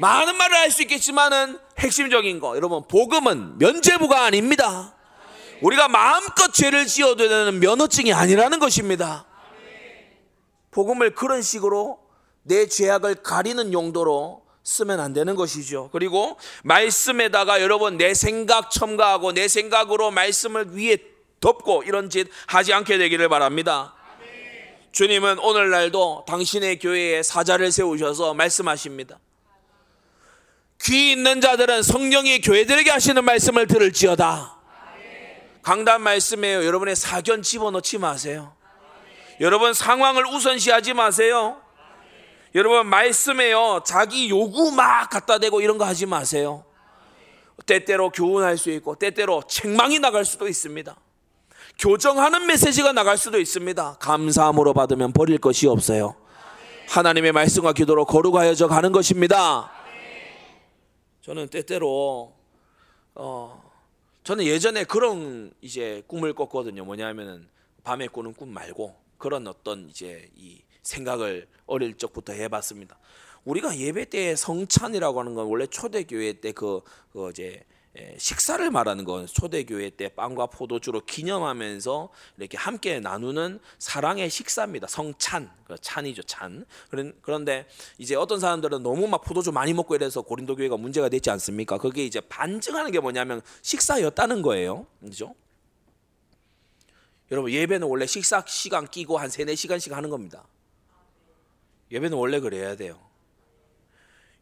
많은 0.00 0.36
말을 0.36 0.56
할 0.56 0.70
수 0.70 0.82
있겠지만은 0.82 1.58
핵심적인 1.78 2.40
거 2.40 2.56
여러분 2.56 2.82
복음은 2.88 3.58
면죄부가 3.58 4.24
아닙니다. 4.24 4.94
우리가 5.60 5.88
마음껏 5.88 6.52
죄를 6.52 6.86
지어도 6.86 7.28
되는 7.28 7.60
면허증이 7.60 8.12
아니라는 8.12 8.58
것입니다. 8.58 9.26
복음을 10.70 11.14
그런 11.14 11.42
식으로 11.42 11.98
내 12.42 12.66
죄악을 12.66 13.16
가리는 13.16 13.72
용도로 13.72 14.42
쓰면 14.64 15.00
안 15.00 15.12
되는 15.12 15.34
것이죠. 15.36 15.90
그리고 15.92 16.38
말씀에다가 16.64 17.60
여러분 17.60 17.96
내 17.96 18.14
생각 18.14 18.70
첨가하고 18.70 19.32
내 19.32 19.48
생각으로 19.48 20.10
말씀을 20.10 20.76
위에 20.76 20.98
덮고 21.40 21.82
이런 21.84 22.10
짓 22.10 22.28
하지 22.46 22.72
않게 22.72 22.98
되기를 22.98 23.28
바랍니다. 23.28 23.94
주님은 24.92 25.38
오늘날도 25.38 26.24
당신의 26.26 26.78
교회에 26.78 27.22
사자를 27.22 27.72
세우셔서 27.72 28.34
말씀하십니다. 28.34 29.18
귀 30.82 31.12
있는 31.12 31.40
자들은 31.40 31.82
성령이 31.82 32.40
교회들에게 32.42 32.90
하시는 32.90 33.24
말씀을 33.24 33.66
들을지어다. 33.66 34.58
강단 35.62 36.02
말씀에요. 36.02 36.64
여러분의 36.64 36.96
사견 36.96 37.40
집어넣지 37.42 37.98
마세요. 37.98 38.54
여러분 39.40 39.72
상황을 39.72 40.26
우선시하지 40.26 40.92
마세요. 40.92 41.60
여러분 42.54 42.86
말씀에요. 42.86 43.82
자기 43.86 44.28
요구 44.28 44.72
막 44.72 45.08
갖다 45.08 45.38
대고 45.38 45.62
이런 45.62 45.78
거 45.78 45.86
하지 45.86 46.04
마세요. 46.04 46.64
때때로 47.64 48.10
교훈할 48.10 48.58
수 48.58 48.70
있고 48.70 48.96
때때로 48.96 49.42
책망이 49.48 50.00
나갈 50.00 50.24
수도 50.24 50.48
있습니다. 50.48 50.94
교정하는 51.82 52.46
메시지가 52.46 52.92
나갈 52.92 53.18
수도 53.18 53.40
있습니다. 53.40 53.96
감사함으로 53.98 54.72
받으면 54.72 55.12
버릴 55.12 55.38
것이 55.38 55.66
없어요. 55.66 56.14
하나님의 56.88 57.32
말씀과 57.32 57.72
기도로 57.72 58.04
거룩하여져 58.04 58.68
가는 58.68 58.92
것입니다. 58.92 59.72
저는 61.22 61.48
때때로 61.48 62.32
어 63.16 63.72
저는 64.22 64.44
예전에 64.44 64.84
그런 64.84 65.52
이제 65.60 66.04
꿈을 66.06 66.34
꿨거든요. 66.34 66.84
뭐냐면은 66.84 67.48
밤에 67.82 68.06
꾸는 68.06 68.34
꿈 68.34 68.54
말고 68.54 68.94
그런 69.18 69.48
어떤 69.48 69.88
이제 69.90 70.30
이 70.36 70.62
생각을 70.84 71.48
어릴 71.66 71.98
적부터 71.98 72.32
해봤습니다. 72.32 72.96
우리가 73.44 73.76
예배 73.76 74.04
때 74.04 74.36
성찬이라고 74.36 75.18
하는 75.18 75.34
건 75.34 75.46
원래 75.46 75.66
초대교회 75.66 76.34
때그 76.34 76.82
그 77.12 77.30
이제 77.30 77.44
예, 77.44 77.71
식사를 78.16 78.70
말하는 78.70 79.04
건 79.04 79.26
초대교회 79.26 79.90
때 79.90 80.08
빵과 80.08 80.46
포도주로 80.46 81.04
기념하면서 81.04 82.08
이렇게 82.38 82.56
함께 82.56 83.00
나누는 83.00 83.60
사랑의 83.78 84.30
식사입니다. 84.30 84.86
성찬, 84.86 85.50
그 85.66 85.76
찬이죠, 85.78 86.22
찬. 86.22 86.64
그런데 87.20 87.66
이제 87.98 88.14
어떤 88.14 88.40
사람들은 88.40 88.82
너무 88.82 89.06
막 89.08 89.20
포도주 89.20 89.52
많이 89.52 89.74
먹고 89.74 89.94
이래서 89.94 90.22
고린도 90.22 90.56
교회가 90.56 90.78
문제가 90.78 91.10
됐지 91.10 91.28
않습니까? 91.30 91.76
그게 91.76 92.04
이제 92.04 92.20
반증하는 92.20 92.92
게 92.92 93.00
뭐냐면 93.00 93.42
식사였다는 93.60 94.40
거예요. 94.40 94.86
그죠? 95.00 95.34
여러분 97.30 97.50
예배는 97.50 97.86
원래 97.86 98.06
식사 98.06 98.42
시간 98.46 98.86
끼고 98.86 99.18
한 99.18 99.28
3, 99.28 99.46
4시간씩 99.46 99.92
하는 99.92 100.08
겁니다. 100.08 100.46
예배는 101.90 102.16
원래 102.16 102.40
그래야 102.40 102.74
돼요. 102.74 102.98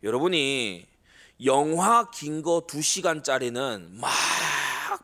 여러분이 0.04 0.86
영화 1.44 2.10
긴거 2.10 2.66
2시간짜리는 2.66 3.98
막 3.98 4.10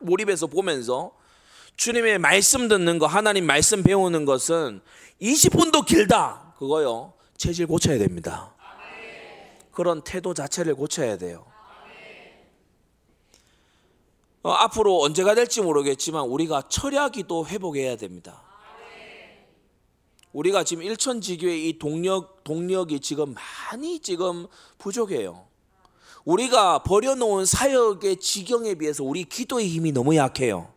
몰입해서 0.01 0.47
보면서 0.47 1.11
주님의 1.75 2.19
말씀 2.19 2.67
듣는 2.67 2.99
거, 2.99 3.05
하나님 3.05 3.45
말씀 3.45 3.83
배우는 3.83 4.25
것은 4.25 4.81
20분도 5.21 5.85
길다. 5.85 6.53
그거요. 6.57 7.13
체질 7.37 7.67
고쳐야 7.67 7.97
됩니다. 7.97 8.53
그런 9.71 10.01
태도 10.03 10.33
자체를 10.33 10.73
고쳐야 10.75 11.17
돼요. 11.17 11.45
어, 14.41 14.51
앞으로 14.51 15.01
언제가 15.01 15.35
될지 15.35 15.61
모르겠지만 15.61 16.23
우리가 16.23 16.63
철야기도 16.69 17.47
회복해야 17.47 17.95
됩니다. 17.95 18.41
우리가 20.31 20.63
지금 20.63 20.83
일천지교의 20.83 21.67
이 21.67 21.79
동력 21.79 22.43
동력이 22.43 22.99
지금 22.99 23.33
많이 23.33 23.99
지금 23.99 24.47
부족해요. 24.77 25.46
우리가 26.27 26.79
버려놓은 26.79 27.45
사역의 27.45 28.17
지경에 28.17 28.75
비해서 28.75 29.01
우리 29.01 29.23
기도의 29.23 29.69
힘이 29.69 29.93
너무 29.93 30.13
약해요. 30.17 30.73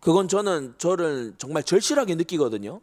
그건 0.00 0.26
저는 0.26 0.74
저를 0.78 1.34
정말 1.38 1.62
절실하게 1.62 2.16
느끼거든요. 2.16 2.80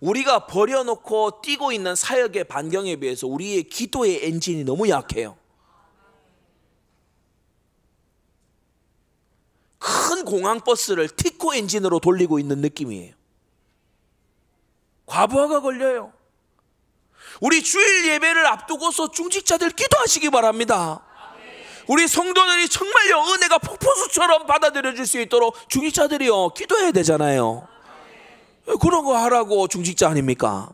우리가 0.00 0.46
버려놓고 0.46 1.40
뛰고 1.42 1.72
있는 1.72 1.96
사역의 1.96 2.44
반경에 2.44 2.96
비해서 2.96 3.26
우리의 3.26 3.64
기도의 3.64 4.26
엔진이 4.28 4.62
너무 4.62 4.88
약해요. 4.88 5.36
큰 9.80 10.24
공항버스를 10.24 11.08
티코 11.08 11.52
엔진으로 11.56 11.98
돌리고 11.98 12.38
있는 12.38 12.60
느낌이에요. 12.60 13.14
과부하가 15.06 15.62
걸려요. 15.62 16.12
우리 17.40 17.62
주일 17.62 18.06
예배를 18.08 18.46
앞두고서 18.46 19.10
중직자들 19.10 19.70
기도하시기 19.70 20.30
바랍니다. 20.30 21.00
우리 21.88 22.06
성도들이 22.06 22.68
정말요 22.68 23.32
은혜가 23.34 23.58
폭포수처럼 23.58 24.46
받아들여 24.46 24.94
줄 24.94 25.06
수 25.06 25.20
있도록 25.20 25.56
중직자들이요 25.68 26.50
기도해야 26.50 26.92
되잖아요. 26.92 27.66
그런 28.80 29.04
거 29.04 29.16
하라고 29.16 29.66
중직자 29.66 30.08
아닙니까? 30.08 30.70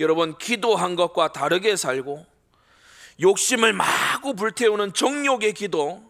여러분 0.00 0.36
기도한 0.38 0.96
것과 0.96 1.32
다르게 1.32 1.76
살고 1.76 2.24
욕심을 3.20 3.72
마구 3.72 4.34
불태우는 4.34 4.92
정욕의 4.92 5.54
기도 5.54 6.02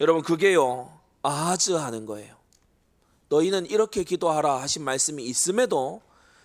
여러분 0.00 0.22
그게요 0.22 0.98
아즈 1.22 1.72
하는 1.72 2.06
거예요. 2.06 2.37
너희는 3.28 3.66
이렇게 3.66 4.04
기도하라 4.04 4.60
하신 4.62 4.84
말씀이 4.84 5.22
있음에도 5.24 6.00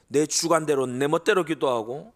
내 0.08 0.26
주관대로 0.26 0.86
내 0.86 1.08
멋대로 1.08 1.44
기도하고 1.46 2.14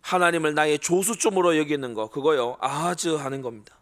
하나님을 0.00 0.54
나의 0.54 0.78
조수점으로 0.80 1.56
여기는 1.58 1.94
거 1.94 2.10
그거요 2.10 2.56
아즈 2.60 3.08
하는 3.08 3.40
겁니다. 3.42 3.74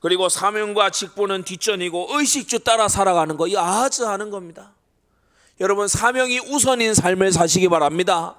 그리고 0.00 0.28
사명과 0.28 0.90
직분은 0.90 1.44
뒷전이고 1.44 2.08
의식주 2.10 2.60
따라 2.60 2.88
살아가는 2.88 3.36
거 3.36 3.46
이 3.46 3.56
아즈 3.56 4.02
하는 4.02 4.30
겁니다. 4.30 4.72
여러분 5.60 5.88
사명이 5.88 6.38
우선인 6.40 6.94
삶을 6.94 7.32
사시기 7.32 7.68
바랍니다. 7.68 8.36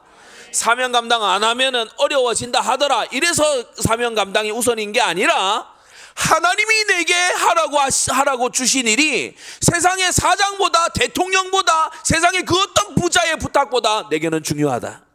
사명 0.51 0.91
감당 0.91 1.23
안 1.23 1.43
하면은 1.43 1.85
어려워진다 1.97 2.59
하더라. 2.59 3.05
이래서 3.11 3.43
사명 3.75 4.15
감당이 4.15 4.51
우선인 4.51 4.91
게 4.91 5.01
아니라 5.01 5.71
하나님이 6.19 6.83
내게 6.85 7.13
하라고 7.13 7.79
하라고 8.11 8.51
주신 8.51 8.87
일이 8.87 9.35
세상의 9.61 10.11
사장보다 10.11 10.89
대통령보다 10.89 11.91
세상의 12.03 12.43
그 12.43 12.59
어떤 12.61 12.95
부자의 12.95 13.37
부탁보다 13.37 14.09
내게는 14.09 14.43
중요하다. 14.43 15.05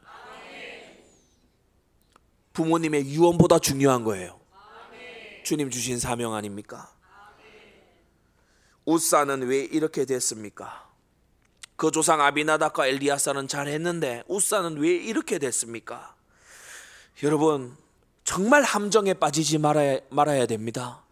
부모님의 2.55 3.07
유언보다 3.12 3.59
중요한 3.59 4.05
거예요. 4.05 4.40
주님 5.44 5.70
주신 5.70 5.98
사명 5.98 6.34
아닙니까? 6.34 6.90
우사는 8.86 9.42
왜 9.42 9.59
이렇게 9.59 10.05
됐습니까? 10.07 10.88
그 11.76 11.90
조상 11.90 12.20
아비나답과 12.20 12.86
엘리야사는 12.86 13.48
잘했는데 13.48 14.24
우사는 14.28 14.78
왜 14.78 14.90
이렇게 14.90 15.38
됐습니까? 15.38 16.14
여러분 17.22 17.76
정말 18.25 18.62
함정에 18.62 19.12
빠지지 19.14 19.59
말아야, 19.59 19.99
말아야 20.11 20.47
됩니다. 20.47 21.03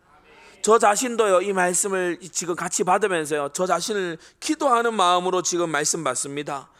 저 0.62 0.78
자신도요 0.78 1.42
이 1.42 1.52
말씀을 1.52 2.18
지금 2.30 2.54
같이 2.54 2.84
받으면서요 2.84 3.50
저 3.52 3.66
자신을 3.66 4.16
기도하는 4.38 4.94
마음으로 4.94 5.42
지금 5.42 5.70
말씀 5.70 6.04
받습니다. 6.04 6.70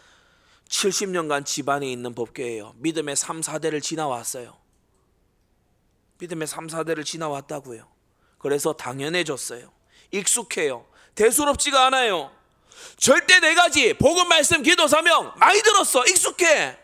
70년간 0.69 1.45
집안에 1.45 1.91
있는 1.91 2.15
법궤예요. 2.15 2.75
믿음의 2.79 3.17
3, 3.17 3.41
4대를 3.43 3.83
지나왔어요. 3.83 4.57
믿음의 6.19 6.47
3, 6.47 6.69
4대를 6.69 7.05
지나왔다고요. 7.05 7.87
그래서 8.39 8.73
당연해졌어요. 8.73 9.71
익숙해요. 10.13 10.87
대수롭지가 11.15 11.87
않아요. 11.87 12.31
절대 12.97 13.39
네 13.41 13.55
가지 13.55 13.93
복음 13.95 14.29
말씀 14.29 14.63
기도 14.63 14.89
사명 14.89 15.33
많이 15.37 15.61
들었어 15.61 16.05
익숙해 16.07 16.79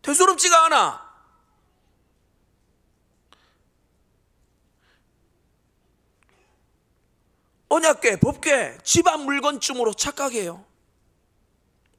대수롭지가 0.00 0.66
않아 0.66 1.11
언약계 7.72 8.20
법계 8.20 8.76
집안 8.82 9.20
물건쯤으로 9.20 9.94
착각해요 9.94 10.62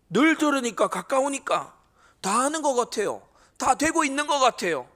늘 0.07 0.37
들으니까 0.37 0.87
가까우니까 0.87 1.73
다 2.21 2.39
하는 2.41 2.61
것 2.61 2.75
같아요 2.75 3.27
다 3.57 3.73
되고 3.73 4.03
있는 4.03 4.27
것 4.27 4.37
같아요 4.37 4.87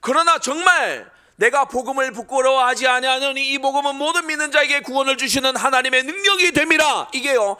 그러나 0.00 0.38
정말 0.38 1.10
내가 1.34 1.64
복음을 1.64 2.12
부끄러워하지 2.12 2.86
아니하노니 2.86 3.52
이 3.52 3.58
복음은 3.58 3.96
모든 3.96 4.26
믿는 4.28 4.52
자에게 4.52 4.82
구원을 4.82 5.16
주시는 5.16 5.54
하나님의 5.54 6.02
능력이 6.02 6.50
됩니다. 6.50 7.08
이게요. 7.14 7.56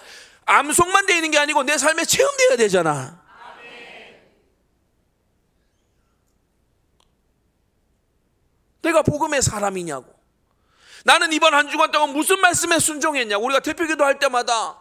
암송만 0.46 1.06
되어 1.06 1.16
있는 1.16 1.30
게 1.30 1.38
아니고 1.38 1.62
내 1.62 1.78
삶에 1.78 2.04
체험되어야 2.04 2.56
되잖아. 2.56 3.22
내가 8.82 9.02
복음의 9.02 9.42
사람이냐고. 9.42 10.17
나는 11.08 11.32
이번 11.32 11.54
한 11.54 11.70
주간 11.70 11.90
동안 11.90 12.10
무슨 12.10 12.38
말씀에 12.38 12.78
순종했냐고. 12.78 13.42
우리가 13.46 13.60
대표 13.60 13.86
기도 13.86 14.04
할 14.04 14.18
때마다 14.18 14.76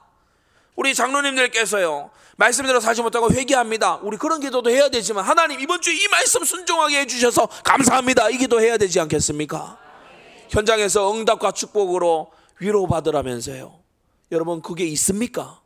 우리 0.75 0.93
장로님들께서요. 0.93 2.11
말씀대로 2.35 2.81
살지 2.81 3.01
못하고 3.01 3.31
회개합니다. 3.31 3.99
우리 4.01 4.17
그런 4.17 4.41
기도도 4.41 4.69
해야 4.69 4.89
되지만 4.89 5.23
하나님 5.23 5.61
이번 5.61 5.81
주에 5.81 5.93
이 5.93 6.05
말씀 6.09 6.43
순종하게 6.43 6.99
해 6.99 7.05
주셔서 7.05 7.47
감사합니다. 7.63 8.29
이 8.29 8.37
기도 8.37 8.59
해야 8.59 8.75
되지 8.75 8.99
않겠습니까? 8.99 9.79
현장에서 10.49 11.13
응답과 11.13 11.53
축복으로 11.53 12.33
위로받으라면서요. 12.59 13.79
여러분 14.33 14.61
그게 14.61 14.83
있습니까? 14.83 15.61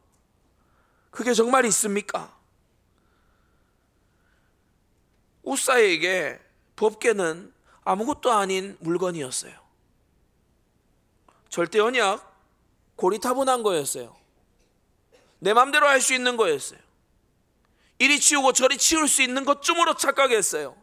그게 1.10 1.34
정말 1.34 1.66
있습니까? 1.66 2.32
우사에게 5.42 6.40
법계는 6.76 7.52
아무것도 7.84 8.32
아닌 8.32 8.78
물건이었어요. 8.80 9.61
절대 11.52 11.80
언약 11.80 12.32
고리타분한 12.96 13.62
거였어요. 13.62 14.16
내 15.40 15.54
마음대로 15.54 15.86
할 15.88 16.02
수 16.02 16.14
있는 16.14 16.38
거였어요. 16.38 16.80
이리 18.00 18.20
치우고 18.20 18.54
저리 18.54 18.78
치울 18.78 19.08
수 19.08 19.22
있는 19.22 19.46
것쯤으로 19.46 19.96
착각했어요. 19.96 20.76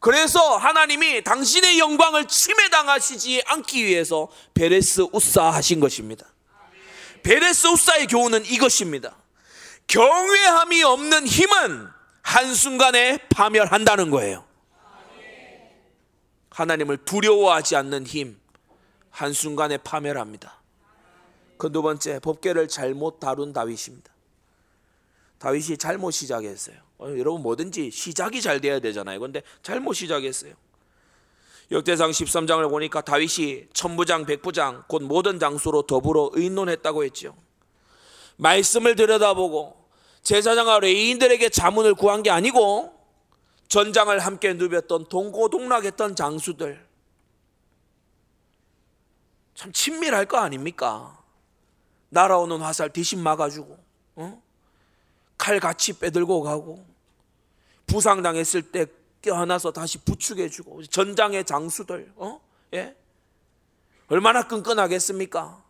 그래서 0.00 0.56
하나님이 0.58 1.22
당신의 1.22 1.78
영광을 1.78 2.26
침해당하시지 2.26 3.44
않기 3.46 3.84
위해서 3.84 4.28
베레스 4.52 5.06
우사 5.12 5.44
하신 5.50 5.80
것입니다. 5.80 6.26
베레스 7.22 7.68
우사의 7.68 8.06
교훈은 8.08 8.44
이것입니다. 8.46 9.16
경외함이 9.86 10.82
없는 10.82 11.26
힘은 11.26 11.88
한순간에 12.22 13.18
파멸한다는 13.28 14.10
거예요. 14.10 14.44
하나님을 16.50 16.98
두려워하지 17.04 17.76
않는 17.76 18.06
힘, 18.06 18.38
한순간에 19.16 19.78
파멸합니다. 19.78 20.60
그 21.56 21.72
두 21.72 21.80
번째 21.80 22.18
법계를 22.18 22.68
잘못 22.68 23.18
다룬 23.18 23.54
다윗입니다. 23.54 24.12
다윗이 25.38 25.78
잘못 25.78 26.10
시작했어요. 26.10 26.76
어, 26.98 27.08
여러분 27.16 27.42
뭐든지 27.42 27.90
시작이 27.90 28.42
잘 28.42 28.60
돼야 28.60 28.78
되잖아요. 28.78 29.18
근데 29.20 29.42
잘못 29.62 29.94
시작했어요. 29.94 30.52
역대상 31.70 32.10
13장을 32.10 32.68
보니까 32.68 33.00
다윗이 33.00 33.68
천부장, 33.72 34.26
백부장, 34.26 34.84
곧 34.86 35.02
모든 35.02 35.38
장수로 35.38 35.82
더불어 35.82 36.30
의논했다고 36.34 37.04
했죠. 37.04 37.34
말씀을 38.36 38.96
들여다보고 38.96 39.76
제사장과 40.22 40.80
레인들에게 40.80 41.48
자문을 41.48 41.94
구한 41.94 42.22
게 42.22 42.30
아니고 42.30 42.92
전장을 43.68 44.16
함께 44.18 44.52
누볐던 44.52 45.06
동고동락했던 45.08 46.16
장수들 46.16 46.85
참 49.56 49.72
친밀할 49.72 50.26
거 50.26 50.36
아닙니까? 50.38 51.18
날아오는 52.10 52.60
화살 52.60 52.92
대신 52.92 53.20
막아주고 53.20 53.78
어? 54.16 54.42
칼 55.36 55.58
같이 55.58 55.98
빼들고 55.98 56.42
가고 56.42 56.86
부상당했을 57.86 58.70
때 58.70 58.86
껴안아서 59.22 59.72
다시 59.72 59.98
부축해주고 59.98 60.84
전장의 60.84 61.44
장수들 61.44 62.12
어? 62.16 62.40
예? 62.74 62.94
얼마나 64.08 64.46
끈끈하겠습니까? 64.46 65.64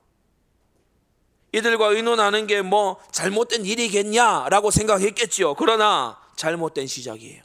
이들과 1.53 1.87
의논하는 1.87 2.47
게 2.47 2.61
뭐 2.61 3.01
잘못된 3.13 3.65
일이겠냐라고 3.65 4.71
생각했겠지요. 4.71 5.55
그러나 5.55 6.21
잘못된 6.35 6.87
시작이에요. 6.87 7.43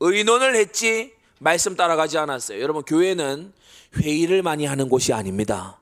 의논을 0.00 0.54
했지 0.54 1.13
말씀 1.38 1.76
따라가지 1.76 2.18
않았어요. 2.18 2.60
여러분 2.60 2.82
교회는 2.82 3.52
회의를 3.96 4.42
많이 4.42 4.66
하는 4.66 4.88
곳이 4.88 5.12
아닙니다. 5.12 5.78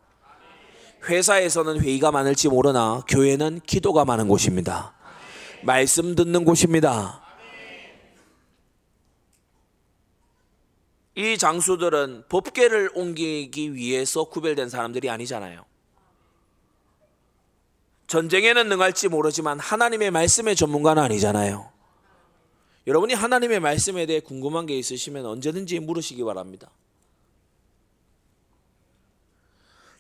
회사에서는 1.09 1.81
회의가 1.81 2.13
많을지 2.13 2.49
모르나 2.49 3.03
교회는 3.09 3.61
기도가 3.67 4.05
많은 4.05 4.29
곳입니다. 4.29 4.95
말씀 5.63 6.15
듣는 6.15 6.45
곳입니다. 6.45 7.21
이 11.15 11.37
장수들은 11.37 12.25
법계를 12.29 12.91
옮기기 12.95 13.75
위해서 13.75 14.25
구별된 14.25 14.71
사람들이 14.71 15.11
아니잖아요. 15.11 15.65
전쟁에는 18.07 18.69
능할지 18.69 19.09
모르지만 19.09 19.59
하나님의 19.59 20.11
말씀의 20.11 20.57
전문가는 20.57 21.03
아니잖아요. 21.03 21.72
여러분이 22.87 23.15
하나님의 23.15 23.61
말씀에 23.61 24.07
대해 24.07 24.21
궁금한 24.21 24.67
게 24.67 24.77
있으시면 24.77 25.25
언제든지 25.27 25.79
물으시기 25.81 26.25
바랍니다. 26.25 26.71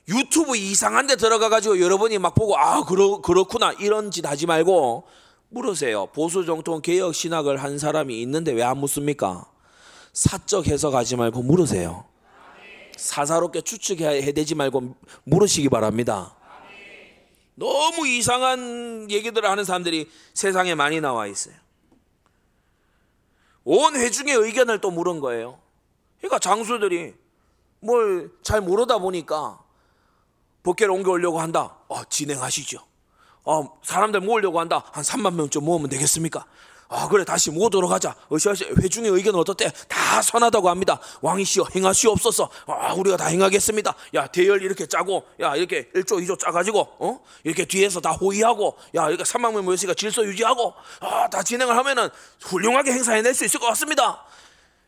유튜브 0.08 0.56
이상한 0.56 1.06
데 1.06 1.14
들어가 1.16 1.48
가지고 1.48 1.80
여러분이 1.80 2.18
막 2.18 2.34
보고 2.34 2.56
아 2.58 2.84
그러, 2.84 3.20
그렇구나 3.20 3.72
이런 3.74 4.10
짓 4.10 4.26
하지 4.26 4.46
말고 4.46 5.04
물으세요. 5.50 6.06
보수 6.06 6.44
정통 6.44 6.80
개혁 6.82 7.14
신학을 7.14 7.62
한 7.62 7.78
사람이 7.78 8.20
있는데 8.22 8.52
왜 8.52 8.62
안 8.62 8.78
묻습니까? 8.78 9.46
사적 10.12 10.66
해석하지 10.66 11.16
말고 11.16 11.42
물으세요. 11.42 12.04
사사롭게 12.96 13.60
추측해대지 13.60 14.54
말고 14.54 14.96
물으시기 15.24 15.68
바랍니다. 15.68 16.34
너무 17.54 18.06
이상한 18.08 19.08
얘기들을 19.10 19.48
하는 19.48 19.64
사람들이 19.64 20.08
세상에 20.34 20.74
많이 20.74 21.00
나와 21.00 21.26
있어요. 21.26 21.54
온 23.64 23.94
회중의 23.96 24.34
의견을 24.34 24.80
또 24.80 24.90
물은 24.90 25.20
거예요. 25.20 25.58
그러니까 26.18 26.38
장수들이 26.38 27.14
뭘 27.80 28.30
잘 28.42 28.60
모르다 28.60 28.98
보니까 28.98 29.58
복귀를 30.62 30.92
옮겨오려고 30.92 31.40
한다. 31.40 31.76
어, 31.88 32.04
진행하시죠. 32.04 32.78
어, 33.44 33.78
사람들 33.82 34.20
모으려고 34.20 34.60
한다. 34.60 34.84
한 34.92 35.02
3만 35.02 35.34
명쯤 35.34 35.64
모으면 35.64 35.88
되겠습니까? 35.90 36.46
아 36.94 37.08
그래 37.08 37.24
다시 37.24 37.50
모도록 37.50 37.90
하자. 37.90 38.14
어시어시 38.28 38.66
회중의 38.82 39.10
의견은 39.10 39.40
어떻대? 39.40 39.70
다 39.88 40.20
선하다고 40.20 40.68
합니다. 40.68 41.00
왕이시여 41.22 41.64
행하시옵소서. 41.74 42.50
아 42.66 42.92
우리가 42.92 43.16
다 43.16 43.26
행하겠습니다. 43.26 43.94
야 44.14 44.26
대열 44.26 44.62
이렇게 44.62 44.84
짜고 44.86 45.24
야 45.40 45.56
이렇게 45.56 45.88
1조 45.92 46.22
2조 46.22 46.38
짜가지고 46.38 46.80
어 46.98 47.20
이렇게 47.44 47.64
뒤에서 47.64 48.00
다 48.00 48.12
호의하고 48.12 48.76
야 48.94 49.08
이렇게 49.08 49.22
3만 49.24 49.52
명 49.54 49.64
모였으니까 49.64 49.94
질서 49.94 50.22
유지하고 50.24 50.74
아 51.00 51.22
다 51.32 51.42
진행을 51.42 51.74
하면은 51.78 52.10
훌륭하게 52.42 52.92
행사해낼 52.92 53.32
수 53.32 53.46
있을 53.46 53.58
것 53.58 53.66
같습니다. 53.68 54.26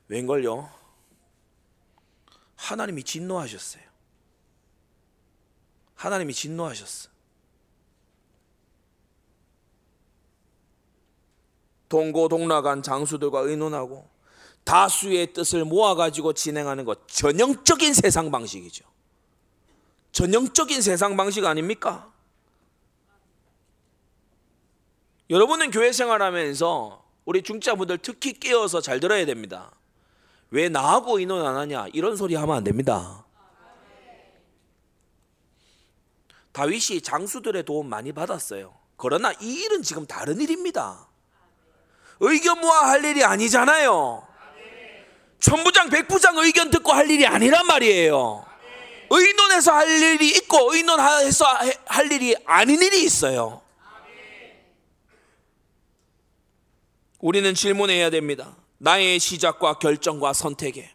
웬걸요? 0.09 0.69
하나님이 2.57 3.03
진노하셨어요. 3.03 3.83
하나님이 5.95 6.35
진노하셨어. 6.35 7.14
동고동락한 11.95 12.83
장수들과 12.83 13.41
의논하고 13.43 14.09
다수의 14.65 15.33
뜻을 15.33 15.65
모아가지고 15.65 16.33
진행하는 16.33 16.85
것 16.85 17.07
전형적인 17.07 17.95
세상 17.95 18.33
방식이죠. 18.33 18.85
전형적인 20.11 20.83
세상 20.83 21.17
방식 21.17 21.45
아닙니까? 21.45 22.13
여러분은 25.31 25.71
교회 25.71 25.93
생활하면서 25.93 27.05
우리 27.27 27.43
중자분들 27.43 27.99
특히 27.99 28.33
깨어서 28.33 28.81
잘 28.81 28.99
들어야 28.99 29.25
됩니다. 29.25 29.71
왜 30.51 30.69
나하고 30.69 31.21
의논 31.21 31.47
안 31.47 31.57
하냐? 31.57 31.87
이런 31.93 32.17
소리 32.17 32.35
하면 32.35 32.57
안 32.57 32.65
됩니다. 32.65 33.25
다윗이 36.53 37.03
장수들의 37.03 37.65
도움 37.65 37.89
많이 37.89 38.13
받았어요. 38.13 38.75
그러나 38.97 39.33
이 39.41 39.63
일은 39.63 39.83
지금 39.83 40.07
다른 40.07 40.41
일입니다. 40.41 41.14
의견 42.21 42.61
모아 42.61 42.91
할 42.91 43.05
일이 43.05 43.25
아니잖아요. 43.25 44.27
천부장, 45.41 45.91
백부장 45.91 46.39
의견 46.39 46.71
듣고 46.71 46.93
할 46.93 47.11
일이 47.11 47.27
아니란 47.27 47.67
말이에요. 47.67 48.47
의논해서 49.11 49.73
할 49.73 49.89
일이 49.89 50.29
있고 50.31 50.75
의논해서 50.75 51.45
할 51.87 52.11
일이 52.11 52.35
아닌 52.47 52.81
일이 52.81 53.05
있어요. 53.05 53.61
우리는 57.21 57.55
질문해야 57.55 58.11
됩니다. 58.11 58.57
나의 58.79 59.19
시작과 59.19 59.79
결정과 59.79 60.33
선택에 60.33 60.91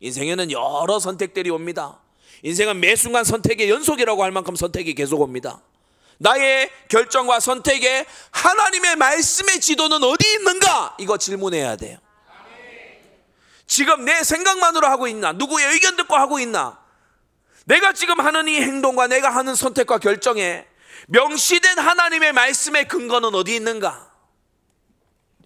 인생에는 0.00 0.50
여러 0.52 0.98
선택들이 0.98 1.50
옵니다. 1.50 2.00
인생은 2.42 2.80
매 2.80 2.94
순간 2.94 3.24
선택의 3.24 3.68
연속이라고 3.68 4.22
할 4.22 4.30
만큼 4.30 4.54
선택이 4.54 4.94
계속 4.94 5.20
옵니다. 5.20 5.60
나의 6.18 6.70
결정과 6.88 7.40
선택에 7.40 8.06
하나님의 8.30 8.96
말씀의 8.96 9.60
지도는 9.60 10.02
어디 10.02 10.32
있는가? 10.34 10.96
이거 10.98 11.16
질문해야 11.16 11.76
돼요. 11.76 11.98
지금 13.66 14.04
내 14.04 14.22
생각만으로 14.22 14.86
하고 14.86 15.06
있나? 15.06 15.32
누구의 15.32 15.72
의견 15.72 15.96
듣고 15.96 16.16
하고 16.16 16.40
있나? 16.40 16.82
내가 17.66 17.92
지금 17.92 18.18
하는 18.18 18.48
이 18.48 18.56
행동과 18.56 19.08
내가 19.08 19.28
하는 19.28 19.54
선택과 19.54 19.98
결정에 19.98 20.66
명시된 21.08 21.78
하나님의 21.78 22.32
말씀의 22.32 22.88
근거는 22.88 23.34
어디 23.34 23.54
있는가? 23.54 24.10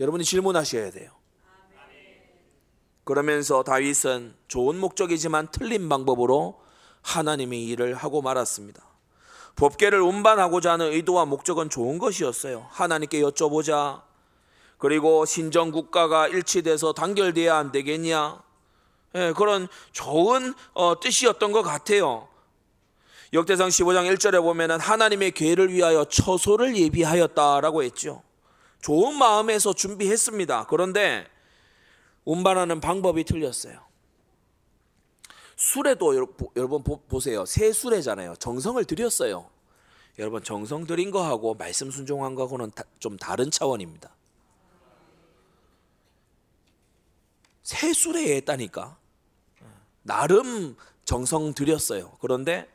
여러분이 0.01 0.25
질문하셔야 0.25 0.91
돼요. 0.91 1.11
그러면서 3.05 3.65
다윗은 3.65 4.37
좋은 4.47 4.79
목적이지만 4.79 5.49
틀린 5.51 5.89
방법으로 5.89 6.63
하나님의 7.03 7.67
일을 7.67 7.95
하고 7.95 8.23
말았습니다. 8.23 8.92
법계를 9.57 10.01
운반하고자 10.01 10.73
하는 10.73 10.93
의도와 10.93 11.25
목적은 11.25 11.71
좋은 11.71 11.99
것이었어요. 11.99 12.67
하나님께 12.71 13.21
여쭤보자. 13.21 14.03
그리고 14.79 15.25
신정 15.25 15.71
국가가 15.71 16.27
일치돼서 16.27 16.93
단결돼야 16.93 17.57
안 17.57 17.71
되겠냐? 17.71 18.43
예, 19.15 19.33
그런 19.37 19.69
좋은 19.93 20.55
어, 20.73 20.99
뜻이었던 20.99 21.53
것 21.53 21.63
같아요. 21.63 22.29
역대상 23.33 23.69
15장 23.69 24.13
1절에 24.13 24.43
보면은 24.43 24.79
하나님의 24.81 25.31
계를 25.33 25.73
위하여 25.73 26.05
처소를 26.05 26.77
예비하였다라고 26.77 27.83
했죠. 27.83 28.23
좋은 28.81 29.17
마음에서 29.17 29.73
준비했습니다. 29.73 30.67
그런데 30.69 31.27
운반하는 32.25 32.81
방법이 32.81 33.25
틀렸어요. 33.25 33.92
술에도 35.63 36.17
여러분 36.57 36.83
보세요. 36.83 37.47
새 37.47 37.73
술에잖아요. 37.73 38.35
정성을 38.41 38.85
들였어요. 38.85 39.49
여러분 40.19 40.43
정성 40.43 40.87
들인 40.87 41.13
거하고 41.13 41.55
말씀 41.55 41.89
순종한 41.89 42.35
거하고는 42.35 42.73
좀 42.99 43.17
다른 43.17 43.49
차원입니다. 43.49 44.11
새 47.63 47.93
술에 47.93 48.35
했다니까. 48.37 48.97
나름 50.03 50.77
정성 51.05 51.55
들였어요. 51.55 52.17
그런데 52.21 52.69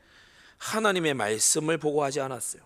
하나님의 0.58 1.14
말씀을 1.14 1.78
보고 1.78 2.06
하지 2.06 2.22
않았어요. 2.22 2.62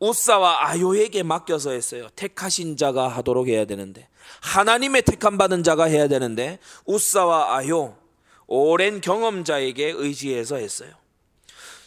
우사와 0.00 0.70
아요에게 0.70 1.22
맡겨서 1.22 1.70
했어요. 1.70 2.08
택하신 2.16 2.76
자가 2.76 3.06
하도록 3.06 3.46
해야 3.46 3.64
되는데 3.64 4.08
하나님의 4.40 5.02
택함 5.02 5.38
받은 5.38 5.62
자가 5.62 5.84
해야 5.84 6.08
되는데 6.08 6.58
우사와 6.84 7.54
아요 7.54 7.99
오랜 8.50 9.00
경험자에게 9.00 9.94
의지해서 9.96 10.56
했어요. 10.56 10.90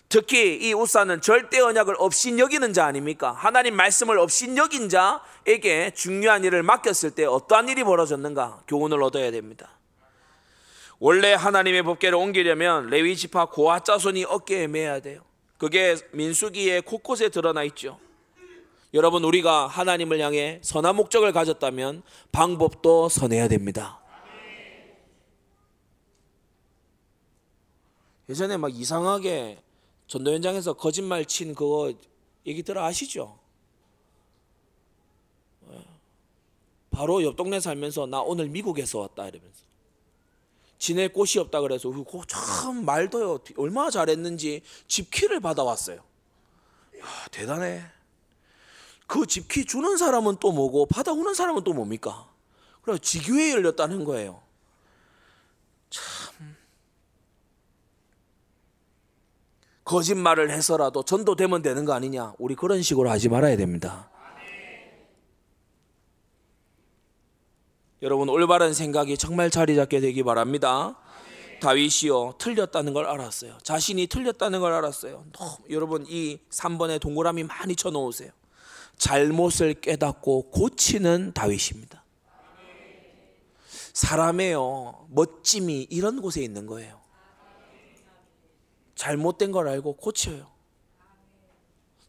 특히 0.07 0.55
이 0.61 0.73
우사는 0.73 1.19
절대 1.19 1.59
언약을 1.59 1.95
없인 1.97 2.39
여기는 2.39 2.71
자 2.71 2.85
아닙니까? 2.85 3.31
하나님 3.33 3.75
말씀을 3.75 4.17
없인 4.17 4.57
여긴 4.57 4.87
자에게 4.87 5.91
중요한 5.93 6.45
일을 6.45 6.63
맡겼을 6.63 7.11
때 7.11 7.25
어떠한 7.25 7.67
일이 7.67 7.83
벌어졌는가 7.83 8.61
교훈을 8.67 9.03
얻어야 9.03 9.29
됩니다. 9.31 9.77
원래 10.99 11.33
하나님의 11.33 11.83
법계를 11.83 12.17
옮기려면 12.17 12.87
레위 12.87 13.17
지파 13.17 13.47
고아 13.47 13.81
자손이 13.81 14.23
어깨에 14.23 14.67
매야 14.67 15.01
돼요. 15.01 15.21
그게 15.57 15.97
민수기에 16.13 16.79
곳곳에 16.81 17.27
드러나 17.27 17.63
있죠. 17.63 17.99
여러분 18.93 19.25
우리가 19.25 19.67
하나님을 19.67 20.21
향해 20.21 20.59
선한 20.61 20.95
목적을 20.95 21.33
가졌다면 21.33 22.03
방법도 22.31 23.09
선해야 23.09 23.49
됩니다. 23.49 24.02
예전에 28.29 28.57
막 28.57 28.73
이상하게 28.73 29.61
전도 30.07 30.31
현장에서 30.31 30.73
거짓말 30.73 31.25
친 31.25 31.53
그거 31.55 31.93
얘기 32.45 32.63
들어 32.63 32.83
아시죠? 32.83 33.37
예. 35.71 35.83
바로 36.89 37.23
옆 37.23 37.35
동네 37.35 37.59
살면서 37.59 38.05
나 38.07 38.21
오늘 38.21 38.47
미국에서 38.49 38.99
왔다 38.99 39.27
이러면서 39.27 39.63
지낼 40.77 41.13
곳이 41.13 41.39
없다 41.39 41.61
그래서 41.61 41.89
참 42.27 42.83
말도요 42.83 43.39
얼마나 43.57 43.89
잘했는지 43.89 44.61
집키를 44.87 45.39
받아왔어요. 45.39 45.97
야, 46.99 47.05
대단해. 47.31 47.83
그 49.07 49.25
집키 49.25 49.65
주는 49.65 49.97
사람은 49.97 50.37
또 50.39 50.51
뭐고 50.51 50.85
받아오는 50.87 51.33
사람은 51.33 51.63
또 51.63 51.73
뭡니까? 51.73 52.29
그래 52.81 52.97
지교회 52.97 53.51
열렸다는 53.51 54.03
거예요. 54.03 54.41
참 55.89 56.03
거짓말을 59.83 60.51
해서라도 60.51 61.03
전도되면 61.03 61.61
되는 61.61 61.85
거 61.85 61.93
아니냐? 61.93 62.33
우리 62.37 62.55
그런 62.55 62.81
식으로 62.81 63.09
하지 63.09 63.29
말아야 63.29 63.57
됩니다. 63.57 64.09
여러분 68.01 68.27
올바른 68.27 68.73
생각이 68.73 69.17
정말 69.17 69.49
자리 69.49 69.75
잡게 69.75 70.01
되기 70.01 70.23
바랍니다. 70.23 70.97
다윗이요 71.61 72.35
틀렸다는 72.37 72.93
걸 72.93 73.05
알았어요. 73.05 73.57
자신이 73.63 74.07
틀렸다는 74.07 74.59
걸 74.59 74.73
알았어요. 74.73 75.25
너, 75.31 75.57
여러분 75.69 76.05
이 76.09 76.39
3번에 76.49 76.99
동그라미 76.99 77.45
많이 77.45 77.77
쳐 77.77 77.89
놓으세요. 77.89 78.31
잘못을 78.97 79.75
깨닫고 79.75 80.51
고치는 80.51 81.31
다윗입니다. 81.33 82.03
사람의요 83.93 85.07
멋짐이 85.09 85.87
이런 85.89 86.21
곳에 86.21 86.43
있는 86.43 86.67
거예요. 86.67 87.02
잘못된 88.95 89.51
걸 89.51 89.67
알고 89.67 89.97
고쳐요. 89.97 90.51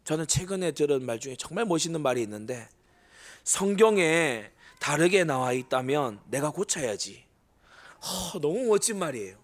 저는 0.03 0.27
최근에 0.27 0.71
들은 0.71 1.03
말 1.03 1.19
중에 1.19 1.35
정말 1.37 1.65
멋있는 1.65 2.01
말이 2.01 2.21
있는데 2.21 2.69
성경에 3.43 4.51
다르게 4.79 5.23
나와 5.23 5.51
있다면 5.51 6.19
내가 6.25 6.51
고쳐야지. 6.51 7.25
허, 8.01 8.39
너무 8.39 8.65
멋진 8.65 8.99
말이에요. 8.99 9.37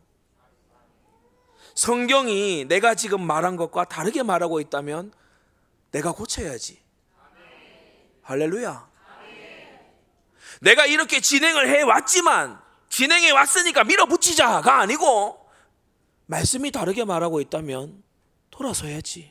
성경이 1.74 2.66
내가 2.68 2.96
지금 2.96 3.26
말한 3.26 3.56
것과 3.56 3.86
다르게 3.86 4.24
말하고 4.24 4.60
있다면 4.60 5.12
내가 5.92 6.12
고쳐야지. 6.12 6.80
할렐루야. 8.22 8.92
내가 10.62 10.86
이렇게 10.86 11.20
진행을 11.22 11.70
해 11.70 11.82
왔지만 11.82 12.62
진행해 12.90 13.32
왔으니까 13.32 13.84
밀어붙이자가 13.84 14.80
아니고 14.80 15.41
말씀이 16.32 16.72
다르게 16.72 17.04
말하고 17.04 17.42
있다면 17.42 18.02
돌아서야지. 18.52 19.30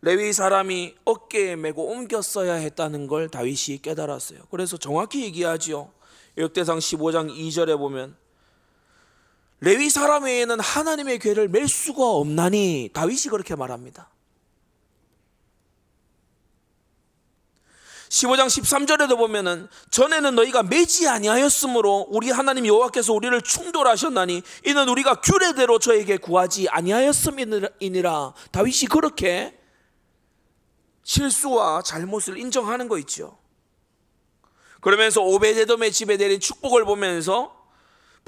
레위 0.00 0.32
사람이 0.32 0.96
어깨에 1.04 1.54
메고 1.54 1.88
옮겼어야 1.88 2.54
했다는 2.54 3.06
걸 3.06 3.28
다윗이 3.28 3.78
깨달았어요. 3.82 4.40
그래서 4.50 4.76
정확히 4.76 5.22
얘기하지요. 5.22 5.92
역대상 6.36 6.78
15장 6.78 7.30
2절에 7.30 7.78
보면 7.78 8.16
레위 9.60 9.88
사람 9.88 10.24
외에는 10.24 10.58
하나님의 10.58 11.20
괴를 11.20 11.48
맬 11.48 11.68
수가 11.68 12.04
없나니 12.10 12.90
다윗이 12.92 13.30
그렇게 13.30 13.54
말합니다. 13.54 14.10
15장 18.08 18.46
13절에도 18.46 19.16
보면은 19.16 19.68
전에는 19.90 20.34
너희가 20.34 20.62
매지 20.62 21.08
아니하였으므로 21.08 22.06
우리 22.08 22.30
하나님 22.30 22.66
여호와께서 22.66 23.12
우리를 23.12 23.40
충돌하셨나니 23.42 24.42
이는 24.64 24.88
우리가 24.88 25.16
규례대로 25.16 25.78
저에게 25.78 26.16
구하지 26.16 26.68
아니하였음이니라 26.68 28.34
다윗이 28.52 28.88
그렇게 28.90 29.58
실수와 31.02 31.82
잘못을 31.82 32.38
인정하는 32.38 32.88
거 32.88 32.98
있죠. 32.98 33.38
그러면서 34.80 35.22
오베데돔의 35.22 35.92
집에 35.92 36.16
내린 36.16 36.38
축복을 36.40 36.84
보면서 36.84 37.57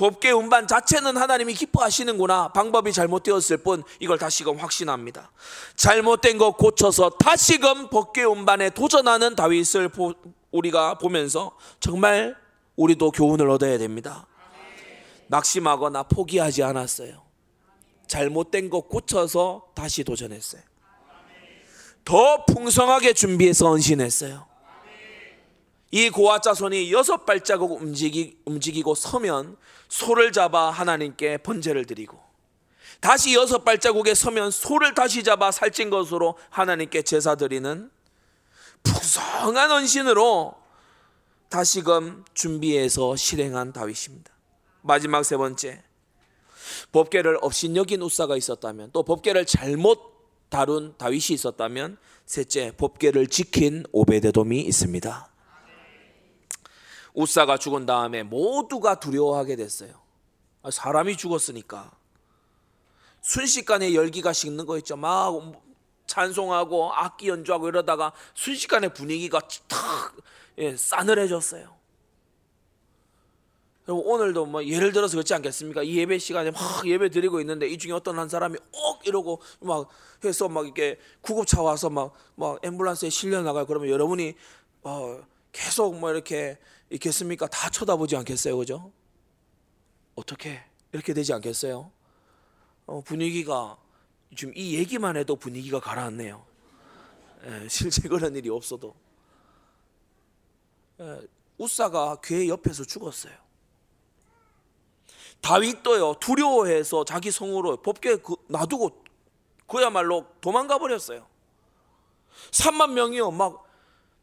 법계 0.01 0.31
운반 0.31 0.67
자체는 0.67 1.19
하나님이 1.19 1.53
기뻐하시는구나. 1.53 2.49
방법이 2.55 2.91
잘못되었을 2.91 3.59
뿐 3.59 3.83
이걸 3.99 4.17
다시금 4.17 4.57
확신합니다. 4.57 5.31
잘못된 5.77 6.39
것 6.39 6.57
고쳐서 6.57 7.11
다시금 7.19 7.91
법계 7.91 8.23
운반에 8.23 8.71
도전하는 8.71 9.37
다윗을 9.37 9.91
보, 9.91 10.15
우리가 10.53 10.95
보면서 10.95 11.55
정말 11.81 12.35
우리도 12.77 13.11
교훈을 13.11 13.51
얻어야 13.51 13.77
됩니다. 13.77 14.27
낙심하거나 15.27 16.05
포기하지 16.05 16.63
않았어요. 16.63 17.21
잘못된 18.07 18.71
것 18.71 18.89
고쳐서 18.89 19.67
다시 19.75 20.03
도전했어요. 20.03 20.63
더 22.07 22.47
풍성하게 22.47 23.13
준비해서 23.13 23.69
헌신했어요. 23.69 24.50
이 25.91 26.09
고아 26.09 26.41
자손이 26.41 26.93
여섯 26.93 27.26
발자국 27.26 27.82
움직이, 27.82 28.38
움직이고 28.45 28.95
서면 28.95 29.57
소를 29.88 30.30
잡아 30.32 30.70
하나님께 30.70 31.38
번제를 31.38 31.84
드리고 31.84 32.18
다시 33.01 33.34
여섯 33.34 33.64
발자국에 33.64 34.14
서면 34.14 34.51
소를 34.51 34.95
다시 34.95 35.24
잡아 35.24 35.51
살찐 35.51 35.91
것으로 35.91 36.36
하나님께 36.51 37.03
제사 37.03 37.34
드리는 37.34 37.91
풍성한 38.82 39.70
헌신으로 39.70 40.55
다시금 41.49 42.24
준비해서 42.34 43.16
실행한 43.16 43.72
다윗입니다. 43.72 44.30
마지막 44.82 45.24
세 45.24 45.36
번째 45.36 45.82
법계를 46.93 47.38
업신여긴 47.41 48.03
우사가 48.03 48.36
있었다면 48.36 48.91
또 48.93 49.03
법계를 49.03 49.45
잘못 49.47 49.99
다룬 50.49 50.95
다윗이 50.97 51.30
있었다면 51.30 51.99
셋째 52.26 52.72
법계를 52.76 53.26
지킨 53.26 53.84
오베데돔이 53.93 54.61
있습니다. 54.61 55.30
우사가 57.15 57.59
죽은 57.59 57.87
다음에 57.87 58.23
모두가 58.23 59.01
두려워하게 59.01 59.57
됐어요. 59.57 59.93
아, 60.63 60.71
사람이 60.71 61.17
죽었으니까 61.17 61.91
순식간에 63.23 63.95
열기가 63.95 64.33
식는 64.33 64.67
거 64.67 64.79
있죠. 64.79 64.97
막 64.97 65.35
찬송하고 66.07 66.93
악기 66.93 67.29
연주하고 67.29 67.69
이러다가 67.69 68.13
순식간에 68.35 68.89
분위기가 68.89 69.41
탁 69.69 70.17
예, 70.59 70.77
싸늘해졌어요. 70.77 71.81
오늘도 73.87 74.47
뭐 74.47 74.65
예를 74.65 74.93
들어서 74.93 75.17
그렇지 75.17 75.35
않겠습니까? 75.35 75.83
이 75.83 75.97
예배 75.97 76.19
시간에 76.19 76.51
막 76.51 76.87
예배 76.87 77.09
드리고 77.11 77.41
있는데 77.41 77.67
이 77.67 77.77
중에 77.77 77.93
어떤 77.93 78.19
한 78.19 78.29
사람이 78.29 78.57
억 78.73 79.07
이러고 79.07 79.41
막 79.61 79.89
해서 80.25 80.49
막 80.49 80.65
이렇게 80.65 80.99
구급차 81.23 81.63
와서 81.63 81.91
막, 81.91 82.13
막 82.37 82.61
앰뷸런스에 82.61 83.11
실려 83.11 83.43
나가요. 83.43 83.67
그러면 83.67 83.89
여러분이 83.89 84.35
어, 84.83 85.21
계속 85.53 85.97
뭐 85.97 86.11
이렇게 86.11 86.59
있겠습니까? 86.91 87.47
다 87.47 87.70
쳐다보지 87.70 88.16
않겠어요, 88.16 88.57
그죠? 88.57 88.93
어떻게 90.14 90.62
이렇게 90.93 91.14
되지 91.14 91.33
않겠어요? 91.33 91.91
어, 92.87 93.00
분위기가 93.03 93.76
지금 94.37 94.53
이 94.57 94.76
얘기만 94.76 95.17
해도 95.17 95.37
분위기가 95.37 95.80
가라앉네요. 95.80 96.45
예, 97.45 97.68
실제 97.68 98.07
그런 98.08 98.34
일이 98.37 98.50
없어도 98.50 98.95
예, 101.00 101.21
우사가 101.58 102.17
괴 102.22 102.49
옆에서 102.49 102.84
죽었어요. 102.84 103.34
다윗도요 105.41 106.14
두려워해서 106.21 107.04
자기 107.04 107.30
성으로 107.30 107.79
법계 107.79 108.17
그, 108.17 108.37
놔두고 108.49 109.04
그야말로 109.67 110.26
도망가 110.41 110.79
버렸어요. 110.79 111.26
3만 112.50 112.92
명이요 112.92 113.30
막 113.30 113.71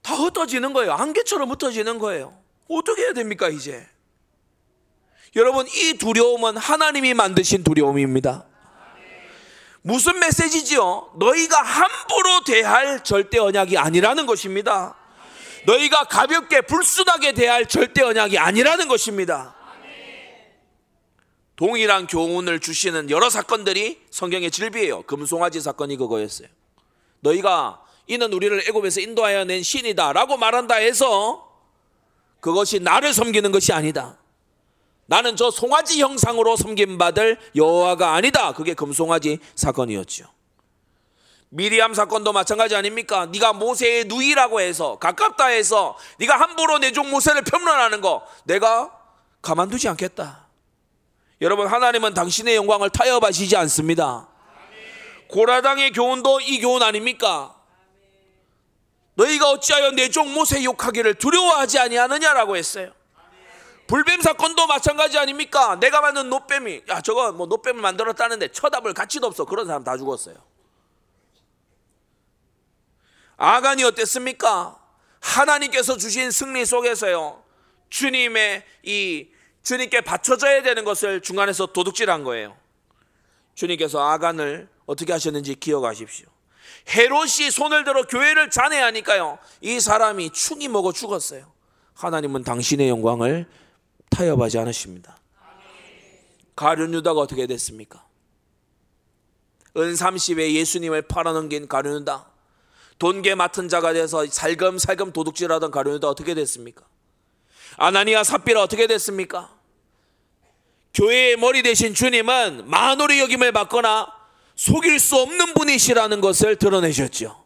다 0.08 0.16
흩어지는 0.16 0.72
거예요. 0.72 0.94
안개처럼 0.94 1.52
흩어지는 1.52 2.00
거예요. 2.00 2.34
어떻게 2.70 3.04
해야 3.04 3.14
됩니까, 3.14 3.50
이제? 3.50 3.88
여러분, 5.36 5.68
이 5.68 5.98
두려움은 5.98 6.58
하나님이 6.58 7.14
만드신 7.14 7.64
두려움입니다. 7.64 8.46
무슨 9.82 10.20
메시지지요? 10.20 11.14
너희가 11.16 11.62
함부로 11.62 12.44
대할 12.46 13.04
절대 13.04 13.40
언약이 13.40 13.78
아니라는 13.78 14.26
것입니다. 14.26 14.96
너희가 15.66 16.06
가볍게 16.06 16.62
불순하게 16.62 17.34
대할 17.34 17.66
절대 17.68 18.02
언약이 18.04 18.38
아니라는 18.38 18.88
것입니다. 18.88 19.56
동일한 21.56 22.06
교훈을 22.06 22.60
주시는 22.60 23.10
여러 23.10 23.30
사건들이 23.30 24.00
성경의 24.12 24.52
질비예요. 24.52 25.04
금송아지 25.04 25.60
사건이 25.62 25.98
그거였어요. 25.98 26.48
너희가 27.22 27.82
이는 28.06 28.32
우리를 28.32 28.64
애굽에서 28.68 29.02
인도하여 29.02 29.46
낸 29.46 29.64
신이다라고 29.64 30.38
말한다 30.38 30.76
해서 30.76 31.47
그것이 32.48 32.80
나를 32.80 33.12
섬기는 33.14 33.52
것이 33.52 33.74
아니다. 33.74 34.18
나는 35.06 35.36
저 35.36 35.52
송아지 35.52 36.02
형상으로 36.02 36.56
섬김받을 36.56 37.38
여호와가 37.58 38.14
아니다. 38.14 38.54
그게 38.54 38.74
금송아지 38.74 39.40
사건이었죠. 39.56 40.28
미리암 41.50 41.94
사건도 41.94 42.32
마찬가지 42.32 42.74
아닙니까? 42.74 43.26
네가 43.26 43.52
모세의 43.52 44.06
누이라고 44.06 44.62
해서 44.62 44.98
가깝다 44.98 45.48
해서 45.48 45.98
네가 46.20 46.40
함부로 46.40 46.78
내 46.78 46.92
종 46.94 47.10
모세를 47.10 47.42
평론하는 47.42 48.00
거 48.00 48.26
내가 48.46 48.94
가만두지 49.42 49.90
않겠다. 49.90 50.48
여러분 51.42 51.68
하나님은 51.68 52.14
당신의 52.14 52.56
영광을 52.56 52.90
타협하시지 52.90 53.58
않습니다. 53.58 54.30
고라당의 55.28 55.92
교훈도 55.92 56.40
이 56.40 56.62
교훈 56.62 56.82
아닙니까? 56.82 57.57
너희가 59.18 59.50
어찌하여 59.50 59.92
내 59.92 60.10
종 60.10 60.34
모세 60.34 60.64
욕하기를 60.64 61.16
두려워하지 61.16 61.80
아니하느냐라고 61.80 62.56
했어요. 62.56 62.94
불뱀 63.88 64.22
사건도 64.22 64.68
마찬가지 64.68 65.18
아닙니까? 65.18 65.80
내가 65.80 66.02
만든 66.02 66.30
노뱀이 66.30 66.84
야 66.90 67.02
저거 67.02 67.32
뭐 67.32 67.48
노뱀을 67.48 67.82
만들었다는데 67.82 68.50
쳐다볼 68.50 68.94
가치도 68.94 69.28
없어. 69.28 69.46
그런 69.46 69.66
사람 69.66 69.84
다 69.84 69.98
죽었어요. 69.98 70.36
아간이 73.38 73.84
어땠습니까? 73.84 74.78
하나님께서 75.20 75.98
주신 75.98 76.32
승리 76.32 76.66
속에서요. 76.66 77.44
주님의 77.90 78.66
이 78.84 79.28
주님께 79.64 80.02
바쳐져야 80.02 80.64
되는 80.64 80.84
것을 80.84 81.22
중간에서 81.22 81.68
도둑질한 81.68 82.24
거예요. 82.24 82.58
주님께서 83.56 84.02
아간을 84.10 84.70
어떻게 84.86 85.12
하셨는지 85.14 85.56
기억하십시오. 85.56 86.28
헤롯이 86.90 87.52
손을 87.52 87.84
들어 87.84 88.04
교회를 88.04 88.50
잔해하니까요. 88.50 89.40
이 89.62 89.80
사람이 89.80 90.32
충이 90.32 90.68
먹어 90.68 90.94
죽었어요. 90.94 91.52
하나님은 91.96 92.44
당신의 92.44 92.90
영광을 92.90 93.48
타협하지 94.10 94.60
않으십니다. 94.60 95.18
가룟 96.56 96.94
유다가 96.94 97.20
어떻게 97.20 97.46
됐습니까? 97.48 98.06
은 99.76 99.94
30에 99.94 100.54
예수님을 100.54 101.04
팔아넘긴 101.04 101.68
가룟 101.68 102.02
유다. 102.02 102.28
돈개 103.00 103.36
맡은 103.36 103.70
자가 103.70 103.94
돼서 103.94 104.26
살금살금 104.26 105.12
도둑질하던 105.12 105.72
가룟 105.72 105.96
유다 105.96 106.08
어떻게 106.08 106.34
됐습니까? 106.34 106.84
아나니아 107.78 108.24
삽비라 108.24 108.62
어떻게 108.64 108.88
됐습니까? 108.88 109.56
교회의 110.94 111.38
머리 111.38 111.62
대신 111.62 111.94
주님은 111.94 112.68
만월의 112.68 113.20
여김을 113.20 113.52
받거나 113.52 114.17
속일 114.58 115.00
수 115.00 115.16
없는 115.18 115.54
분이시라는 115.54 116.20
것을 116.20 116.56
드러내셨죠. 116.58 117.46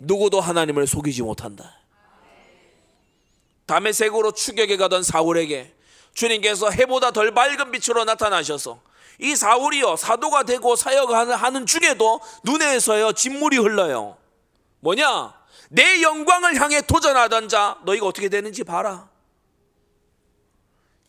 누구도 0.00 0.40
하나님을 0.40 0.86
속이지 0.86 1.22
못한다. 1.22 1.78
담에색으로 3.66 4.32
추격해 4.32 4.76
가던 4.76 5.02
사울에게 5.02 5.72
주님께서 6.14 6.70
해보다 6.70 7.10
덜 7.12 7.32
밝은 7.32 7.70
빛으로 7.70 8.04
나타나셔서 8.04 8.80
이 9.20 9.36
사울이요 9.36 9.96
사도가 9.96 10.42
되고 10.42 10.74
사역하는 10.74 11.66
중에도 11.66 12.20
눈에서요 12.42 13.12
진물이 13.12 13.58
흘러요. 13.58 14.16
뭐냐? 14.80 15.34
내 15.68 16.02
영광을 16.02 16.60
향해 16.60 16.80
도전하던 16.80 17.48
자 17.48 17.78
너희가 17.84 18.06
어떻게 18.06 18.28
되는지 18.28 18.64
봐라. 18.64 19.08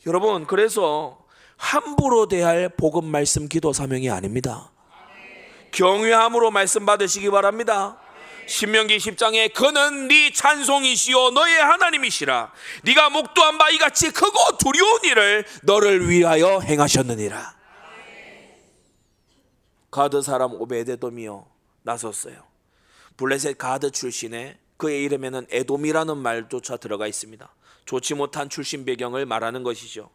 여러분 0.05 0.45
그래서 0.45 1.25
함부로 1.55 2.27
대할 2.27 2.67
복음 2.67 3.05
말씀 3.05 3.47
기도 3.47 3.71
사명이 3.71 4.09
아닙니다. 4.09 4.72
경외함으로 5.73 6.51
말씀 6.51 6.85
받으시기 6.85 7.29
바랍니다. 7.29 7.97
신명기 8.47 8.97
10장에 8.97 9.53
그는 9.53 10.07
네 10.07 10.31
찬송이시요 10.31 11.31
너의 11.31 11.55
하나님이시라. 11.55 12.51
네가 12.83 13.09
목도한 13.09 13.57
바 13.57 13.69
이같이 13.69 14.11
크고 14.11 14.57
두려운 14.57 15.03
일을 15.03 15.45
너를 15.63 16.09
위하여 16.09 16.59
행하셨느니라. 16.59 17.55
가드 19.91 20.21
사람 20.21 20.53
오베데돔이요 20.53 21.45
나섰어요. 21.83 22.35
블레셋 23.17 23.57
가드 23.57 23.91
출신의 23.91 24.57
그의 24.77 25.03
이름에는 25.03 25.47
에돔이라는 25.49 26.17
말조차 26.17 26.77
들어가 26.77 27.07
있습니다. 27.07 27.53
좋지 27.85 28.15
못한 28.15 28.49
출신 28.49 28.85
배경을 28.85 29.25
말하는 29.25 29.63
것이죠. 29.63 30.09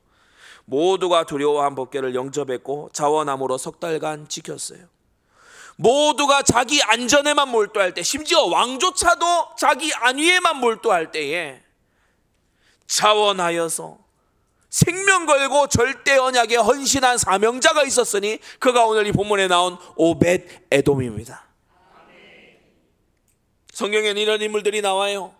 모두가 0.64 1.24
두려워한 1.24 1.74
법궤를 1.74 2.14
영접했고 2.14 2.90
자원함으로 2.92 3.56
석 3.56 3.80
달간 3.80 4.28
지켰어요 4.28 4.86
모두가 5.80 6.42
자기 6.42 6.82
안전에만 6.82 7.48
몰두할 7.50 7.94
때, 7.94 8.02
심지어 8.02 8.42
왕조차도 8.42 9.54
자기 9.56 9.94
안위에만 9.94 10.58
몰두할 10.58 11.12
때에 11.12 11.62
자원하여서 12.88 13.98
생명 14.70 15.24
걸고 15.26 15.68
절대 15.68 16.16
언약에 16.16 16.56
헌신한 16.56 17.18
사명자가 17.18 17.84
있었으니 17.84 18.38
그가 18.58 18.86
오늘 18.86 19.06
이 19.06 19.12
본문에 19.12 19.46
나온 19.46 19.78
오벳 19.94 20.66
에돔입니다. 20.70 21.44
성경에는 23.72 24.20
이런 24.20 24.42
인물들이 24.42 24.80
나와요. 24.82 25.32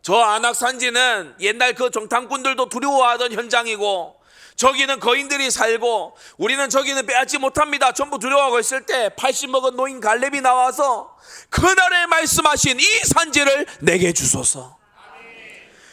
저 0.00 0.16
안악산지는 0.16 1.34
옛날 1.40 1.74
그 1.74 1.90
정탐꾼들도 1.90 2.68
두려워하던 2.68 3.32
현장이고 3.32 4.21
저기는 4.56 5.00
거인들이 5.00 5.50
살고 5.50 6.16
우리는 6.36 6.68
저기는 6.68 7.06
빼앗지 7.06 7.38
못합니다. 7.38 7.92
전부 7.92 8.18
두려워하고 8.18 8.60
있을 8.60 8.86
때 8.86 9.10
80 9.16 9.50
먹은 9.50 9.76
노인 9.76 10.00
갈렙이 10.00 10.40
나와서 10.40 11.16
그날에 11.50 12.06
말씀하신 12.06 12.78
이 12.78 12.84
산지를 13.04 13.66
내게 13.80 14.12
주소서. 14.12 14.78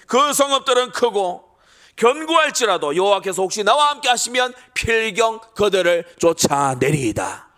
그 0.07 0.34
성읍들은 0.34 0.91
크고 0.91 1.49
견고할지라도 1.95 2.95
여호와께서 2.95 3.41
혹시 3.41 3.64
나와 3.64 3.90
함께 3.90 4.10
하시면 4.10 4.53
필경 4.73 5.41
그들을 5.56 6.06
쫓아내리이다. 6.18 7.49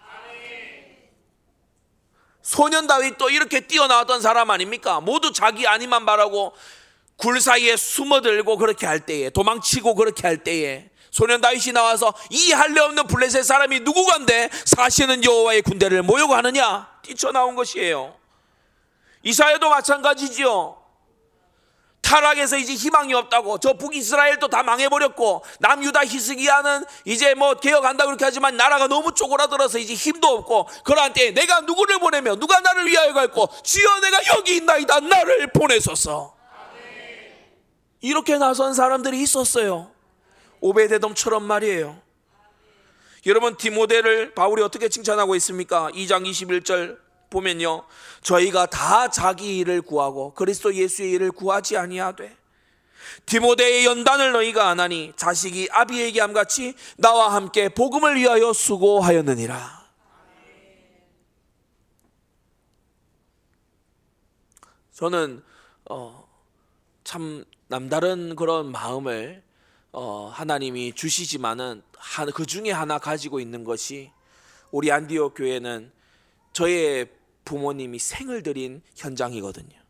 소년 2.41 2.87
다윗도 2.87 3.29
이렇게 3.29 3.61
뛰어나왔던 3.61 4.21
사람 4.21 4.49
아닙니까? 4.49 4.99
모두 4.99 5.31
자기 5.31 5.67
아니만 5.67 6.05
바라고 6.05 6.53
굴 7.15 7.39
사이에 7.39 7.77
숨어들고 7.77 8.57
그렇게 8.57 8.87
할 8.87 8.99
때에 8.99 9.29
도망치고 9.29 9.95
그렇게 9.95 10.27
할 10.27 10.43
때에 10.43 10.89
소년 11.11 11.41
다윗이 11.41 11.73
나와서 11.73 12.13
이 12.29 12.51
할례 12.53 12.79
없는 12.81 13.05
블레셋 13.07 13.43
사람이 13.43 13.81
누구간데 13.81 14.49
사시는 14.65 15.23
여호와의 15.23 15.61
군대를 15.61 16.03
모여고 16.03 16.33
하느냐? 16.35 16.89
뛰쳐나온 17.03 17.55
것이에요. 17.55 18.15
이사야도 19.23 19.69
마찬가지지요. 19.69 20.77
타락에서 22.01 22.57
이제 22.57 22.73
희망이 22.73 23.13
없다고 23.13 23.59
저 23.59 23.73
북이스라엘도 23.73 24.47
다 24.47 24.63
망해버렸고 24.63 25.43
남유다 25.59 26.05
히스기야는 26.05 26.83
이제 27.05 27.35
뭐 27.35 27.53
개혁한다 27.53 28.05
그렇게 28.05 28.25
하지만 28.25 28.57
나라가 28.57 28.87
너무 28.87 29.13
쪼그라들어서 29.13 29.77
이제 29.77 29.93
힘도 29.93 30.27
없고 30.29 30.67
그러한 30.83 31.13
때에 31.13 31.31
내가 31.31 31.61
누구를 31.61 31.99
보내며 31.99 32.35
누가 32.35 32.59
나를 32.59 32.87
위하여 32.87 33.13
갈고 33.13 33.47
주여 33.63 33.99
내가 33.99 34.19
여기 34.35 34.55
있나이다. 34.57 35.01
나를 35.01 35.51
보내소서. 35.53 36.35
이렇게 38.01 38.37
나선 38.37 38.73
사람들이 38.73 39.21
있었어요 39.21 39.91
오베데돔처럼 40.61 41.43
말이에요. 41.43 42.01
여러분 43.25 43.55
디모데를 43.55 44.33
바울이 44.33 44.63
어떻게 44.63 44.89
칭찬하고 44.89 45.35
있습니까? 45.35 45.89
2장 45.91 46.27
21절 46.27 46.97
보면요. 47.29 47.83
저희가 48.21 48.67
다 48.67 49.09
자기 49.09 49.57
일을 49.59 49.81
구하고 49.81 50.33
그리스도 50.33 50.73
예수의 50.73 51.11
일을 51.11 51.31
구하지 51.31 51.77
아니하되 51.77 52.35
디모데의 53.25 53.85
연단을 53.85 54.31
너희가 54.31 54.69
안 54.69 54.79
하니 54.79 55.13
자식이 55.15 55.69
아비에게 55.71 56.19
함같이 56.19 56.75
나와 56.97 57.33
함께 57.33 57.69
복음을 57.69 58.15
위하여 58.15 58.53
수고하였느니라. 58.53 59.81
저는 64.93 65.43
어, 65.89 66.27
참 67.03 67.43
남다른 67.67 68.35
그런 68.35 68.71
마음을 68.71 69.41
어, 69.93 70.29
하나님이 70.33 70.93
주시지만은 70.93 71.81
그 72.33 72.45
중에 72.45 72.71
하나 72.71 72.97
가지고 72.97 73.39
있는 73.39 73.63
것이 73.63 74.11
우리 74.71 74.91
안디옥 74.91 75.33
교회는 75.35 75.91
저의 76.53 77.09
부모님이 77.45 77.99
생을 77.99 78.43
들인 78.43 78.81
현장이거든요. 78.95 79.81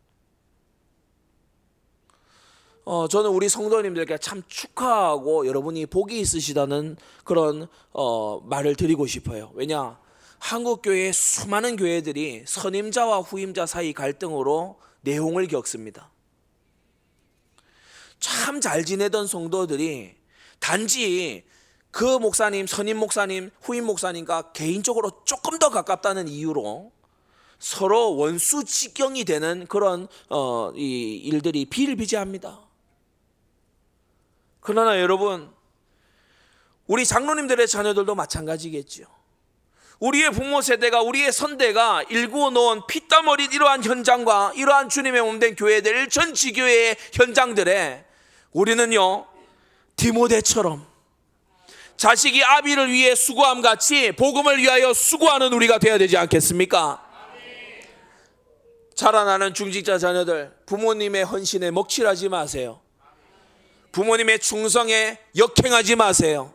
어, 2.83 3.07
저는 3.07 3.29
우리 3.29 3.47
성도님들께 3.47 4.17
참 4.17 4.41
축하하고 4.47 5.45
여러분이 5.45 5.85
복이 5.85 6.19
있으시다는 6.19 6.97
그런 7.23 7.67
어, 7.93 8.41
말을 8.41 8.75
드리고 8.75 9.05
싶어요. 9.05 9.51
왜냐? 9.53 9.99
한국 10.39 10.81
교회의 10.81 11.13
수많은 11.13 11.75
교회들이 11.75 12.43
선임자와 12.47 13.19
후임자 13.19 13.67
사이 13.67 13.93
갈등으로 13.93 14.79
내용을 15.01 15.47
겪습니다. 15.47 16.09
참 18.21 18.61
잘 18.61 18.85
지내던 18.85 19.27
성도들이 19.27 20.15
단지 20.59 21.43
그 21.89 22.05
목사님, 22.05 22.67
선임 22.67 22.97
목사님, 22.97 23.51
후임 23.61 23.83
목사님과 23.85 24.53
개인적으로 24.53 25.23
조금 25.25 25.59
더 25.59 25.69
가깝다는 25.69 26.29
이유로 26.29 26.91
서로 27.59 28.15
원수 28.15 28.63
직경이 28.63 29.25
되는 29.25 29.67
그런 29.67 30.07
어, 30.29 30.71
이 30.75 31.15
일들이 31.23 31.65
비일비재합니다. 31.65 32.59
그러나 34.61 34.99
여러분, 35.01 35.51
우리 36.87 37.05
장로님들의 37.05 37.67
자녀들도 37.67 38.15
마찬가지겠죠. 38.15 39.03
우리의 39.99 40.31
부모 40.31 40.61
세대가 40.61 41.01
우리의 41.01 41.31
선대가 41.31 42.03
일구어 42.03 42.51
놓은 42.51 42.81
피땀 42.87 43.27
어린 43.27 43.51
이러한 43.51 43.83
현장과 43.83 44.53
이러한 44.55 44.89
주님의 44.89 45.21
몸된 45.21 45.55
교회들 45.55 46.09
전 46.09 46.33
지교회의 46.33 46.95
현장들에 47.13 48.10
우리는요, 48.51 49.25
디모데처럼 49.95 50.85
자식이 51.97 52.43
아비를 52.43 52.91
위해 52.91 53.13
수고함 53.13 53.61
같이 53.61 54.11
복음을 54.13 54.57
위하여 54.57 54.93
수고하는 54.93 55.53
우리가 55.53 55.77
되어야 55.77 55.97
되지 55.97 56.17
않겠습니까? 56.17 57.07
자라나는 58.95 59.53
중직자 59.53 59.97
자녀들, 59.97 60.51
부모님의 60.65 61.23
헌신에 61.23 61.71
먹칠하지 61.71 62.29
마세요. 62.29 62.81
부모님의 63.91 64.39
충성에 64.39 65.17
역행하지 65.37 65.95
마세요. 65.95 66.53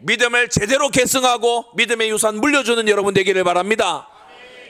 믿음을 0.00 0.48
제대로 0.48 0.88
계승하고 0.88 1.72
믿음의 1.76 2.10
유산 2.10 2.36
물려주는 2.36 2.88
여러분 2.88 3.14
되기를 3.14 3.44
바랍니다. 3.44 4.08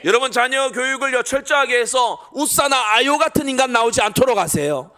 여러분 0.03 0.31
자녀 0.31 0.71
교육을 0.71 1.23
철저하게 1.23 1.79
해서 1.79 2.19
우사나 2.33 2.95
아요 2.95 3.17
같은 3.17 3.47
인간 3.47 3.71
나오지 3.71 4.01
않도록 4.01 4.37
하세요. 4.37 4.91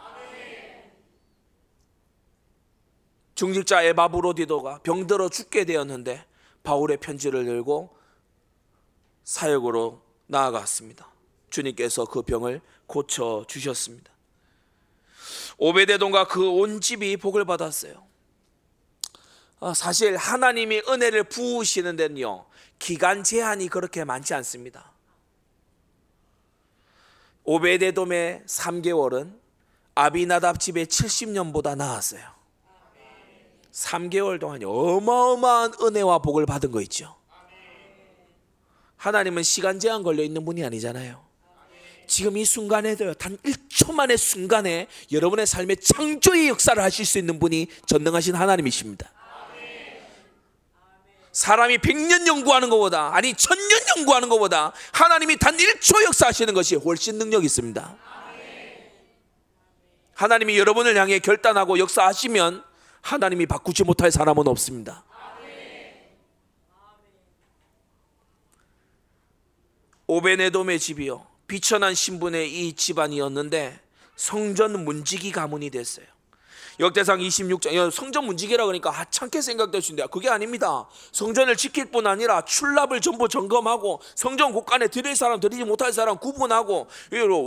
중직자 3.43 3.81
에바브로디도가 3.83 4.79
병들어 4.83 5.27
죽게 5.27 5.65
되었는데 5.65 6.25
바울의 6.63 6.95
편지를 7.01 7.43
들고 7.43 7.93
사역으로 9.25 10.01
나아갔습니다. 10.27 11.11
주님께서 11.49 12.05
그 12.05 12.21
병을 12.21 12.61
고쳐 12.87 13.43
주셨습니다. 13.49 14.13
오베데돈과 15.57 16.29
그 16.29 16.47
온 16.47 16.79
집이 16.79 17.17
복을 17.17 17.43
받았어요. 17.43 18.07
아, 19.59 19.73
사실 19.73 20.15
하나님이 20.15 20.83
은혜를 20.87 21.25
부으시는 21.25 21.97
데는요 21.97 22.45
기간 22.79 23.25
제한이 23.25 23.67
그렇게 23.67 24.05
많지 24.05 24.33
않습니다. 24.35 24.93
오베데돔의 27.43 28.43
3개월은 28.45 29.37
아비나답 29.95 30.61
집의 30.61 30.85
70년보다 30.85 31.75
나았어요. 31.75 32.32
3개월 33.73 34.39
동안 34.39 34.61
어마어마한 34.63 35.73
은혜와 35.81 36.19
복을 36.19 36.45
받은 36.45 36.71
거 36.71 36.81
있죠. 36.81 37.15
하나님은 38.97 39.43
시간 39.43 39.79
제한 39.79 40.03
걸려 40.03 40.23
있는 40.23 40.45
분이 40.45 40.63
아니잖아요. 40.63 41.21
지금 42.05 42.37
이 42.37 42.45
순간에도요, 42.45 43.15
단 43.15 43.37
1초만의 43.37 44.17
순간에 44.17 44.87
여러분의 45.11 45.47
삶의 45.47 45.77
창조의 45.77 46.49
역사를 46.49 46.81
하실 46.81 47.05
수 47.05 47.17
있는 47.17 47.39
분이 47.39 47.67
전능하신 47.87 48.35
하나님이십니다. 48.35 49.11
사람이 51.31 51.79
100년 51.79 52.27
연구하는 52.27 52.69
것보다, 52.69 53.15
아니, 53.15 53.33
1000년 53.33 53.97
연구하는 53.97 54.29
것보다 54.29 54.71
하나님이 54.91 55.37
단 55.37 55.57
1초 55.57 56.03
역사하시는 56.03 56.53
것이 56.53 56.75
훨씬 56.75 57.17
능력이 57.17 57.45
있습니다. 57.47 57.97
하나님이 60.13 60.59
여러분을 60.59 60.95
향해 60.95 61.17
결단하고 61.17 61.79
역사하시면 61.79 62.63
하나님이 63.03 63.45
바꾸지 63.45 63.83
못할 63.83 64.11
사람은 64.11 64.47
없습니다. 64.47 65.03
오베네돔의 70.07 70.79
집이요. 70.79 71.25
비천한 71.47 71.93
신분의 71.93 72.51
이 72.51 72.73
집안이었는데 72.73 73.79
성전 74.15 74.83
문지기 74.83 75.31
가문이 75.31 75.69
됐어요. 75.69 76.05
역대상 76.79 77.19
26장 77.19 77.91
성전 77.91 78.25
문지기라 78.25 78.65
그러니까 78.65 78.89
하찮게 78.89 79.41
생각될 79.41 79.81
수 79.81 79.91
있는데 79.91 80.09
그게 80.09 80.29
아닙니다. 80.29 80.87
성전을 81.11 81.55
지킬 81.55 81.85
뿐 81.85 82.07
아니라 82.07 82.43
출납을 82.45 83.01
전부 83.01 83.27
점검하고 83.27 84.01
성전 84.15 84.53
곳간에 84.53 84.87
드릴 84.87 85.15
사람 85.15 85.39
드리지 85.39 85.65
못할 85.65 85.93
사람 85.93 86.17
구분하고 86.17 86.87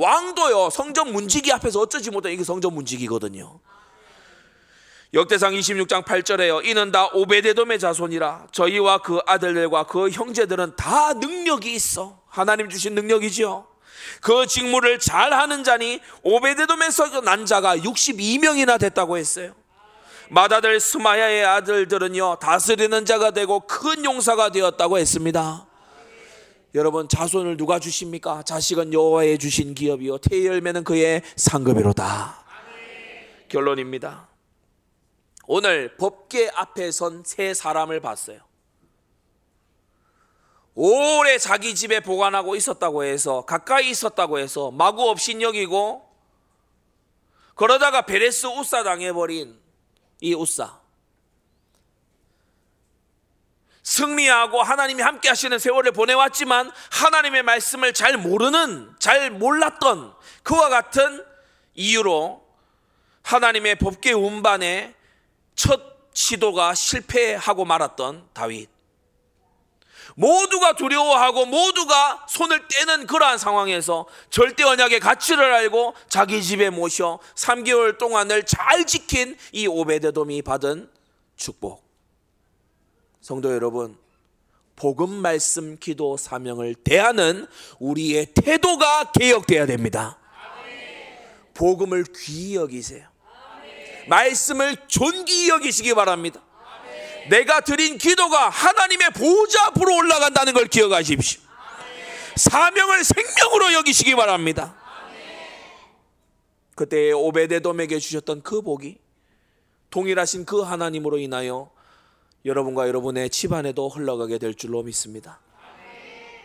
왕도요 0.01 0.71
성전 0.71 1.13
문지기 1.13 1.51
앞에서 1.53 1.81
어쩌지 1.81 2.11
못해 2.11 2.33
이게 2.33 2.45
성전 2.45 2.75
문지기거든요. 2.75 3.59
역대상 5.15 5.55
26장 5.55 6.05
8절에요. 6.05 6.65
이는 6.67 6.91
다 6.91 7.09
오베데돔의 7.13 7.79
자손이라 7.79 8.49
저희와 8.51 8.99
그 8.99 9.21
아들들과 9.27 9.85
그 9.85 10.11
형제들은 10.11 10.77
다 10.77 11.13
능력이 11.15 11.73
있어. 11.75 12.21
하나님 12.29 12.69
주신 12.69 12.95
능력이지요. 12.95 13.67
그 14.21 14.47
직무를 14.47 14.99
잘 14.99 15.33
하는 15.33 15.65
자니 15.65 16.01
오베데돔에서 16.23 17.21
난 17.23 17.47
자가 17.47 17.77
62명이나 17.79 18.79
됐다고 18.79 19.17
했어요. 19.17 19.55
마다들 20.29 20.81
스마야의 20.81 21.47
아들들은요 21.47 22.39
다스리는 22.41 23.05
자가 23.05 23.31
되고 23.31 23.61
큰 23.61 24.05
용사가 24.05 24.51
되었다고 24.51 24.99
했습니다. 24.99 25.67
여러분 26.75 27.09
자손을 27.09 27.57
누가 27.57 27.79
주십니까? 27.79 28.43
자식은 28.43 28.93
여호와의 28.93 29.39
주신 29.39 29.75
기업이요 29.75 30.19
태의 30.19 30.47
열매는 30.47 30.85
그의 30.85 31.23
상급이로다. 31.37 32.45
결론입니다. 33.49 34.36
오늘 35.47 35.97
법계 35.97 36.51
앞에 36.55 36.91
선 36.91 37.23
세 37.25 37.55
사람을 37.55 38.01
봤어요. 38.01 38.41
오래 40.75 41.39
자기 41.39 41.75
집에 41.75 42.01
보관하고 42.01 42.55
있었다고 42.55 43.05
해서 43.05 43.47
가까이 43.47 43.89
있었다고 43.91 44.39
해서 44.39 44.71
마구 44.71 45.09
없인 45.09 45.41
여기고 45.41 46.07
그러다가 47.55 48.03
베레스 48.03 48.47
우사 48.47 48.83
당해버린 48.83 49.59
이 50.21 50.35
우사 50.35 50.79
승리하고 53.83 54.63
하나님이 54.63 55.01
함께 55.01 55.29
하시는 55.29 55.59
세월을 55.59 55.93
보내왔지만 55.93 56.71
하나님의 56.91 57.45
말씀을 57.45 57.95
잘 57.95 58.19
모르는 58.19 58.97
잘 58.99 59.31
몰랐던 59.31 60.13
그와 60.43 60.69
같은 60.69 61.25
이유로 61.75 62.45
하나님의 63.23 63.77
법계 63.77 64.13
운반에 64.13 64.96
첫 65.57 65.81
시도가 66.13 66.75
실패하고 66.75 67.65
말았던 67.65 68.29
다윗. 68.33 68.69
모두가 70.15 70.75
두려워하고 70.77 71.47
모두가 71.47 72.27
손을 72.29 72.69
떼는 72.69 73.07
그러한 73.07 73.37
상황에서 73.37 74.07
절대 74.31 74.63
언약의 74.63 75.01
가치를 75.01 75.53
알고 75.53 75.95
자기 76.09 76.43
집에 76.43 76.71
모셔 76.71 77.19
3개월 77.35 77.99
동안을 77.99 78.45
잘 78.45 78.87
지킨 78.87 79.37
이 79.53 79.67
오베데돔이 79.67 80.43
받은 80.43 80.91
축복. 81.37 81.85
성도 83.21 83.53
여러분, 83.53 83.99
복음 84.77 85.11
말씀 85.11 85.77
기도 85.79 86.17
사명을 86.17 86.77
대하는 86.77 87.47
우리의 87.79 88.27
태도가 88.35 89.13
개혁돼야 89.13 89.67
됩니다. 89.67 90.19
복음을 91.55 92.05
귀히 92.17 92.55
여기세요. 92.55 93.16
말씀을 94.09 94.77
존귀히 94.87 95.49
여기시기 95.49 95.95
바랍니다. 95.95 96.41
내가 97.29 97.61
드린 97.61 97.99
기도가 97.99 98.49
하나님의 98.49 99.11
보좌 99.11 99.67
앞으로 99.67 99.97
올라간다는 99.97 100.53
걸 100.53 100.67
기억하십시오. 100.67 101.41
사명을 102.37 103.03
생명으로 103.03 103.73
여기시기 103.73 104.15
바랍니다. 104.15 104.77
그때 106.75 107.11
오베데돔에게 107.13 107.99
주셨던 107.99 108.43
그 108.43 108.61
복이 108.61 108.99
동일하신 109.91 110.45
그 110.45 110.61
하나님으로 110.61 111.19
인하여 111.19 111.71
여러분과 112.45 112.87
여러분의 112.87 113.31
집안에도 113.31 113.89
흘러가게 113.89 114.39
될 114.39 114.55
줄로 114.55 114.83
믿습니다. 114.83 115.41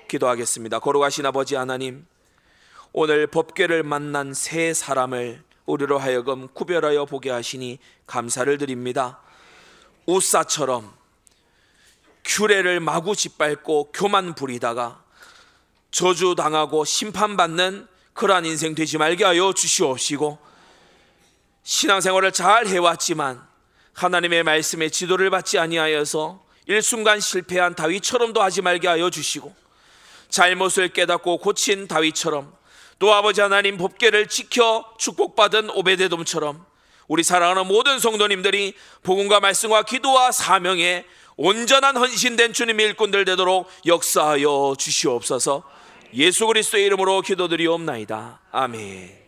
기도하겠습니다. 0.08 0.80
거룩하신 0.80 1.26
아버지 1.26 1.56
하나님, 1.56 2.06
오늘 2.94 3.28
법궤를 3.28 3.84
만난 3.84 4.34
세 4.34 4.74
사람을 4.74 5.44
우리로 5.72 6.00
하여금 6.00 6.50
구별하여 6.50 7.06
보게 7.06 7.30
하시니 7.30 7.80
감사를 8.06 8.58
드립니다. 8.58 9.20
우사처럼 10.06 10.92
규례를 12.26 12.80
마구 12.82 13.16
짓밟고 13.16 13.92
교만 13.94 14.36
부리다가 14.36 15.04
저주당하고 15.92 16.84
심판받는 16.86 17.88
그러한 18.14 18.46
인생 18.46 18.76
되지 18.76 18.98
말게 18.98 19.24
하여 19.24 19.54
주시옵시고 19.54 20.38
신앙생활을 21.64 22.32
잘 22.32 22.68
해왔지만 22.68 23.42
하나님의 23.94 24.44
말씀에 24.44 24.90
지도를 24.90 25.30
받지 25.30 25.58
아니하여서 25.58 26.44
일순간 26.66 27.20
실패한 27.20 27.76
다윗처럼도 27.76 28.42
하지 28.42 28.62
말게 28.62 28.88
하여 28.88 29.10
주시고 29.10 29.54
잘못을 30.30 30.90
깨닫고 30.90 31.38
고친 31.38 31.88
다윗처럼 31.88 32.61
또 33.02 33.16
아버지 33.16 33.42
하나님 33.42 33.78
법계를 33.78 34.28
지켜 34.28 34.86
축복받은 35.00 35.72
오베데돔처럼 35.72 36.64
우리 37.08 37.24
사랑하는 37.24 37.66
모든 37.66 37.98
성도님들이 37.98 38.76
복음과 39.02 39.40
말씀과 39.40 39.82
기도와 39.82 40.32
사명에 40.32 41.06
온전한 41.36 41.98
헌신된 41.98 42.54
주님의 42.54 42.86
일꾼들 42.86 43.26
되도록 43.26 43.68
역사하여 43.88 44.76
주시옵소서. 44.78 45.64
예수 46.14 46.46
그리스도의 46.46 46.86
이름으로 46.86 47.22
기도드리옵나이다. 47.22 48.42
아멘. 48.52 49.21